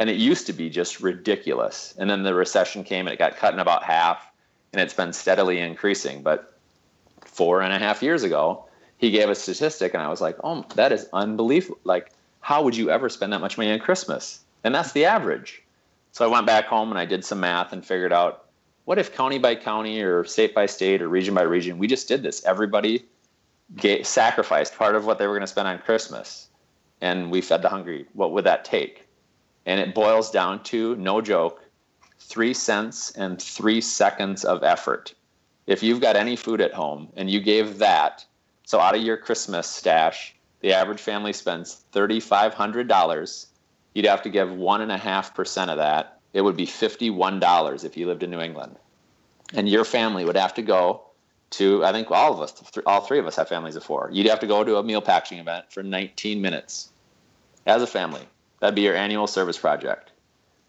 and 0.01 0.09
it 0.09 0.17
used 0.17 0.47
to 0.47 0.53
be 0.53 0.67
just 0.67 0.99
ridiculous. 0.99 1.93
And 1.99 2.09
then 2.09 2.23
the 2.23 2.33
recession 2.33 2.83
came 2.83 3.05
and 3.05 3.13
it 3.13 3.19
got 3.19 3.37
cut 3.37 3.53
in 3.53 3.59
about 3.59 3.83
half, 3.83 4.31
and 4.73 4.81
it's 4.81 4.95
been 4.95 5.13
steadily 5.13 5.59
increasing. 5.59 6.23
But 6.23 6.57
four 7.23 7.61
and 7.61 7.71
a 7.71 7.77
half 7.77 8.01
years 8.01 8.23
ago, 8.23 8.65
he 9.01 9.11
gave 9.11 9.29
a 9.29 9.35
statistic, 9.35 9.93
and 9.93 10.01
I 10.01 10.07
was 10.07 10.21
like, 10.21 10.37
oh, 10.43 10.65
that 10.75 10.93
is 10.93 11.09
unbelievable. 11.11 11.79
Like, 11.83 12.11
how 12.39 12.63
would 12.63 12.77
you 12.77 12.89
ever 12.89 13.09
spend 13.09 13.33
that 13.33 13.41
much 13.41 13.57
money 13.57 13.71
on 13.71 13.79
Christmas? 13.79 14.39
And 14.63 14.73
that's 14.73 14.93
the 14.93 15.03
average. 15.03 15.61
So 16.13 16.23
I 16.23 16.29
went 16.29 16.47
back 16.47 16.65
home 16.65 16.89
and 16.89 16.99
I 16.99 17.05
did 17.05 17.25
some 17.25 17.41
math 17.41 17.73
and 17.73 17.85
figured 17.85 18.13
out 18.13 18.45
what 18.85 18.97
if 18.97 19.13
county 19.13 19.39
by 19.39 19.55
county 19.55 20.01
or 20.01 20.23
state 20.23 20.55
by 20.55 20.65
state 20.65 21.01
or 21.01 21.09
region 21.09 21.33
by 21.33 21.41
region, 21.41 21.77
we 21.77 21.87
just 21.87 22.07
did 22.07 22.23
this. 22.23 22.43
Everybody 22.45 23.05
gave, 23.75 24.07
sacrificed 24.07 24.77
part 24.77 24.95
of 24.95 25.05
what 25.05 25.19
they 25.19 25.27
were 25.27 25.33
going 25.33 25.41
to 25.41 25.47
spend 25.47 25.67
on 25.67 25.79
Christmas, 25.79 26.47
and 27.01 27.31
we 27.31 27.41
fed 27.41 27.61
the 27.61 27.69
hungry. 27.69 28.05
What 28.13 28.31
would 28.31 28.45
that 28.45 28.63
take? 28.63 29.07
and 29.65 29.79
it 29.79 29.93
boils 29.93 30.31
down 30.31 30.63
to 30.63 30.95
no 30.95 31.21
joke 31.21 31.63
three 32.19 32.53
cents 32.53 33.11
and 33.11 33.41
three 33.41 33.81
seconds 33.81 34.43
of 34.45 34.63
effort 34.63 35.13
if 35.67 35.83
you've 35.83 36.01
got 36.01 36.15
any 36.15 36.35
food 36.35 36.61
at 36.61 36.73
home 36.73 37.09
and 37.15 37.29
you 37.29 37.39
gave 37.39 37.77
that 37.77 38.25
so 38.63 38.80
out 38.80 38.95
of 38.95 39.02
your 39.02 39.17
christmas 39.17 39.67
stash 39.67 40.36
the 40.62 40.74
average 40.74 41.00
family 41.00 41.34
spends 41.34 41.84
$3500 41.93 43.45
you'd 43.93 44.06
have 44.06 44.21
to 44.21 44.30
give 44.30 44.50
1.5% 44.50 45.69
of 45.69 45.78
that 45.78 46.19
it 46.34 46.41
would 46.41 46.56
be 46.56 46.65
$51 46.65 47.84
if 47.84 47.97
you 47.97 48.08
lived 48.08 48.24
in 48.24 48.32
new 48.32 48.39
england 48.39 48.78
and 49.54 49.67
your 49.67 49.86
family 49.86 50.26
would 50.26 50.38
have 50.38 50.54
to 50.54 50.62
go 50.62 51.04
to 51.52 51.84
i 51.84 51.91
think 51.91 52.10
all 52.12 52.34
of 52.34 52.41
us 52.41 52.54
all 52.86 53.02
three 53.02 53.19
of 53.19 53.28
us 53.28 53.36
have 53.36 53.50
families 53.50 53.76
of 53.76 53.84
four 53.84 54.10
you'd 54.12 54.28
have 54.28 54.39
to 54.39 54.47
go 54.47 54.63
to 54.63 54.78
a 54.78 54.84
meal 54.84 55.02
packaging 55.02 55.39
event 55.39 55.65
for 55.69 55.84
19 55.84 56.41
minutes 56.41 56.89
as 57.65 57.82
a 57.82 57.88
family 57.88 58.26
That'd 58.62 58.76
be 58.76 58.84
your 58.84 58.95
annual 58.95 59.28
service 59.28 59.58
project. 59.58 60.12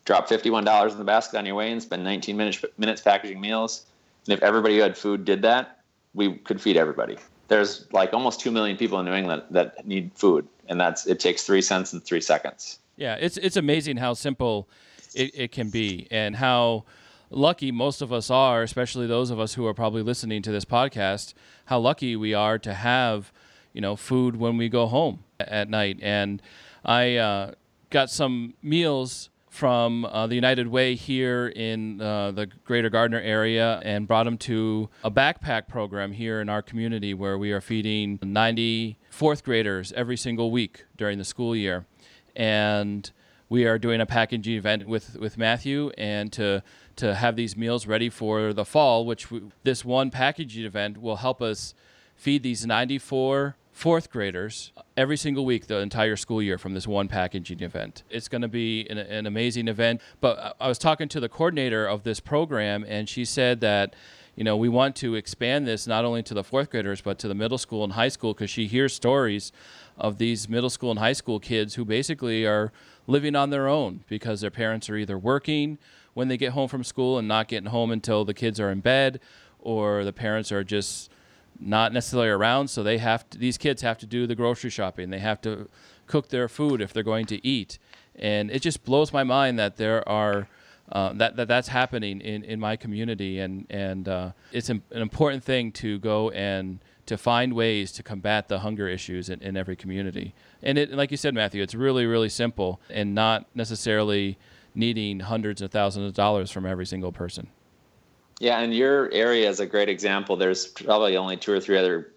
Drop 0.04 0.28
$51 0.28 0.90
in 0.90 0.98
the 0.98 1.04
basket 1.04 1.38
on 1.38 1.46
your 1.46 1.54
way 1.54 1.70
and 1.70 1.80
spend 1.80 2.02
19 2.02 2.36
minutes, 2.36 2.64
minutes 2.76 3.02
packaging 3.02 3.40
meals. 3.40 3.86
And 4.26 4.32
if 4.32 4.42
everybody 4.42 4.76
who 4.76 4.82
had 4.82 4.96
food 4.96 5.24
did 5.24 5.42
that, 5.42 5.80
we 6.14 6.34
could 6.38 6.60
feed 6.60 6.76
everybody. 6.76 7.18
There's 7.52 7.86
like 7.92 8.14
almost 8.14 8.40
2 8.40 8.50
million 8.50 8.78
people 8.78 8.98
in 8.98 9.04
New 9.04 9.12
England 9.12 9.42
that 9.50 9.86
need 9.86 10.10
food, 10.14 10.48
and 10.68 10.80
that's 10.80 11.06
it 11.06 11.20
takes 11.20 11.42
three 11.42 11.60
cents 11.60 11.92
and 11.92 12.02
three 12.02 12.22
seconds. 12.22 12.78
Yeah, 12.96 13.16
it's, 13.20 13.36
it's 13.36 13.58
amazing 13.58 13.98
how 13.98 14.14
simple 14.14 14.68
it, 15.14 15.32
it 15.34 15.52
can 15.52 15.68
be 15.68 16.08
and 16.10 16.36
how 16.36 16.84
lucky 17.28 17.70
most 17.70 18.00
of 18.00 18.10
us 18.10 18.30
are, 18.30 18.62
especially 18.62 19.06
those 19.06 19.30
of 19.30 19.38
us 19.38 19.54
who 19.54 19.66
are 19.66 19.74
probably 19.74 20.02
listening 20.02 20.40
to 20.42 20.50
this 20.50 20.64
podcast, 20.64 21.34
how 21.66 21.78
lucky 21.78 22.16
we 22.16 22.32
are 22.32 22.58
to 22.58 22.72
have, 22.72 23.32
you 23.74 23.82
know, 23.82 23.96
food 23.96 24.36
when 24.36 24.56
we 24.56 24.70
go 24.70 24.86
home 24.86 25.24
at 25.38 25.68
night. 25.68 25.98
And 26.00 26.40
I, 26.84 27.16
uh, 27.16 27.52
got 27.92 28.10
some 28.10 28.54
meals 28.62 29.28
from 29.52 30.06
uh, 30.06 30.26
the 30.26 30.34
United 30.34 30.66
Way 30.66 30.94
here 30.94 31.46
in 31.46 32.00
uh, 32.00 32.30
the 32.30 32.46
Greater 32.64 32.88
Gardner 32.88 33.20
area 33.20 33.82
and 33.84 34.08
brought 34.08 34.24
them 34.24 34.38
to 34.38 34.88
a 35.04 35.10
backpack 35.10 35.68
program 35.68 36.12
here 36.12 36.40
in 36.40 36.48
our 36.48 36.62
community 36.62 37.12
where 37.12 37.36
we 37.36 37.52
are 37.52 37.60
feeding 37.60 38.18
90 38.22 38.96
fourth 39.10 39.44
graders 39.44 39.92
every 39.92 40.16
single 40.16 40.50
week 40.50 40.86
during 40.96 41.18
the 41.18 41.24
school 41.24 41.54
year. 41.54 41.84
And 42.34 43.10
we 43.50 43.66
are 43.66 43.78
doing 43.78 44.00
a 44.00 44.06
packaging 44.06 44.54
event 44.54 44.88
with, 44.88 45.18
with 45.18 45.36
Matthew 45.36 45.90
and 45.98 46.32
to, 46.32 46.62
to 46.96 47.14
have 47.14 47.36
these 47.36 47.54
meals 47.54 47.86
ready 47.86 48.08
for 48.08 48.54
the 48.54 48.64
fall, 48.64 49.04
which 49.04 49.30
we, 49.30 49.42
this 49.64 49.84
one 49.84 50.10
packaging 50.10 50.64
event 50.64 50.96
will 50.96 51.16
help 51.16 51.42
us 51.42 51.74
feed 52.16 52.42
these 52.42 52.64
94 52.64 53.56
fourth 53.72 54.10
graders 54.10 54.70
every 54.96 55.16
single 55.16 55.44
week 55.44 55.66
the 55.66 55.78
entire 55.78 56.14
school 56.14 56.42
year 56.42 56.58
from 56.58 56.74
this 56.74 56.86
one 56.86 57.08
packaging 57.08 57.60
event. 57.60 58.04
It's 58.10 58.28
going 58.28 58.42
to 58.42 58.48
be 58.48 58.86
an, 58.88 58.98
an, 58.98 59.26
amazing 59.26 59.66
event. 59.66 60.00
But 60.20 60.54
I 60.60 60.68
was 60.68 60.78
talking 60.78 61.08
to 61.08 61.20
the 61.20 61.28
coordinator 61.28 61.86
of 61.86 62.04
this 62.04 62.20
program, 62.20 62.84
and 62.86 63.08
she 63.08 63.24
said 63.24 63.60
that. 63.60 63.94
You 64.34 64.44
know, 64.44 64.56
we 64.56 64.70
want 64.70 64.96
to 64.96 65.14
expand 65.14 65.66
this 65.66 65.86
not 65.86 66.06
only 66.06 66.22
to 66.22 66.32
the 66.32 66.42
fourth 66.42 66.70
graders, 66.70 67.02
but 67.02 67.18
to 67.18 67.28
the 67.28 67.34
middle 67.34 67.58
school 67.58 67.84
and 67.84 67.92
high 67.92 68.08
school 68.08 68.32
because 68.32 68.48
she 68.48 68.66
hears 68.66 68.94
stories 68.94 69.52
of 69.98 70.16
these 70.16 70.48
middle 70.48 70.70
school 70.70 70.90
and 70.90 70.98
high 70.98 71.12
school 71.12 71.38
kids 71.38 71.74
who 71.74 71.84
basically 71.84 72.46
are 72.46 72.72
living 73.06 73.36
on 73.36 73.50
their 73.50 73.68
own 73.68 74.04
because 74.08 74.40
their 74.40 74.50
parents 74.50 74.88
are 74.88 74.96
either 74.96 75.18
working 75.18 75.76
when 76.14 76.28
they 76.28 76.38
get 76.38 76.52
home 76.52 76.66
from 76.66 76.82
school 76.82 77.18
and 77.18 77.28
not 77.28 77.46
getting 77.46 77.68
home 77.68 77.90
until 77.90 78.24
the 78.24 78.32
kids 78.32 78.58
are 78.58 78.70
in 78.70 78.80
bed, 78.80 79.20
or 79.58 80.02
the 80.02 80.14
parents 80.14 80.50
are 80.50 80.64
just 80.64 81.10
not 81.64 81.92
necessarily 81.92 82.28
around, 82.28 82.68
so 82.68 82.82
they 82.82 82.98
have 82.98 83.28
to, 83.30 83.38
these 83.38 83.58
kids 83.58 83.82
have 83.82 83.98
to 83.98 84.06
do 84.06 84.26
the 84.26 84.34
grocery 84.34 84.70
shopping. 84.70 85.10
They 85.10 85.20
have 85.20 85.40
to 85.42 85.68
cook 86.06 86.28
their 86.28 86.48
food 86.48 86.80
if 86.80 86.92
they're 86.92 87.02
going 87.02 87.26
to 87.26 87.46
eat, 87.46 87.78
and 88.16 88.50
it 88.50 88.60
just 88.60 88.84
blows 88.84 89.12
my 89.12 89.24
mind 89.24 89.58
that 89.58 89.76
there 89.76 90.06
are. 90.08 90.48
Uh, 90.90 91.10
that, 91.14 91.36
that 91.36 91.48
that's 91.48 91.68
happening 91.68 92.20
in, 92.20 92.42
in 92.42 92.60
my 92.60 92.76
community 92.76 93.38
and 93.38 93.66
and 93.70 94.08
uh, 94.08 94.32
it's 94.50 94.68
an, 94.68 94.82
an 94.90 95.00
important 95.00 95.42
thing 95.42 95.72
to 95.72 95.98
go 96.00 96.28
and 96.30 96.80
to 97.06 97.16
find 97.16 97.54
ways 97.54 97.92
to 97.92 98.02
combat 98.02 98.48
the 98.48 98.58
hunger 98.58 98.88
issues 98.88 99.30
in, 99.30 99.40
in 99.40 99.56
every 99.56 99.76
community 99.76 100.34
and 100.60 100.76
it 100.76 100.92
like 100.92 101.10
you 101.10 101.16
said 101.16 101.32
Matthew 101.34 101.62
it's 101.62 101.74
really 101.74 102.04
really 102.04 102.28
simple 102.28 102.78
and 102.90 103.14
not 103.14 103.46
necessarily 103.54 104.36
needing 104.74 105.20
hundreds 105.20 105.62
of 105.62 105.70
thousands 105.70 106.08
of 106.08 106.14
dollars 106.14 106.50
from 106.50 106.66
every 106.66 106.84
single 106.84 107.12
person 107.12 107.46
yeah, 108.42 108.58
and 108.58 108.74
your 108.74 109.08
area 109.12 109.48
is 109.48 109.60
a 109.60 109.66
great 109.66 109.88
example. 109.88 110.34
There's 110.34 110.66
probably 110.66 111.16
only 111.16 111.36
two 111.36 111.52
or 111.52 111.60
three 111.60 111.78
other 111.78 112.12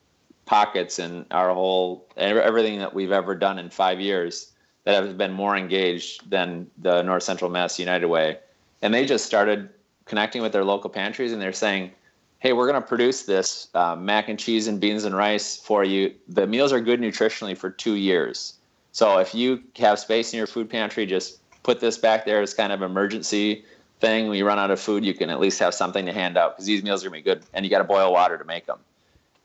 pockets 0.48 0.98
in 0.98 1.24
our 1.30 1.54
whole 1.54 2.08
everything 2.18 2.80
that 2.80 2.96
we've 2.96 3.12
ever 3.12 3.36
done 3.36 3.60
in 3.60 3.70
five 3.70 4.00
years 4.00 4.52
that 4.86 5.04
have 5.04 5.20
been 5.20 5.32
more 5.32 5.56
engaged 5.56 6.28
than 6.28 6.66
the 6.80 7.04
North 7.04 7.22
Central 7.22 7.52
Mass 7.52 7.78
United 7.78 8.08
Way, 8.08 8.40
and 8.82 8.92
they 8.92 9.06
just 9.06 9.28
started 9.28 9.70
connecting 10.06 10.42
with 10.42 10.52
their 10.52 10.64
local 10.64 10.90
pantries, 10.90 11.32
and 11.32 11.40
they're 11.40 11.54
saying, 11.54 11.92
"Hey, 12.40 12.54
we're 12.54 12.68
going 12.68 12.82
to 12.82 12.88
produce 12.88 13.22
this 13.28 13.68
uh, 13.76 13.96
mac 13.96 14.28
and 14.28 14.40
cheese 14.40 14.66
and 14.66 14.80
beans 14.80 15.04
and 15.04 15.16
rice 15.16 15.56
for 15.56 15.84
you. 15.84 16.12
The 16.28 16.48
meals 16.48 16.74
are 16.74 16.82
good 16.82 17.02
nutritionally 17.02 17.56
for 17.56 17.70
two 17.70 17.98
years. 17.98 18.56
So 18.94 19.20
if 19.20 19.36
you 19.36 19.62
have 19.78 20.00
space 20.00 20.34
in 20.34 20.38
your 20.38 20.48
food 20.48 20.72
pantry, 20.72 21.06
just 21.06 21.38
put 21.62 21.82
this 21.82 22.00
back 22.00 22.26
there 22.26 22.42
as 22.42 22.56
kind 22.56 22.74
of 22.74 22.82
emergency." 22.82 23.64
Thing 24.06 24.28
when 24.28 24.38
you 24.38 24.46
run 24.46 24.60
out 24.60 24.72
of 24.72 24.80
food 24.80 25.04
you 25.04 25.14
can 25.14 25.30
at 25.30 25.40
least 25.40 25.60
have 25.60 25.74
something 25.74 26.06
to 26.06 26.14
hand 26.14 26.38
out 26.38 26.56
because 26.56 26.66
these 26.66 26.84
meals 26.84 27.04
are 27.04 27.08
to 27.08 27.12
be 27.12 27.22
good 27.22 27.42
and 27.54 27.66
you 27.66 27.72
got 27.72 27.80
to 27.80 27.84
boil 27.84 28.14
water 28.14 28.38
to 28.38 28.46
make 28.46 28.66
them 28.66 28.80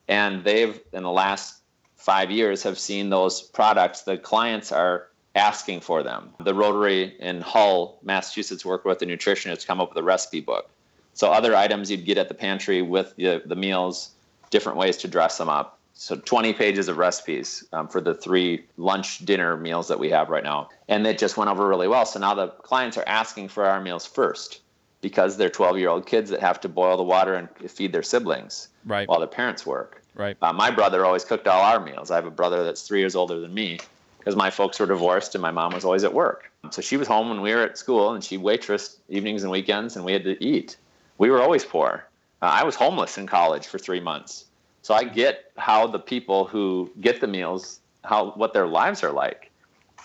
and 0.08 0.44
they've 0.44 0.80
in 0.92 1.02
the 1.02 1.10
last 1.10 1.62
five 1.96 2.30
years 2.30 2.62
have 2.62 2.78
seen 2.78 3.08
those 3.08 3.40
products 3.40 4.02
the 4.02 4.18
clients 4.18 4.72
are 4.72 5.06
asking 5.34 5.80
for 5.80 6.02
them. 6.02 6.30
The 6.40 6.54
rotary 6.54 7.14
in 7.20 7.40
hull 7.40 7.98
massachusetts 8.02 8.64
worked 8.64 8.84
with 8.84 8.98
the 8.98 9.06
nutritionist 9.06 9.60
to 9.60 9.66
come 9.66 9.80
up 9.80 9.90
with 9.90 9.98
a 9.98 10.02
recipe 10.02 10.40
book. 10.40 10.68
So 11.14 11.30
other 11.30 11.54
items 11.54 11.90
you'd 11.90 12.04
get 12.04 12.18
at 12.18 12.28
the 12.28 12.34
pantry 12.34 12.82
with 12.82 13.14
the, 13.16 13.42
the 13.44 13.56
meals 13.56 14.10
different 14.50 14.78
ways 14.78 14.96
to 14.98 15.08
dress 15.08 15.38
them 15.38 15.48
up 15.48 15.78
so 16.00 16.16
20 16.16 16.54
pages 16.54 16.88
of 16.88 16.96
recipes 16.96 17.62
um, 17.74 17.86
for 17.86 18.00
the 18.00 18.14
three 18.14 18.64
lunch 18.78 19.18
dinner 19.26 19.54
meals 19.58 19.86
that 19.88 19.98
we 19.98 20.08
have 20.08 20.30
right 20.30 20.42
now. 20.42 20.70
And 20.88 21.06
it 21.06 21.18
just 21.18 21.36
went 21.36 21.50
over 21.50 21.68
really 21.68 21.88
well. 21.88 22.06
So 22.06 22.18
now 22.18 22.32
the 22.32 22.48
clients 22.48 22.96
are 22.96 23.04
asking 23.06 23.48
for 23.48 23.66
our 23.66 23.82
meals 23.82 24.06
first 24.06 24.62
because 25.02 25.36
they're 25.36 25.50
12 25.50 25.78
year 25.78 25.90
old 25.90 26.06
kids 26.06 26.30
that 26.30 26.40
have 26.40 26.58
to 26.62 26.70
boil 26.70 26.96
the 26.96 27.02
water 27.02 27.34
and 27.34 27.50
feed 27.70 27.92
their 27.92 28.02
siblings 28.02 28.68
right. 28.86 29.06
while 29.06 29.18
their 29.18 29.28
parents 29.28 29.66
work. 29.66 30.02
Right. 30.14 30.38
Uh, 30.40 30.54
my 30.54 30.70
brother 30.70 31.04
always 31.04 31.22
cooked 31.22 31.46
all 31.46 31.60
our 31.60 31.78
meals. 31.78 32.10
I 32.10 32.14
have 32.14 32.24
a 32.24 32.30
brother 32.30 32.64
that's 32.64 32.80
three 32.80 33.00
years 33.00 33.14
older 33.14 33.38
than 33.38 33.52
me 33.52 33.78
because 34.18 34.36
my 34.36 34.48
folks 34.48 34.80
were 34.80 34.86
divorced 34.86 35.34
and 35.34 35.42
my 35.42 35.50
mom 35.50 35.74
was 35.74 35.84
always 35.84 36.04
at 36.04 36.14
work. 36.14 36.50
So 36.70 36.80
she 36.80 36.96
was 36.96 37.08
home 37.08 37.28
when 37.28 37.42
we 37.42 37.54
were 37.54 37.62
at 37.62 37.76
school 37.76 38.14
and 38.14 38.24
she 38.24 38.38
waitressed 38.38 38.96
evenings 39.10 39.42
and 39.42 39.52
weekends 39.52 39.96
and 39.96 40.04
we 40.06 40.14
had 40.14 40.24
to 40.24 40.42
eat. 40.42 40.78
We 41.18 41.28
were 41.28 41.42
always 41.42 41.62
poor. 41.62 42.06
Uh, 42.40 42.46
i 42.46 42.64
was 42.64 42.74
homeless 42.74 43.18
in 43.18 43.26
college 43.26 43.66
for 43.66 43.78
three 43.78 44.00
months 44.00 44.46
so 44.82 44.94
I 44.94 45.04
get 45.04 45.52
how 45.56 45.86
the 45.86 45.98
people 45.98 46.46
who 46.46 46.90
get 47.00 47.20
the 47.20 47.26
meals, 47.26 47.80
how 48.04 48.30
what 48.32 48.52
their 48.52 48.66
lives 48.66 49.02
are 49.02 49.12
like. 49.12 49.50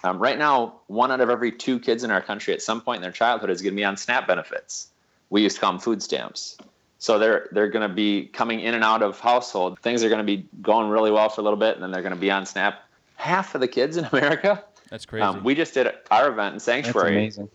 Um, 0.03 0.19
right 0.19 0.37
now, 0.37 0.75
one 0.87 1.11
out 1.11 1.21
of 1.21 1.29
every 1.29 1.51
two 1.51 1.79
kids 1.79 2.03
in 2.03 2.11
our 2.11 2.21
country 2.21 2.53
at 2.53 2.61
some 2.61 2.81
point 2.81 2.97
in 2.97 3.01
their 3.01 3.11
childhood 3.11 3.49
is 3.49 3.61
going 3.61 3.73
to 3.73 3.77
be 3.77 3.83
on 3.83 3.97
SNAP 3.97 4.27
benefits. 4.27 4.89
We 5.29 5.41
used 5.41 5.55
to 5.55 5.61
call 5.61 5.71
them 5.71 5.81
food 5.81 6.03
stamps. 6.03 6.57
So 6.99 7.19
they're 7.19 7.47
they're 7.51 7.69
going 7.69 7.87
to 7.87 7.93
be 7.93 8.25
coming 8.25 8.59
in 8.59 8.73
and 8.73 8.83
out 8.83 9.01
of 9.01 9.19
household. 9.19 9.79
Things 9.79 10.03
are 10.03 10.09
going 10.09 10.19
to 10.19 10.23
be 10.25 10.47
going 10.61 10.89
really 10.89 11.11
well 11.11 11.29
for 11.29 11.41
a 11.41 11.43
little 11.43 11.59
bit, 11.59 11.75
and 11.75 11.83
then 11.83 11.91
they're 11.91 12.01
going 12.01 12.13
to 12.13 12.19
be 12.19 12.31
on 12.31 12.45
SNAP. 12.45 12.79
Half 13.15 13.55
of 13.55 13.61
the 13.61 13.67
kids 13.67 13.97
in 13.97 14.05
America. 14.11 14.63
That's 14.89 15.05
crazy. 15.05 15.23
Um, 15.23 15.43
we 15.43 15.55
just 15.55 15.73
did 15.73 15.91
our 16.11 16.29
event 16.29 16.53
in 16.53 16.59
Sanctuary. 16.59 17.25
That's 17.25 17.37
amazing. 17.37 17.49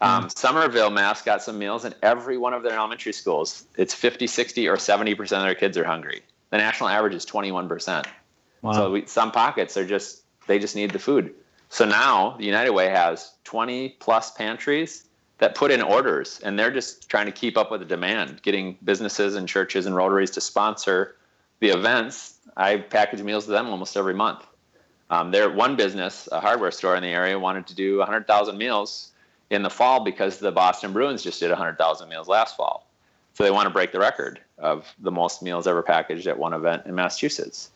Um, 0.00 0.28
Somerville, 0.28 0.90
Mass 0.90 1.22
got 1.22 1.42
some 1.42 1.58
meals 1.58 1.86
in 1.86 1.94
every 2.02 2.36
one 2.36 2.52
of 2.52 2.62
their 2.62 2.74
elementary 2.74 3.14
schools. 3.14 3.64
It's 3.76 3.94
50, 3.94 4.26
60, 4.26 4.68
or 4.68 4.76
70% 4.76 5.20
of 5.20 5.28
their 5.28 5.54
kids 5.54 5.78
are 5.78 5.84
hungry. 5.84 6.22
The 6.56 6.62
national 6.62 6.88
average 6.88 7.14
is 7.14 7.26
21%. 7.26 8.06
Wow. 8.62 8.72
So 8.72 8.90
we, 8.90 9.04
some 9.04 9.30
pockets 9.30 9.76
are 9.76 9.86
just 9.86 10.22
they 10.46 10.58
just 10.58 10.74
need 10.74 10.90
the 10.90 10.98
food. 10.98 11.34
So 11.68 11.84
now 11.84 12.34
the 12.38 12.46
United 12.46 12.70
Way 12.70 12.88
has 12.88 13.34
20 13.44 13.90
plus 14.00 14.30
pantries 14.30 15.04
that 15.36 15.54
put 15.54 15.70
in 15.70 15.82
orders, 15.82 16.40
and 16.42 16.58
they're 16.58 16.70
just 16.70 17.10
trying 17.10 17.26
to 17.26 17.32
keep 17.32 17.58
up 17.58 17.70
with 17.70 17.80
the 17.80 17.86
demand, 17.86 18.40
getting 18.40 18.78
businesses 18.82 19.34
and 19.34 19.46
churches 19.46 19.84
and 19.84 19.94
Rotaries 19.94 20.30
to 20.30 20.40
sponsor 20.40 21.16
the 21.60 21.68
events. 21.68 22.38
I 22.56 22.78
package 22.78 23.20
meals 23.20 23.44
to 23.44 23.50
them 23.50 23.66
almost 23.66 23.94
every 23.94 24.14
month. 24.14 24.46
Um, 25.10 25.34
are 25.34 25.50
one 25.50 25.76
business, 25.76 26.26
a 26.32 26.40
hardware 26.40 26.70
store 26.70 26.96
in 26.96 27.02
the 27.02 27.10
area, 27.10 27.38
wanted 27.38 27.66
to 27.66 27.74
do 27.74 27.98
100,000 27.98 28.56
meals 28.56 29.10
in 29.50 29.62
the 29.62 29.68
fall 29.68 30.02
because 30.02 30.38
the 30.38 30.52
Boston 30.52 30.94
Bruins 30.94 31.22
just 31.22 31.38
did 31.38 31.50
100,000 31.50 32.08
meals 32.08 32.28
last 32.28 32.56
fall. 32.56 32.88
So 33.34 33.44
they 33.44 33.50
want 33.50 33.66
to 33.66 33.70
break 33.70 33.92
the 33.92 33.98
record 33.98 34.40
of 34.58 34.94
the 34.98 35.10
most 35.10 35.42
meals 35.42 35.66
ever 35.66 35.82
packaged 35.82 36.26
at 36.26 36.38
one 36.38 36.52
event 36.52 36.86
in 36.86 36.94
Massachusetts. 36.94 37.70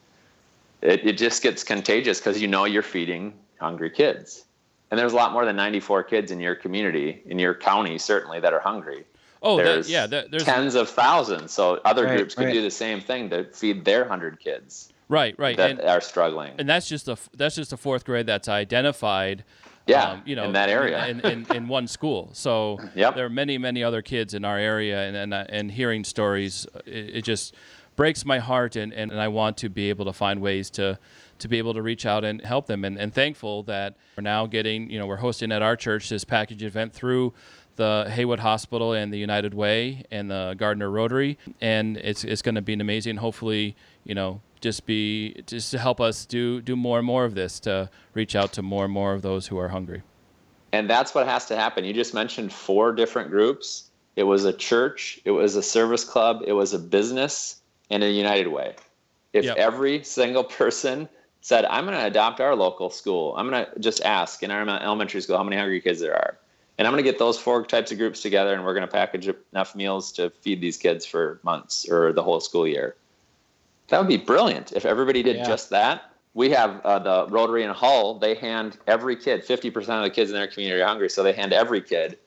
It, 0.82 1.06
it 1.06 1.18
just 1.18 1.42
gets 1.42 1.62
contagious 1.62 2.18
because 2.18 2.40
you 2.40 2.48
know 2.48 2.64
you're 2.64 2.82
feeding 2.82 3.34
hungry 3.58 3.90
kids. 3.90 4.44
And 4.90 4.98
there's 4.98 5.12
a 5.12 5.16
lot 5.16 5.32
more 5.32 5.44
than 5.44 5.56
94 5.56 6.04
kids 6.04 6.30
in 6.30 6.40
your 6.40 6.54
community, 6.54 7.22
in 7.26 7.38
your 7.38 7.54
county, 7.54 7.98
certainly, 7.98 8.40
that 8.40 8.52
are 8.52 8.60
hungry. 8.60 9.04
Oh, 9.42 9.56
there's 9.56 9.86
that, 9.88 10.10
yeah. 10.10 10.22
there's 10.30 10.44
tens 10.44 10.74
of 10.74 10.88
thousands. 10.88 11.52
So 11.52 11.80
other 11.84 12.04
right, 12.04 12.16
groups 12.16 12.34
could 12.34 12.46
right. 12.46 12.52
do 12.52 12.62
the 12.62 12.70
same 12.70 13.00
thing 13.00 13.30
to 13.30 13.44
feed 13.44 13.84
their 13.84 14.00
100 14.00 14.40
kids 14.40 14.92
right, 15.08 15.38
right. 15.38 15.56
that 15.56 15.70
and, 15.70 15.80
are 15.80 16.00
struggling. 16.00 16.54
and 16.58 16.68
that's 16.68 16.88
just 16.88 17.08
a 17.08 17.16
that's 17.34 17.56
just 17.56 17.72
a 17.72 17.76
fourth 17.76 18.04
grade 18.04 18.26
that's 18.26 18.48
identified 18.48 19.44
yeah, 19.90 20.10
um, 20.12 20.22
you 20.24 20.36
know, 20.36 20.44
in 20.44 20.52
that 20.52 20.68
area. 20.68 21.06
in, 21.06 21.20
in, 21.20 21.46
in 21.54 21.68
one 21.68 21.86
school. 21.86 22.30
So 22.46 22.78
Yep. 22.94 23.14
there 23.16 23.26
are 23.26 23.30
many, 23.42 23.58
many 23.58 23.84
other 23.84 24.02
kids 24.02 24.34
in 24.34 24.44
our 24.44 24.58
area, 24.58 24.98
and 25.06 25.16
and, 25.16 25.34
uh, 25.34 25.44
and 25.48 25.70
hearing 25.70 26.04
stories, 26.04 26.66
uh, 26.74 26.80
it, 26.86 27.16
it 27.18 27.22
just 27.32 27.54
breaks 27.96 28.24
my 28.24 28.38
heart, 28.38 28.76
and, 28.76 28.92
and, 28.94 29.10
and 29.12 29.20
I 29.20 29.28
want 29.28 29.56
to 29.58 29.68
be 29.68 29.90
able 29.90 30.04
to 30.06 30.12
find 30.12 30.40
ways 30.40 30.70
to 30.70 30.98
to 31.38 31.48
be 31.48 31.58
able 31.58 31.72
to 31.74 31.82
reach 31.82 32.04
out 32.06 32.22
and 32.24 32.40
help 32.44 32.66
them, 32.66 32.84
and, 32.84 32.98
and 32.98 33.14
thankful 33.14 33.62
that 33.64 33.94
we're 34.16 34.22
now 34.22 34.46
getting, 34.46 34.90
you 34.90 34.98
know, 34.98 35.06
we're 35.06 35.16
hosting 35.28 35.50
at 35.52 35.62
our 35.62 35.74
church 35.76 36.08
this 36.10 36.24
package 36.24 36.62
event 36.62 36.92
through 36.92 37.32
the 37.76 38.10
Heywood 38.14 38.40
Hospital 38.40 38.92
and 38.92 39.10
the 39.10 39.18
United 39.18 39.54
Way 39.54 40.04
and 40.10 40.30
the 40.30 40.54
Gardner 40.58 40.90
Rotary, 40.90 41.38
and 41.60 41.96
it's 41.96 42.24
it's 42.24 42.42
going 42.42 42.56
to 42.56 42.62
be 42.62 42.74
an 42.74 42.80
amazing. 42.80 43.16
Hopefully, 43.16 43.74
you 44.04 44.14
know, 44.14 44.40
just 44.60 44.86
be 44.86 45.42
just 45.46 45.70
to 45.70 45.78
help 45.78 46.00
us 46.00 46.26
do 46.26 46.60
do 46.60 46.76
more 46.76 46.98
and 46.98 47.06
more 47.06 47.24
of 47.24 47.34
this 47.34 47.60
to 47.60 47.90
reach 48.14 48.36
out 48.36 48.52
to 48.54 48.62
more 48.62 48.84
and 48.84 48.92
more 48.92 49.14
of 49.14 49.22
those 49.22 49.46
who 49.48 49.58
are 49.58 49.68
hungry. 49.68 50.02
And 50.72 50.88
that's 50.88 51.14
what 51.14 51.26
has 51.26 51.46
to 51.46 51.56
happen. 51.56 51.84
You 51.84 51.92
just 51.92 52.14
mentioned 52.14 52.52
four 52.52 52.92
different 52.92 53.30
groups. 53.30 53.90
It 54.16 54.24
was 54.24 54.44
a 54.44 54.52
church, 54.52 55.20
it 55.24 55.30
was 55.30 55.56
a 55.56 55.62
service 55.62 56.04
club, 56.04 56.42
it 56.46 56.52
was 56.52 56.74
a 56.74 56.78
business, 56.78 57.60
and 57.90 58.02
a 58.02 58.10
United 58.10 58.48
Way. 58.48 58.74
If 59.32 59.44
Yep. 59.44 59.56
every 59.56 60.02
single 60.02 60.44
person 60.44 61.08
said, 61.40 61.64
I'm 61.64 61.86
going 61.86 61.96
to 61.96 62.06
adopt 62.06 62.40
our 62.40 62.54
local 62.54 62.90
school, 62.90 63.34
I'm 63.36 63.48
going 63.48 63.64
to 63.64 63.80
just 63.80 64.02
ask 64.02 64.42
in 64.42 64.50
our 64.50 64.68
elementary 64.68 65.20
school 65.20 65.36
how 65.36 65.44
many 65.44 65.56
hungry 65.56 65.80
kids 65.80 66.00
there 66.00 66.14
are. 66.14 66.36
And 66.78 66.86
I'm 66.86 66.92
going 66.92 67.04
to 67.04 67.10
get 67.10 67.18
those 67.18 67.38
four 67.38 67.64
types 67.64 67.92
of 67.92 67.98
groups 67.98 68.22
together 68.22 68.54
and 68.54 68.64
we're 68.64 68.74
going 68.74 68.86
to 68.86 68.92
package 68.92 69.28
enough 69.52 69.74
meals 69.74 70.12
to 70.12 70.30
feed 70.30 70.60
these 70.60 70.76
kids 70.76 71.04
for 71.04 71.38
months 71.42 71.88
or 71.88 72.12
the 72.12 72.22
whole 72.22 72.40
school 72.40 72.66
year. 72.66 72.96
That 73.90 73.98
would 73.98 74.08
be 74.08 74.16
brilliant 74.16 74.72
if 74.72 74.84
everybody 74.86 75.22
did 75.22 75.36
Yeah. 75.36 75.44
just 75.44 75.70
that. 75.70 76.12
We 76.32 76.50
have 76.50 76.80
uh, 76.82 76.98
the 77.00 77.26
Rotary 77.28 77.64
in 77.64 77.70
Hull. 77.70 78.18
They 78.18 78.34
hand 78.34 78.78
every 78.86 79.16
kid, 79.16 79.44
50% 79.44 79.76
of 79.98 80.02
the 80.04 80.10
kids 80.10 80.30
in 80.30 80.36
their 80.36 80.46
community 80.46 80.80
are 80.80 80.86
hungry. 80.86 81.10
So 81.10 81.22
they 81.22 81.32
hand 81.32 81.52
every 81.52 81.80
kid, 81.80 82.18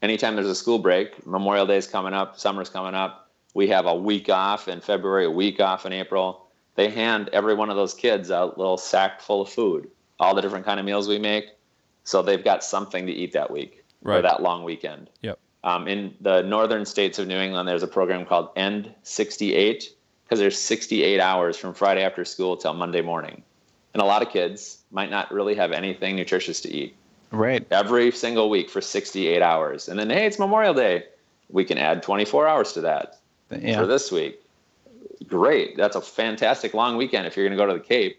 anytime 0.00 0.36
there's 0.36 0.46
a 0.46 0.54
school 0.54 0.78
break, 0.78 1.26
Memorial 1.26 1.66
Day's 1.66 1.86
coming 1.86 2.14
up, 2.14 2.38
summer's 2.38 2.70
coming 2.70 2.94
up. 2.94 3.30
We 3.54 3.68
have 3.68 3.86
a 3.86 3.94
week 3.94 4.28
off 4.28 4.68
in 4.68 4.80
February, 4.80 5.24
a 5.24 5.30
week 5.30 5.60
off 5.60 5.86
in 5.86 5.92
April. 5.92 6.46
They 6.76 6.88
hand 6.88 7.30
every 7.32 7.54
one 7.54 7.70
of 7.70 7.76
those 7.76 7.94
kids 7.94 8.30
a 8.30 8.44
little 8.44 8.76
sack 8.76 9.20
full 9.20 9.42
of 9.42 9.48
food, 9.48 9.90
all 10.20 10.34
the 10.36 10.42
different 10.42 10.64
kind 10.64 10.78
of 10.78 10.86
meals 10.86 11.08
we 11.08 11.18
make. 11.18 11.46
So 12.04 12.22
they've 12.22 12.44
got 12.44 12.62
something 12.62 13.06
to 13.06 13.12
eat 13.12 13.32
that 13.32 13.50
week 13.50 13.84
or 14.04 14.22
that 14.22 14.40
long 14.40 14.62
weekend. 14.62 15.10
Yep. 15.22 15.38
Um, 15.64 15.88
in 15.88 16.14
the 16.20 16.42
northern 16.42 16.84
states 16.86 17.18
of 17.18 17.26
New 17.26 17.36
England, 17.36 17.68
there's 17.68 17.82
a 17.82 17.88
program 17.88 18.24
called 18.24 18.50
End 18.54 18.94
68, 19.02 19.92
because 20.28 20.38
there's 20.40 20.58
68 20.58 21.20
hours 21.20 21.56
from 21.56 21.72
Friday 21.72 22.02
after 22.02 22.22
school 22.22 22.54
till 22.58 22.74
Monday 22.74 23.00
morning. 23.00 23.42
And 23.94 24.02
a 24.02 24.04
lot 24.04 24.20
of 24.20 24.28
kids 24.28 24.78
might 24.90 25.10
not 25.10 25.32
really 25.32 25.54
have 25.54 25.72
anything 25.72 26.16
nutritious 26.16 26.60
to 26.62 26.70
eat 26.70 26.94
Right. 27.30 27.66
every 27.70 28.10
single 28.10 28.50
week 28.50 28.68
for 28.68 28.82
68 28.82 29.40
hours. 29.40 29.88
And 29.88 29.98
then, 29.98 30.10
hey, 30.10 30.26
it's 30.26 30.38
Memorial 30.38 30.74
Day. 30.74 31.04
We 31.48 31.64
can 31.64 31.78
add 31.78 32.02
24 32.02 32.46
hours 32.46 32.74
to 32.74 32.82
that 32.82 33.18
Yeah. 33.50 33.78
for 33.80 33.86
this 33.86 34.12
week. 34.12 34.38
Great. 35.26 35.76
That's 35.78 35.96
a 35.96 36.00
fantastic 36.02 36.74
long 36.74 36.98
weekend 36.98 37.26
if 37.26 37.34
you're 37.36 37.46
going 37.48 37.56
to 37.58 37.64
go 37.64 37.66
to 37.72 37.78
the 37.78 37.84
Cape. 37.84 38.18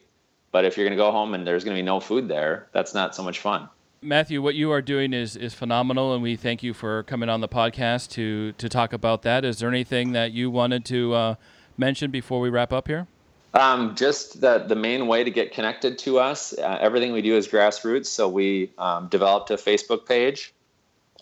But 0.51 0.65
if 0.65 0.77
you're 0.77 0.85
going 0.87 0.97
to 0.97 1.01
go 1.03 1.11
home 1.11 1.35
and 1.35 1.45
there's 1.45 1.63
going 1.63 1.75
to 1.77 1.79
be 1.81 1.85
no 1.85 1.99
food 1.99 2.27
there, 2.27 2.67
that's 2.71 2.95
not 2.95 3.15
so 3.15 3.21
much 3.21 3.39
fun. 3.39 3.69
Matthew, 4.01 4.41
what 4.41 4.55
you 4.55 4.71
are 4.71 4.81
doing 4.81 5.13
is, 5.13 5.35
is 5.35 5.53
phenomenal, 5.53 6.13
and 6.13 6.23
we 6.23 6.35
thank 6.35 6.63
you 6.63 6.73
for 6.73 7.03
coming 7.03 7.29
on 7.29 7.41
the 7.41 7.47
podcast 7.49 8.09
to, 8.11 8.53
to 8.53 8.67
talk 8.69 8.93
about 8.93 9.21
that. 9.23 9.45
Is 9.45 9.59
there 9.59 9.69
anything 9.69 10.13
that 10.13 10.31
you 10.31 10.49
wanted 10.49 10.85
to 10.85 11.13
uh, 11.13 11.35
mention 11.79 12.11
before 12.11 12.39
we 12.39 12.49
wrap 12.49 12.73
up 12.73 12.87
here? 12.87 13.07
Um, 13.53 13.95
just 13.95 14.41
the, 14.41 14.59
the 14.59 14.75
main 14.75 15.07
way 15.07 15.23
to 15.23 15.31
get 15.31 15.51
connected 15.51 15.97
to 15.99 16.19
us, 16.19 16.53
uh, 16.57 16.77
everything 16.79 17.13
we 17.13 17.21
do 17.21 17.35
is 17.35 17.47
grassroots. 17.47 18.05
So 18.05 18.29
we 18.29 18.71
um, 18.77 19.07
developed 19.07 19.49
a 19.49 19.55
Facebook 19.55 20.05
page. 20.05 20.53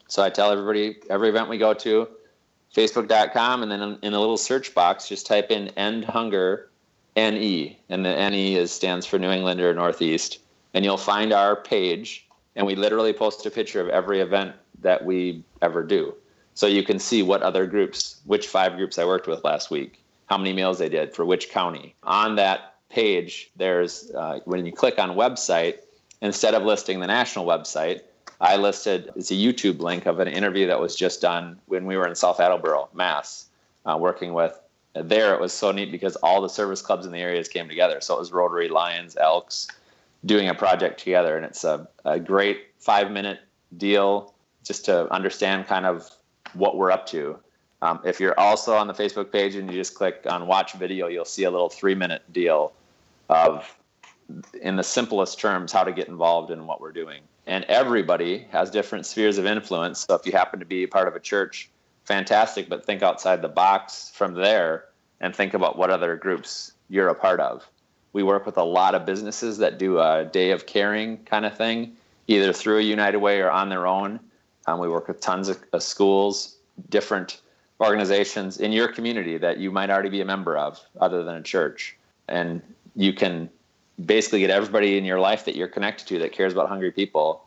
So 0.08 0.24
I 0.24 0.30
tell 0.30 0.52
everybody, 0.52 0.98
every 1.10 1.30
event 1.30 1.48
we 1.48 1.58
go 1.58 1.74
to, 1.74 2.08
facebook.com, 2.76 3.64
and 3.64 3.72
then 3.72 3.82
in, 3.82 4.00
in 4.02 4.14
a 4.14 4.20
little 4.20 4.38
search 4.38 4.74
box, 4.74 5.08
just 5.08 5.26
type 5.26 5.52
in 5.52 5.70
End 5.70 6.04
Hunger 6.04 6.70
NE. 7.16 7.80
And 7.90 8.06
the 8.06 8.30
NE 8.30 8.56
is, 8.56 8.72
stands 8.72 9.06
for 9.06 9.18
New 9.18 9.32
England 9.32 9.62
or 9.62 9.74
Northeast. 9.74 10.40
And 10.74 10.84
you'll 10.84 10.98
find 10.98 11.32
our 11.34 11.56
page. 11.56 12.28
And 12.56 12.66
we 12.66 12.76
literally 12.76 13.14
post 13.14 13.46
a 13.46 13.52
picture 13.52 13.82
of 13.82 13.90
every 13.90 14.20
event 14.20 14.56
that 14.82 15.06
we 15.06 15.44
ever 15.62 15.84
do. 15.84 16.14
So 16.54 16.68
you 16.68 16.84
can 16.84 17.00
see 17.00 17.24
what 17.24 17.42
other 17.42 17.66
groups, 17.68 18.20
which 18.26 18.48
five 18.48 18.76
groups 18.76 18.98
I 18.98 19.06
worked 19.06 19.28
with 19.28 19.44
last 19.44 19.70
week, 19.70 20.02
how 20.28 20.38
many 20.38 20.54
meals 20.54 20.78
they 20.78 20.90
did 20.90 21.14
for 21.14 21.26
which 21.26 21.50
county. 21.50 21.96
On 22.04 22.36
that 22.36 22.76
page, 22.90 23.50
there's 23.56 24.12
uh, 24.12 24.40
when 24.46 24.66
you 24.66 24.72
click 24.72 25.00
on 25.00 25.12
website, 25.12 25.80
instead 26.22 26.54
of 26.54 26.64
listing 26.64 27.00
the 27.00 27.08
national 27.08 27.46
website, 27.46 28.02
I 28.40 28.58
listed 28.58 29.12
it's 29.16 29.32
a 29.32 29.36
YouTube 29.36 29.80
link 29.80 30.06
of 30.06 30.20
an 30.20 30.28
interview 30.28 30.68
that 30.68 30.80
was 30.80 30.96
just 30.96 31.22
done 31.22 31.60
when 31.66 31.86
we 31.86 31.98
were 31.98 32.08
in 32.08 32.16
South 32.16 32.40
Attleboro, 32.40 32.90
Mass, 32.94 33.48
uh, 33.86 33.98
working 34.00 34.34
with. 34.34 34.58
There, 34.94 35.34
it 35.34 35.42
was 35.42 35.54
so 35.54 35.72
neat 35.72 35.92
because 35.92 36.16
all 36.18 36.42
the 36.42 36.50
service 36.50 36.82
clubs 36.82 37.06
in 37.06 37.12
the 37.12 37.20
areas 37.20 37.48
came 37.48 37.68
together. 37.68 38.02
So 38.02 38.16
it 38.16 38.20
was 38.20 38.32
Rotary, 38.32 38.68
Lions, 38.68 39.16
Elks, 39.16 39.68
doing 40.26 40.50
a 40.50 40.56
project 40.56 41.00
together, 41.00 41.38
and 41.38 41.46
it's 41.46 41.64
a, 41.64 41.88
a 42.04 42.20
great 42.20 42.68
five 42.80 43.12
minute 43.12 43.40
deal 43.76 44.34
just 44.64 44.86
to 44.86 45.12
understand 45.14 45.68
kind 45.68 45.86
of 45.86 46.10
what 46.54 46.78
we're 46.78 46.92
up 46.92 47.06
to. 47.08 47.38
Um, 47.82 48.00
if 48.04 48.20
you're 48.20 48.38
also 48.40 48.76
on 48.76 48.88
the 48.88 48.94
Facebook 48.94 49.32
page 49.32 49.56
and 49.56 49.70
you 49.70 49.78
just 49.78 49.96
click 49.96 50.26
on 50.28 50.48
watch 50.48 50.74
video, 50.74 51.08
you'll 51.08 51.26
see 51.26 51.44
a 51.44 51.52
little 51.52 51.70
three 51.70 51.96
minute 51.96 52.24
deal 52.34 52.74
of, 53.30 53.78
in 54.62 54.76
the 54.76 54.84
simplest 54.84 55.40
terms, 55.40 55.72
how 55.72 55.84
to 55.84 55.92
get 55.92 56.08
involved 56.08 56.52
in 56.52 56.66
what 56.66 56.82
we're 56.82 56.92
doing. 56.92 57.22
And 57.46 57.64
everybody 57.66 58.48
has 58.52 58.72
different 58.72 59.06
spheres 59.06 59.38
of 59.38 59.46
influence. 59.46 60.06
So 60.08 60.16
if 60.16 60.26
you 60.26 60.32
happen 60.32 60.60
to 60.60 60.66
be 60.66 60.88
part 60.88 61.08
of 61.08 61.16
a 61.16 61.20
church, 61.20 61.70
fantastic, 62.04 62.68
but 62.68 62.86
think 62.86 63.04
outside 63.04 63.42
the 63.42 63.48
box 63.48 64.12
from 64.14 64.34
there 64.34 64.86
and 65.20 65.36
think 65.36 65.54
about 65.54 65.78
what 65.78 65.90
other 65.90 66.16
groups 66.16 66.74
you're 66.90 67.10
a 67.10 67.16
part 67.16 67.40
of. 67.40 67.68
We 68.14 68.24
work 68.24 68.46
with 68.46 68.58
a 68.58 68.64
lot 68.64 68.96
of 68.96 69.06
businesses 69.06 69.58
that 69.60 69.78
do 69.78 70.00
a 70.00 70.26
day 70.26 70.52
of 70.52 70.66
caring 70.66 71.18
kind 71.26 71.46
of 71.46 71.56
thing, 71.56 71.96
either 72.28 72.54
through 72.54 72.80
a 72.80 72.82
United 72.82 73.20
Way 73.20 73.40
or 73.42 73.52
on 73.52 73.70
their 73.70 73.86
own. 73.86 74.20
Um, 74.66 74.80
we 74.80 74.90
work 74.90 75.08
with 75.08 75.22
tons 75.22 75.50
of, 75.50 75.60
of 75.74 75.84
schools, 75.84 76.58
different 76.90 77.42
organizations 77.80 78.58
in 78.58 78.72
your 78.72 78.88
community 78.88 79.38
that 79.38 79.58
you 79.58 79.72
might 79.72 79.90
already 79.90 80.10
be 80.10 80.22
a 80.22 80.26
member 80.26 80.58
of, 80.58 80.80
other 81.00 81.24
than 81.24 81.36
a 81.36 81.42
church. 81.42 81.96
And 82.28 82.62
you 82.96 83.14
can 83.14 83.50
basically 84.04 84.40
get 84.40 84.50
everybody 84.50 84.98
in 84.98 85.06
your 85.06 85.20
life 85.20 85.46
that 85.46 85.56
you're 85.56 85.68
connected 85.68 86.08
to 86.08 86.20
that 86.20 86.32
cares 86.32 86.54
about 86.54 86.70
hungry 86.70 86.92
people, 86.92 87.44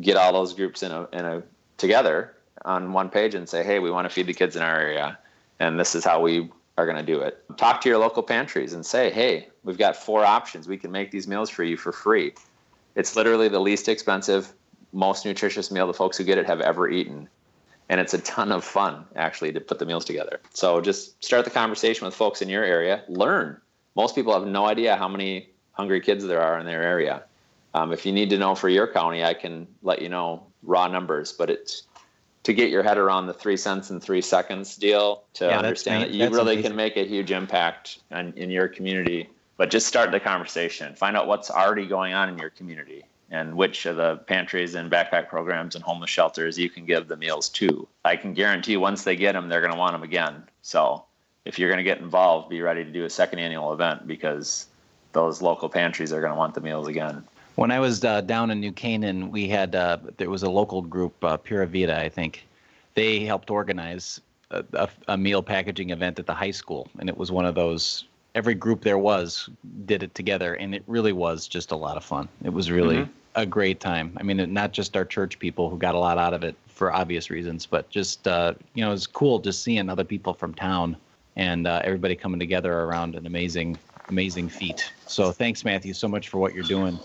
get 0.00 0.16
all 0.16 0.32
those 0.32 0.52
groups 0.54 0.82
in 0.82 0.92
a, 0.92 1.08
in 1.12 1.24
a 1.24 1.42
together 1.78 2.34
on 2.64 2.92
one 2.92 3.08
page 3.08 3.34
and 3.34 3.48
say, 3.48 3.64
hey, 3.64 3.78
we 3.78 3.90
want 3.90 4.06
to 4.06 4.14
feed 4.14 4.26
the 4.26 4.34
kids 4.34 4.56
in 4.56 4.62
our 4.62 4.78
area, 4.78 5.18
and 5.58 5.78
this 5.80 5.94
is 5.94 6.04
how 6.04 6.20
we 6.20 6.50
are 6.78 6.86
going 6.86 6.96
to 6.96 7.02
do 7.02 7.20
it. 7.20 7.42
Talk 7.56 7.80
to 7.82 7.88
your 7.88 7.98
local 7.98 8.22
pantries 8.22 8.72
and 8.72 8.84
say, 8.84 9.10
hey, 9.10 9.48
we've 9.64 9.78
got 9.78 9.96
four 9.96 10.24
options. 10.24 10.68
We 10.68 10.78
can 10.78 10.90
make 10.90 11.10
these 11.10 11.28
meals 11.28 11.50
for 11.50 11.64
you 11.64 11.76
for 11.76 11.92
free. 11.92 12.32
It's 12.94 13.16
literally 13.16 13.48
the 13.48 13.60
least 13.60 13.88
expensive, 13.88 14.52
most 14.92 15.24
nutritious 15.24 15.70
meal 15.70 15.86
the 15.86 15.94
folks 15.94 16.16
who 16.16 16.24
get 16.24 16.38
it 16.38 16.46
have 16.46 16.60
ever 16.60 16.88
eaten. 16.88 17.28
And 17.88 18.00
it's 18.00 18.14
a 18.14 18.18
ton 18.18 18.52
of 18.52 18.64
fun, 18.64 19.04
actually, 19.16 19.52
to 19.52 19.60
put 19.60 19.78
the 19.78 19.86
meals 19.86 20.04
together. 20.04 20.40
So 20.54 20.80
just 20.80 21.22
start 21.22 21.44
the 21.44 21.50
conversation 21.50 22.06
with 22.06 22.14
folks 22.14 22.40
in 22.40 22.48
your 22.48 22.64
area. 22.64 23.02
Learn. 23.08 23.60
Most 23.96 24.14
people 24.14 24.32
have 24.32 24.46
no 24.46 24.66
idea 24.66 24.96
how 24.96 25.08
many 25.08 25.50
hungry 25.72 26.00
kids 26.00 26.24
there 26.24 26.40
are 26.40 26.58
in 26.58 26.64
their 26.66 26.82
area. 26.82 27.24
Um, 27.74 27.92
if 27.92 28.06
you 28.06 28.12
need 28.12 28.30
to 28.30 28.38
know 28.38 28.54
for 28.54 28.68
your 28.68 28.86
county, 28.86 29.24
I 29.24 29.34
can 29.34 29.66
let 29.82 30.00
you 30.00 30.08
know 30.08 30.46
raw 30.62 30.88
numbers, 30.88 31.32
but 31.32 31.50
it's 31.50 31.82
to 32.44 32.52
get 32.52 32.70
your 32.70 32.82
head 32.82 32.98
around 32.98 33.26
the 33.26 33.34
three 33.34 33.56
cents 33.56 33.90
and 33.90 34.02
three 34.02 34.20
seconds 34.20 34.76
deal 34.76 35.24
to 35.34 35.46
Yeah, 35.46 35.58
understand 35.58 36.02
that 36.02 36.10
you 36.10 36.20
that's 36.20 36.34
really 36.34 36.54
amazing. 36.54 36.70
can 36.70 36.76
make 36.76 36.96
a 36.96 37.04
huge 37.06 37.30
impact 37.30 37.98
in, 38.10 38.32
in 38.34 38.50
your 38.50 38.68
community. 38.68 39.28
But 39.56 39.70
just 39.70 39.86
start 39.86 40.10
the 40.10 40.20
conversation. 40.20 40.94
Find 40.94 41.16
out 41.16 41.26
what's 41.26 41.50
already 41.50 41.86
going 41.86 42.14
on 42.14 42.28
in 42.28 42.38
your 42.38 42.50
community 42.50 43.04
and 43.32 43.56
which 43.56 43.86
of 43.86 43.96
the 43.96 44.16
pantries 44.26 44.74
and 44.74 44.90
backpack 44.90 45.28
programs 45.28 45.74
and 45.74 45.82
homeless 45.82 46.10
shelters 46.10 46.58
you 46.58 46.68
can 46.68 46.84
give 46.84 47.08
the 47.08 47.16
meals 47.16 47.48
to. 47.48 47.88
I 48.04 48.14
can 48.14 48.34
guarantee 48.34 48.76
once 48.76 49.04
they 49.04 49.16
get 49.16 49.32
them, 49.32 49.48
they're 49.48 49.62
going 49.62 49.72
to 49.72 49.78
want 49.78 49.94
them 49.94 50.02
again. 50.02 50.44
So 50.60 51.04
if 51.46 51.58
you're 51.58 51.70
going 51.70 51.78
to 51.78 51.84
get 51.84 51.98
involved, 51.98 52.50
be 52.50 52.60
ready 52.60 52.84
to 52.84 52.90
do 52.90 53.04
a 53.04 53.10
second 53.10 53.38
annual 53.38 53.72
event 53.72 54.06
because 54.06 54.66
those 55.12 55.40
local 55.40 55.68
pantries 55.70 56.12
are 56.12 56.20
going 56.20 56.32
to 56.32 56.38
want 56.38 56.54
the 56.54 56.60
meals 56.60 56.86
again. 56.86 57.24
When 57.56 57.70
I 57.70 57.80
was 57.80 58.04
uh, 58.04 58.20
down 58.20 58.50
in 58.50 58.60
New 58.60 58.72
Canaan, 58.72 59.30
we 59.30 59.48
had 59.48 59.74
uh, 59.74 59.98
there 60.18 60.30
was 60.30 60.42
a 60.42 60.50
local 60.50 60.82
group, 60.82 61.12
uh, 61.24 61.38
Pura 61.38 61.66
Vida, 61.66 61.98
I 61.98 62.08
think. 62.08 62.46
They 62.94 63.20
helped 63.20 63.50
organize 63.50 64.20
a, 64.50 64.62
a, 64.74 64.88
a 65.08 65.16
meal 65.16 65.42
packaging 65.42 65.90
event 65.90 66.18
at 66.18 66.26
the 66.26 66.34
high 66.34 66.50
school, 66.50 66.88
and 66.98 67.08
it 67.08 67.16
was 67.16 67.32
one 67.32 67.46
of 67.46 67.54
those. 67.54 68.04
Every 68.34 68.54
group 68.54 68.82
there 68.82 68.98
was 68.98 69.50
did 69.84 70.02
it 70.02 70.14
together, 70.14 70.54
and 70.54 70.74
it 70.74 70.82
really 70.86 71.12
was 71.12 71.46
just 71.46 71.72
a 71.72 71.76
lot 71.76 71.96
of 71.96 72.04
fun. 72.04 72.28
It 72.44 72.52
was 72.52 72.70
really 72.70 72.96
Mhm. 72.96 73.08
A 73.34 73.46
great 73.46 73.80
time. 73.80 74.16
I 74.18 74.22
mean, 74.22 74.52
not 74.52 74.72
just 74.72 74.96
our 74.96 75.04
church 75.04 75.38
people 75.38 75.70
who 75.70 75.78
got 75.78 75.94
a 75.94 75.98
lot 75.98 76.18
out 76.18 76.34
of 76.34 76.44
it 76.44 76.56
for 76.66 76.92
obvious 76.92 77.30
reasons, 77.30 77.66
but 77.66 77.88
just 77.90 78.26
uh, 78.28 78.54
you 78.74 78.84
know, 78.84 78.92
it's 78.92 79.06
cool 79.06 79.38
just 79.38 79.62
seeing 79.62 79.88
other 79.88 80.04
people 80.04 80.34
from 80.34 80.54
town 80.54 80.96
and 81.36 81.66
uh, 81.66 81.80
everybody 81.84 82.14
coming 82.14 82.38
together 82.38 82.72
around 82.80 83.14
an 83.14 83.26
amazing, 83.26 83.78
amazing 84.08 84.48
feat. 84.48 84.92
So 85.06 85.32
thanks, 85.32 85.64
Matthew, 85.64 85.94
so 85.94 86.08
much 86.08 86.28
for 86.28 86.38
what 86.38 86.54
you're 86.54 86.64
doing. 86.64 86.98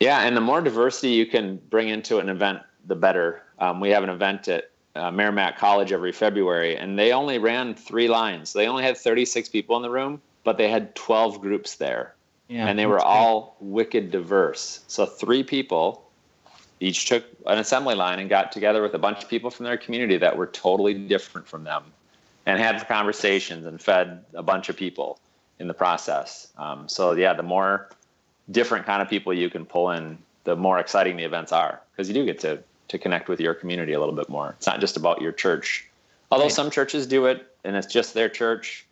Yeah, 0.00 0.22
and 0.22 0.36
the 0.36 0.40
more 0.40 0.60
diversity 0.60 1.10
you 1.10 1.26
can 1.26 1.60
bring 1.70 1.88
into 1.88 2.18
an 2.18 2.28
event, 2.28 2.60
the 2.86 2.96
better. 2.96 3.42
Um, 3.58 3.80
we 3.80 3.90
have 3.90 4.02
an 4.02 4.10
event 4.10 4.48
at 4.48 4.70
uh, 4.94 5.10
Merrimack 5.10 5.58
College 5.58 5.92
every 5.92 6.12
February, 6.12 6.76
and 6.76 6.98
they 6.98 7.12
only 7.12 7.38
ran 7.38 7.74
three 7.74 8.08
lines. 8.08 8.52
They 8.52 8.66
only 8.66 8.82
had 8.82 8.96
36 8.96 9.48
people 9.48 9.76
in 9.76 9.82
the 9.82 9.90
room, 9.90 10.20
but 10.44 10.56
they 10.56 10.68
had 10.68 10.94
12 10.94 11.40
groups 11.40 11.76
there, 11.76 12.14
Yeah, 12.48 12.66
and 12.66 12.78
they 12.78 12.86
were 12.86 13.00
all 13.00 13.56
wicked 13.60 14.10
diverse. 14.10 14.80
So 14.88 15.04
three 15.04 15.42
people 15.42 16.04
each 16.80 17.06
took 17.06 17.24
an 17.46 17.58
assembly 17.58 17.94
line 17.94 18.18
and 18.20 18.28
got 18.28 18.52
together 18.52 18.80
with 18.82 18.94
a 18.94 18.98
bunch 18.98 19.22
of 19.22 19.28
people 19.28 19.50
from 19.50 19.64
their 19.64 19.76
community 19.76 20.16
that 20.16 20.36
were 20.36 20.46
totally 20.46 20.94
different 20.94 21.46
from 21.46 21.64
them, 21.64 21.82
and 22.46 22.58
had 22.58 22.86
conversations 22.88 23.66
and 23.66 23.80
fed 23.80 24.24
a 24.34 24.42
bunch 24.42 24.68
of 24.68 24.76
people 24.76 25.18
in 25.58 25.68
the 25.68 25.74
process. 25.74 26.48
Um, 26.56 26.88
so 26.88 27.12
yeah, 27.12 27.34
the 27.34 27.42
more 27.42 27.90
different 28.50 28.86
kind 28.86 29.02
of 29.02 29.10
people 29.10 29.34
you 29.34 29.50
can 29.50 29.66
pull 29.66 29.90
in, 29.90 30.18
the 30.44 30.56
more 30.56 30.78
exciting 30.78 31.16
the 31.16 31.24
events 31.24 31.52
are 31.52 31.80
because 31.92 32.08
you 32.08 32.14
do 32.14 32.24
get 32.24 32.38
to 32.40 32.62
to 32.88 32.98
connect 32.98 33.28
with 33.28 33.38
your 33.38 33.52
community 33.52 33.92
a 33.92 33.98
little 34.00 34.14
bit 34.14 34.30
more. 34.30 34.54
It's 34.56 34.66
not 34.66 34.80
just 34.80 34.96
about 34.96 35.20
your 35.20 35.32
church, 35.32 35.86
although 36.30 36.44
Right. 36.44 36.52
some 36.52 36.70
churches 36.70 37.06
do 37.06 37.26
it 37.26 37.46
and 37.64 37.76
it's 37.76 37.92
just 37.92 38.14
their 38.14 38.30
church, 38.30 38.86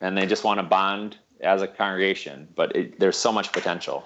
and 0.00 0.16
they 0.16 0.26
just 0.26 0.44
want 0.44 0.58
to 0.60 0.62
bond 0.62 1.16
as 1.40 1.62
a 1.62 1.68
congregation. 1.68 2.48
But 2.54 2.74
it, 2.76 3.00
there's 3.00 3.16
so 3.16 3.32
much 3.32 3.52
potential 3.52 4.04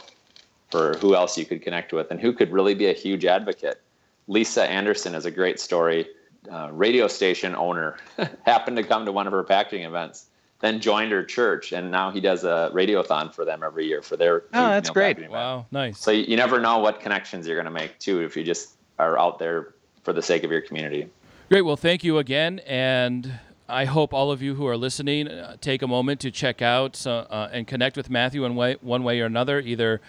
for 0.71 0.97
who 0.99 1.15
else 1.15 1.39
you 1.39 1.47
could 1.47 1.63
connect 1.63 1.93
with 1.93 2.11
and 2.11 2.21
who 2.21 2.33
could 2.33 2.53
really 2.53 2.75
be 2.75 2.87
a 2.87 2.93
huge 2.93 3.25
advocate. 3.25 3.81
Lisa 4.27 4.65
Anderson 4.65 5.15
is 5.15 5.25
a 5.25 5.31
great 5.31 5.59
story. 5.59 6.07
Uh, 6.51 6.69
radio 6.73 7.09
station 7.09 7.55
owner 7.55 7.97
happened 8.45 8.77
to 8.77 8.83
come 8.83 9.05
to 9.05 9.13
one 9.13 9.27
of 9.27 9.33
her 9.33 9.43
packaging 9.43 9.85
events, 9.85 10.27
then 10.61 10.81
joined 10.81 11.11
her 11.11 11.25
church, 11.25 11.73
and 11.73 11.91
now 11.91 12.11
he 12.11 12.21
does 12.21 12.45
a 12.45 12.71
radiothon 12.73 13.35
for 13.35 13.45
them 13.45 13.63
every 13.63 13.87
year 13.87 14.03
for 14.03 14.17
their. 14.17 14.45
Oh, 14.55 14.69
that's 14.69 14.91
great. 14.91 15.17
packaging 15.17 15.31
event. 15.31 15.33
Wow, 15.33 15.67
nice. 15.71 15.99
So 15.99 16.11
you, 16.11 16.25
you 16.25 16.37
never 16.37 16.61
know 16.61 16.79
what 16.79 17.01
connections 17.01 17.47
you're 17.47 17.57
going 17.57 17.65
to 17.65 17.71
make 17.71 17.99
too 17.99 18.21
if 18.21 18.37
you 18.37 18.45
just 18.45 18.75
are 18.99 19.19
out 19.19 19.39
there 19.39 19.75
for 20.05 20.13
the 20.13 20.23
sake 20.23 20.45
of 20.45 20.51
your 20.51 20.61
community. 20.61 21.09
Great. 21.49 21.63
Well, 21.63 21.77
thank 21.77 22.05
you 22.05 22.19
again. 22.19 22.61
And 22.61 23.33
I 23.69 23.85
hope 23.85 24.15
all 24.15 24.33
of 24.33 24.41
you 24.41 24.55
who 24.55 24.67
are 24.67 24.77
listening 24.77 25.29
uh, 25.29 25.57
take 25.61 25.83
a 25.83 25.87
moment 25.87 26.21
to 26.21 26.31
check 26.31 26.63
out 26.63 27.07
uh, 27.07 27.49
and 27.53 27.67
connect 27.67 27.97
with 27.97 28.09
Matthew 28.09 28.45
in 28.45 28.57
way, 28.57 28.77
one 28.81 29.05
way 29.05 29.21
or 29.21 29.27
another, 29.27 29.61
either 29.61 30.01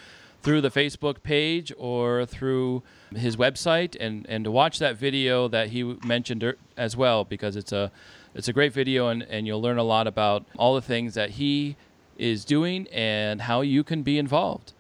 through 0.42 0.62
the 0.62 0.72
Facebook 0.72 1.22
page 1.24 1.74
or 1.78 2.26
through 2.26 2.82
his 3.14 3.36
website, 3.36 3.98
and, 4.00 4.26
and 4.30 4.46
to 4.46 4.52
watch 4.52 4.80
that 4.80 4.96
video 4.96 5.50
that 5.50 5.70
he 5.70 5.84
mentioned 6.06 6.44
er- 6.44 6.58
as 6.78 6.96
well, 6.96 7.26
because 7.26 7.56
it's 7.58 7.74
a 7.74 7.92
It's 8.36 8.48
a 8.48 8.54
great 8.54 8.72
video, 8.74 9.10
and, 9.10 9.24
and 9.24 9.48
you'll 9.48 9.62
learn 9.62 9.80
a 9.80 9.84
lot 9.84 10.06
about 10.08 10.46
all 10.56 10.76
the 10.76 10.82
things 10.82 11.16
that 11.16 11.32
he 11.32 11.76
is 12.18 12.46
doing 12.46 12.88
and 12.94 13.42
how 13.42 13.62
you 13.62 13.84
can 13.84 14.04
be 14.04 14.18
involved. 14.20 14.72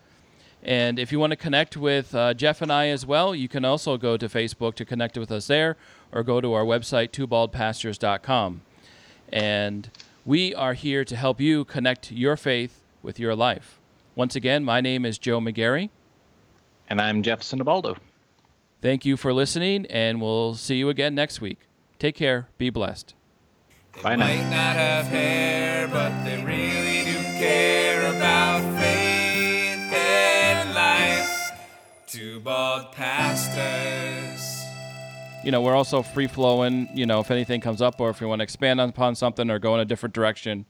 And 0.64 1.00
if 1.00 1.12
you 1.12 1.20
want 1.20 1.32
to 1.32 1.38
connect 1.38 1.76
with 1.76 2.14
uh, 2.14 2.34
Jeff 2.36 2.62
and 2.62 2.72
I 2.72 2.88
as 2.90 3.06
well, 3.06 3.34
you 3.34 3.48
can 3.48 3.66
also 3.66 3.98
go 3.98 4.18
to 4.18 4.30
Facebook 4.30 4.76
to 4.76 4.86
connect 4.86 5.18
with 5.18 5.32
us 5.32 5.48
there 5.48 5.76
or 6.12 6.22
go 6.24 6.40
to 6.42 6.54
our 6.54 6.64
website, 6.64 7.10
twobaldpastors.com. 7.10 8.62
And 9.32 9.90
we 10.26 10.54
are 10.56 10.74
here 10.74 11.04
to 11.06 11.16
help 11.16 11.40
you 11.40 11.66
connect 11.66 12.12
your 12.12 12.36
faith 12.38 12.82
with 13.02 13.20
your 13.20 13.36
life. 13.36 13.80
Once 14.16 14.36
again, 14.36 14.64
my 14.64 14.82
name 14.82 15.06
is 15.06 15.18
Joe 15.18 15.40
McGarry. 15.40 15.90
And 16.90 17.00
I'm 17.00 17.24
Jeff 17.24 17.42
Sinabaldo. 17.42 17.98
Thank 18.82 19.06
you 19.06 19.18
for 19.18 19.34
listening, 19.34 19.86
and 19.88 20.22
we'll 20.22 20.56
see 20.56 20.78
you 20.78 20.90
again 20.90 21.14
next 21.14 21.42
week. 21.42 21.60
Take 22.00 22.16
care. 22.16 22.48
Be 22.58 22.70
blessed. 22.70 23.14
Bye 24.02 24.16
Might 24.16 24.38
now. 24.38 24.50
not 24.50 24.76
have 24.76 25.06
hair, 25.08 25.88
but 25.88 26.24
they 26.24 26.38
really 26.44 27.04
do 27.12 27.18
care 27.40 28.16
about 28.16 28.62
faith 28.80 29.94
and 29.94 30.74
life. 30.74 31.52
Two 32.08 32.40
bald 32.40 32.92
pastors. 32.94 34.29
You 35.44 35.52
know, 35.52 35.62
we're 35.62 35.76
also 35.76 36.02
free 36.02 36.28
flowing. 36.28 36.90
You 36.94 37.06
know, 37.06 37.20
if 37.20 37.32
anything 37.32 37.62
comes 37.62 37.82
up 37.82 38.00
or 38.02 38.10
if 38.10 38.20
you 38.20 38.28
want 38.28 38.40
to 38.40 38.44
expand 38.44 38.82
upon 38.82 39.16
something 39.16 39.50
or 39.50 39.58
go 39.60 39.74
in 39.76 39.80
a 39.80 39.86
different 39.86 40.14
direction, 40.14 40.66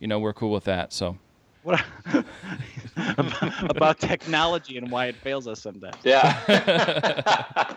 you 0.00 0.08
know, 0.08 0.18
we're 0.18 0.32
cool 0.32 0.50
with 0.50 0.64
that. 0.64 0.92
So, 0.92 1.18
What 1.62 1.82
about 3.68 4.00
technology 4.00 4.78
and 4.78 4.90
why 4.90 5.06
it 5.06 5.16
fails 5.16 5.46
us 5.46 5.60
sometimes? 5.60 5.96
Yeah. 6.04 7.76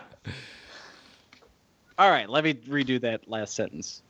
All 1.98 2.10
right, 2.10 2.28
let 2.30 2.44
me 2.44 2.54
redo 2.54 3.00
that 3.00 3.28
last 3.28 3.54
sentence. 3.54 4.02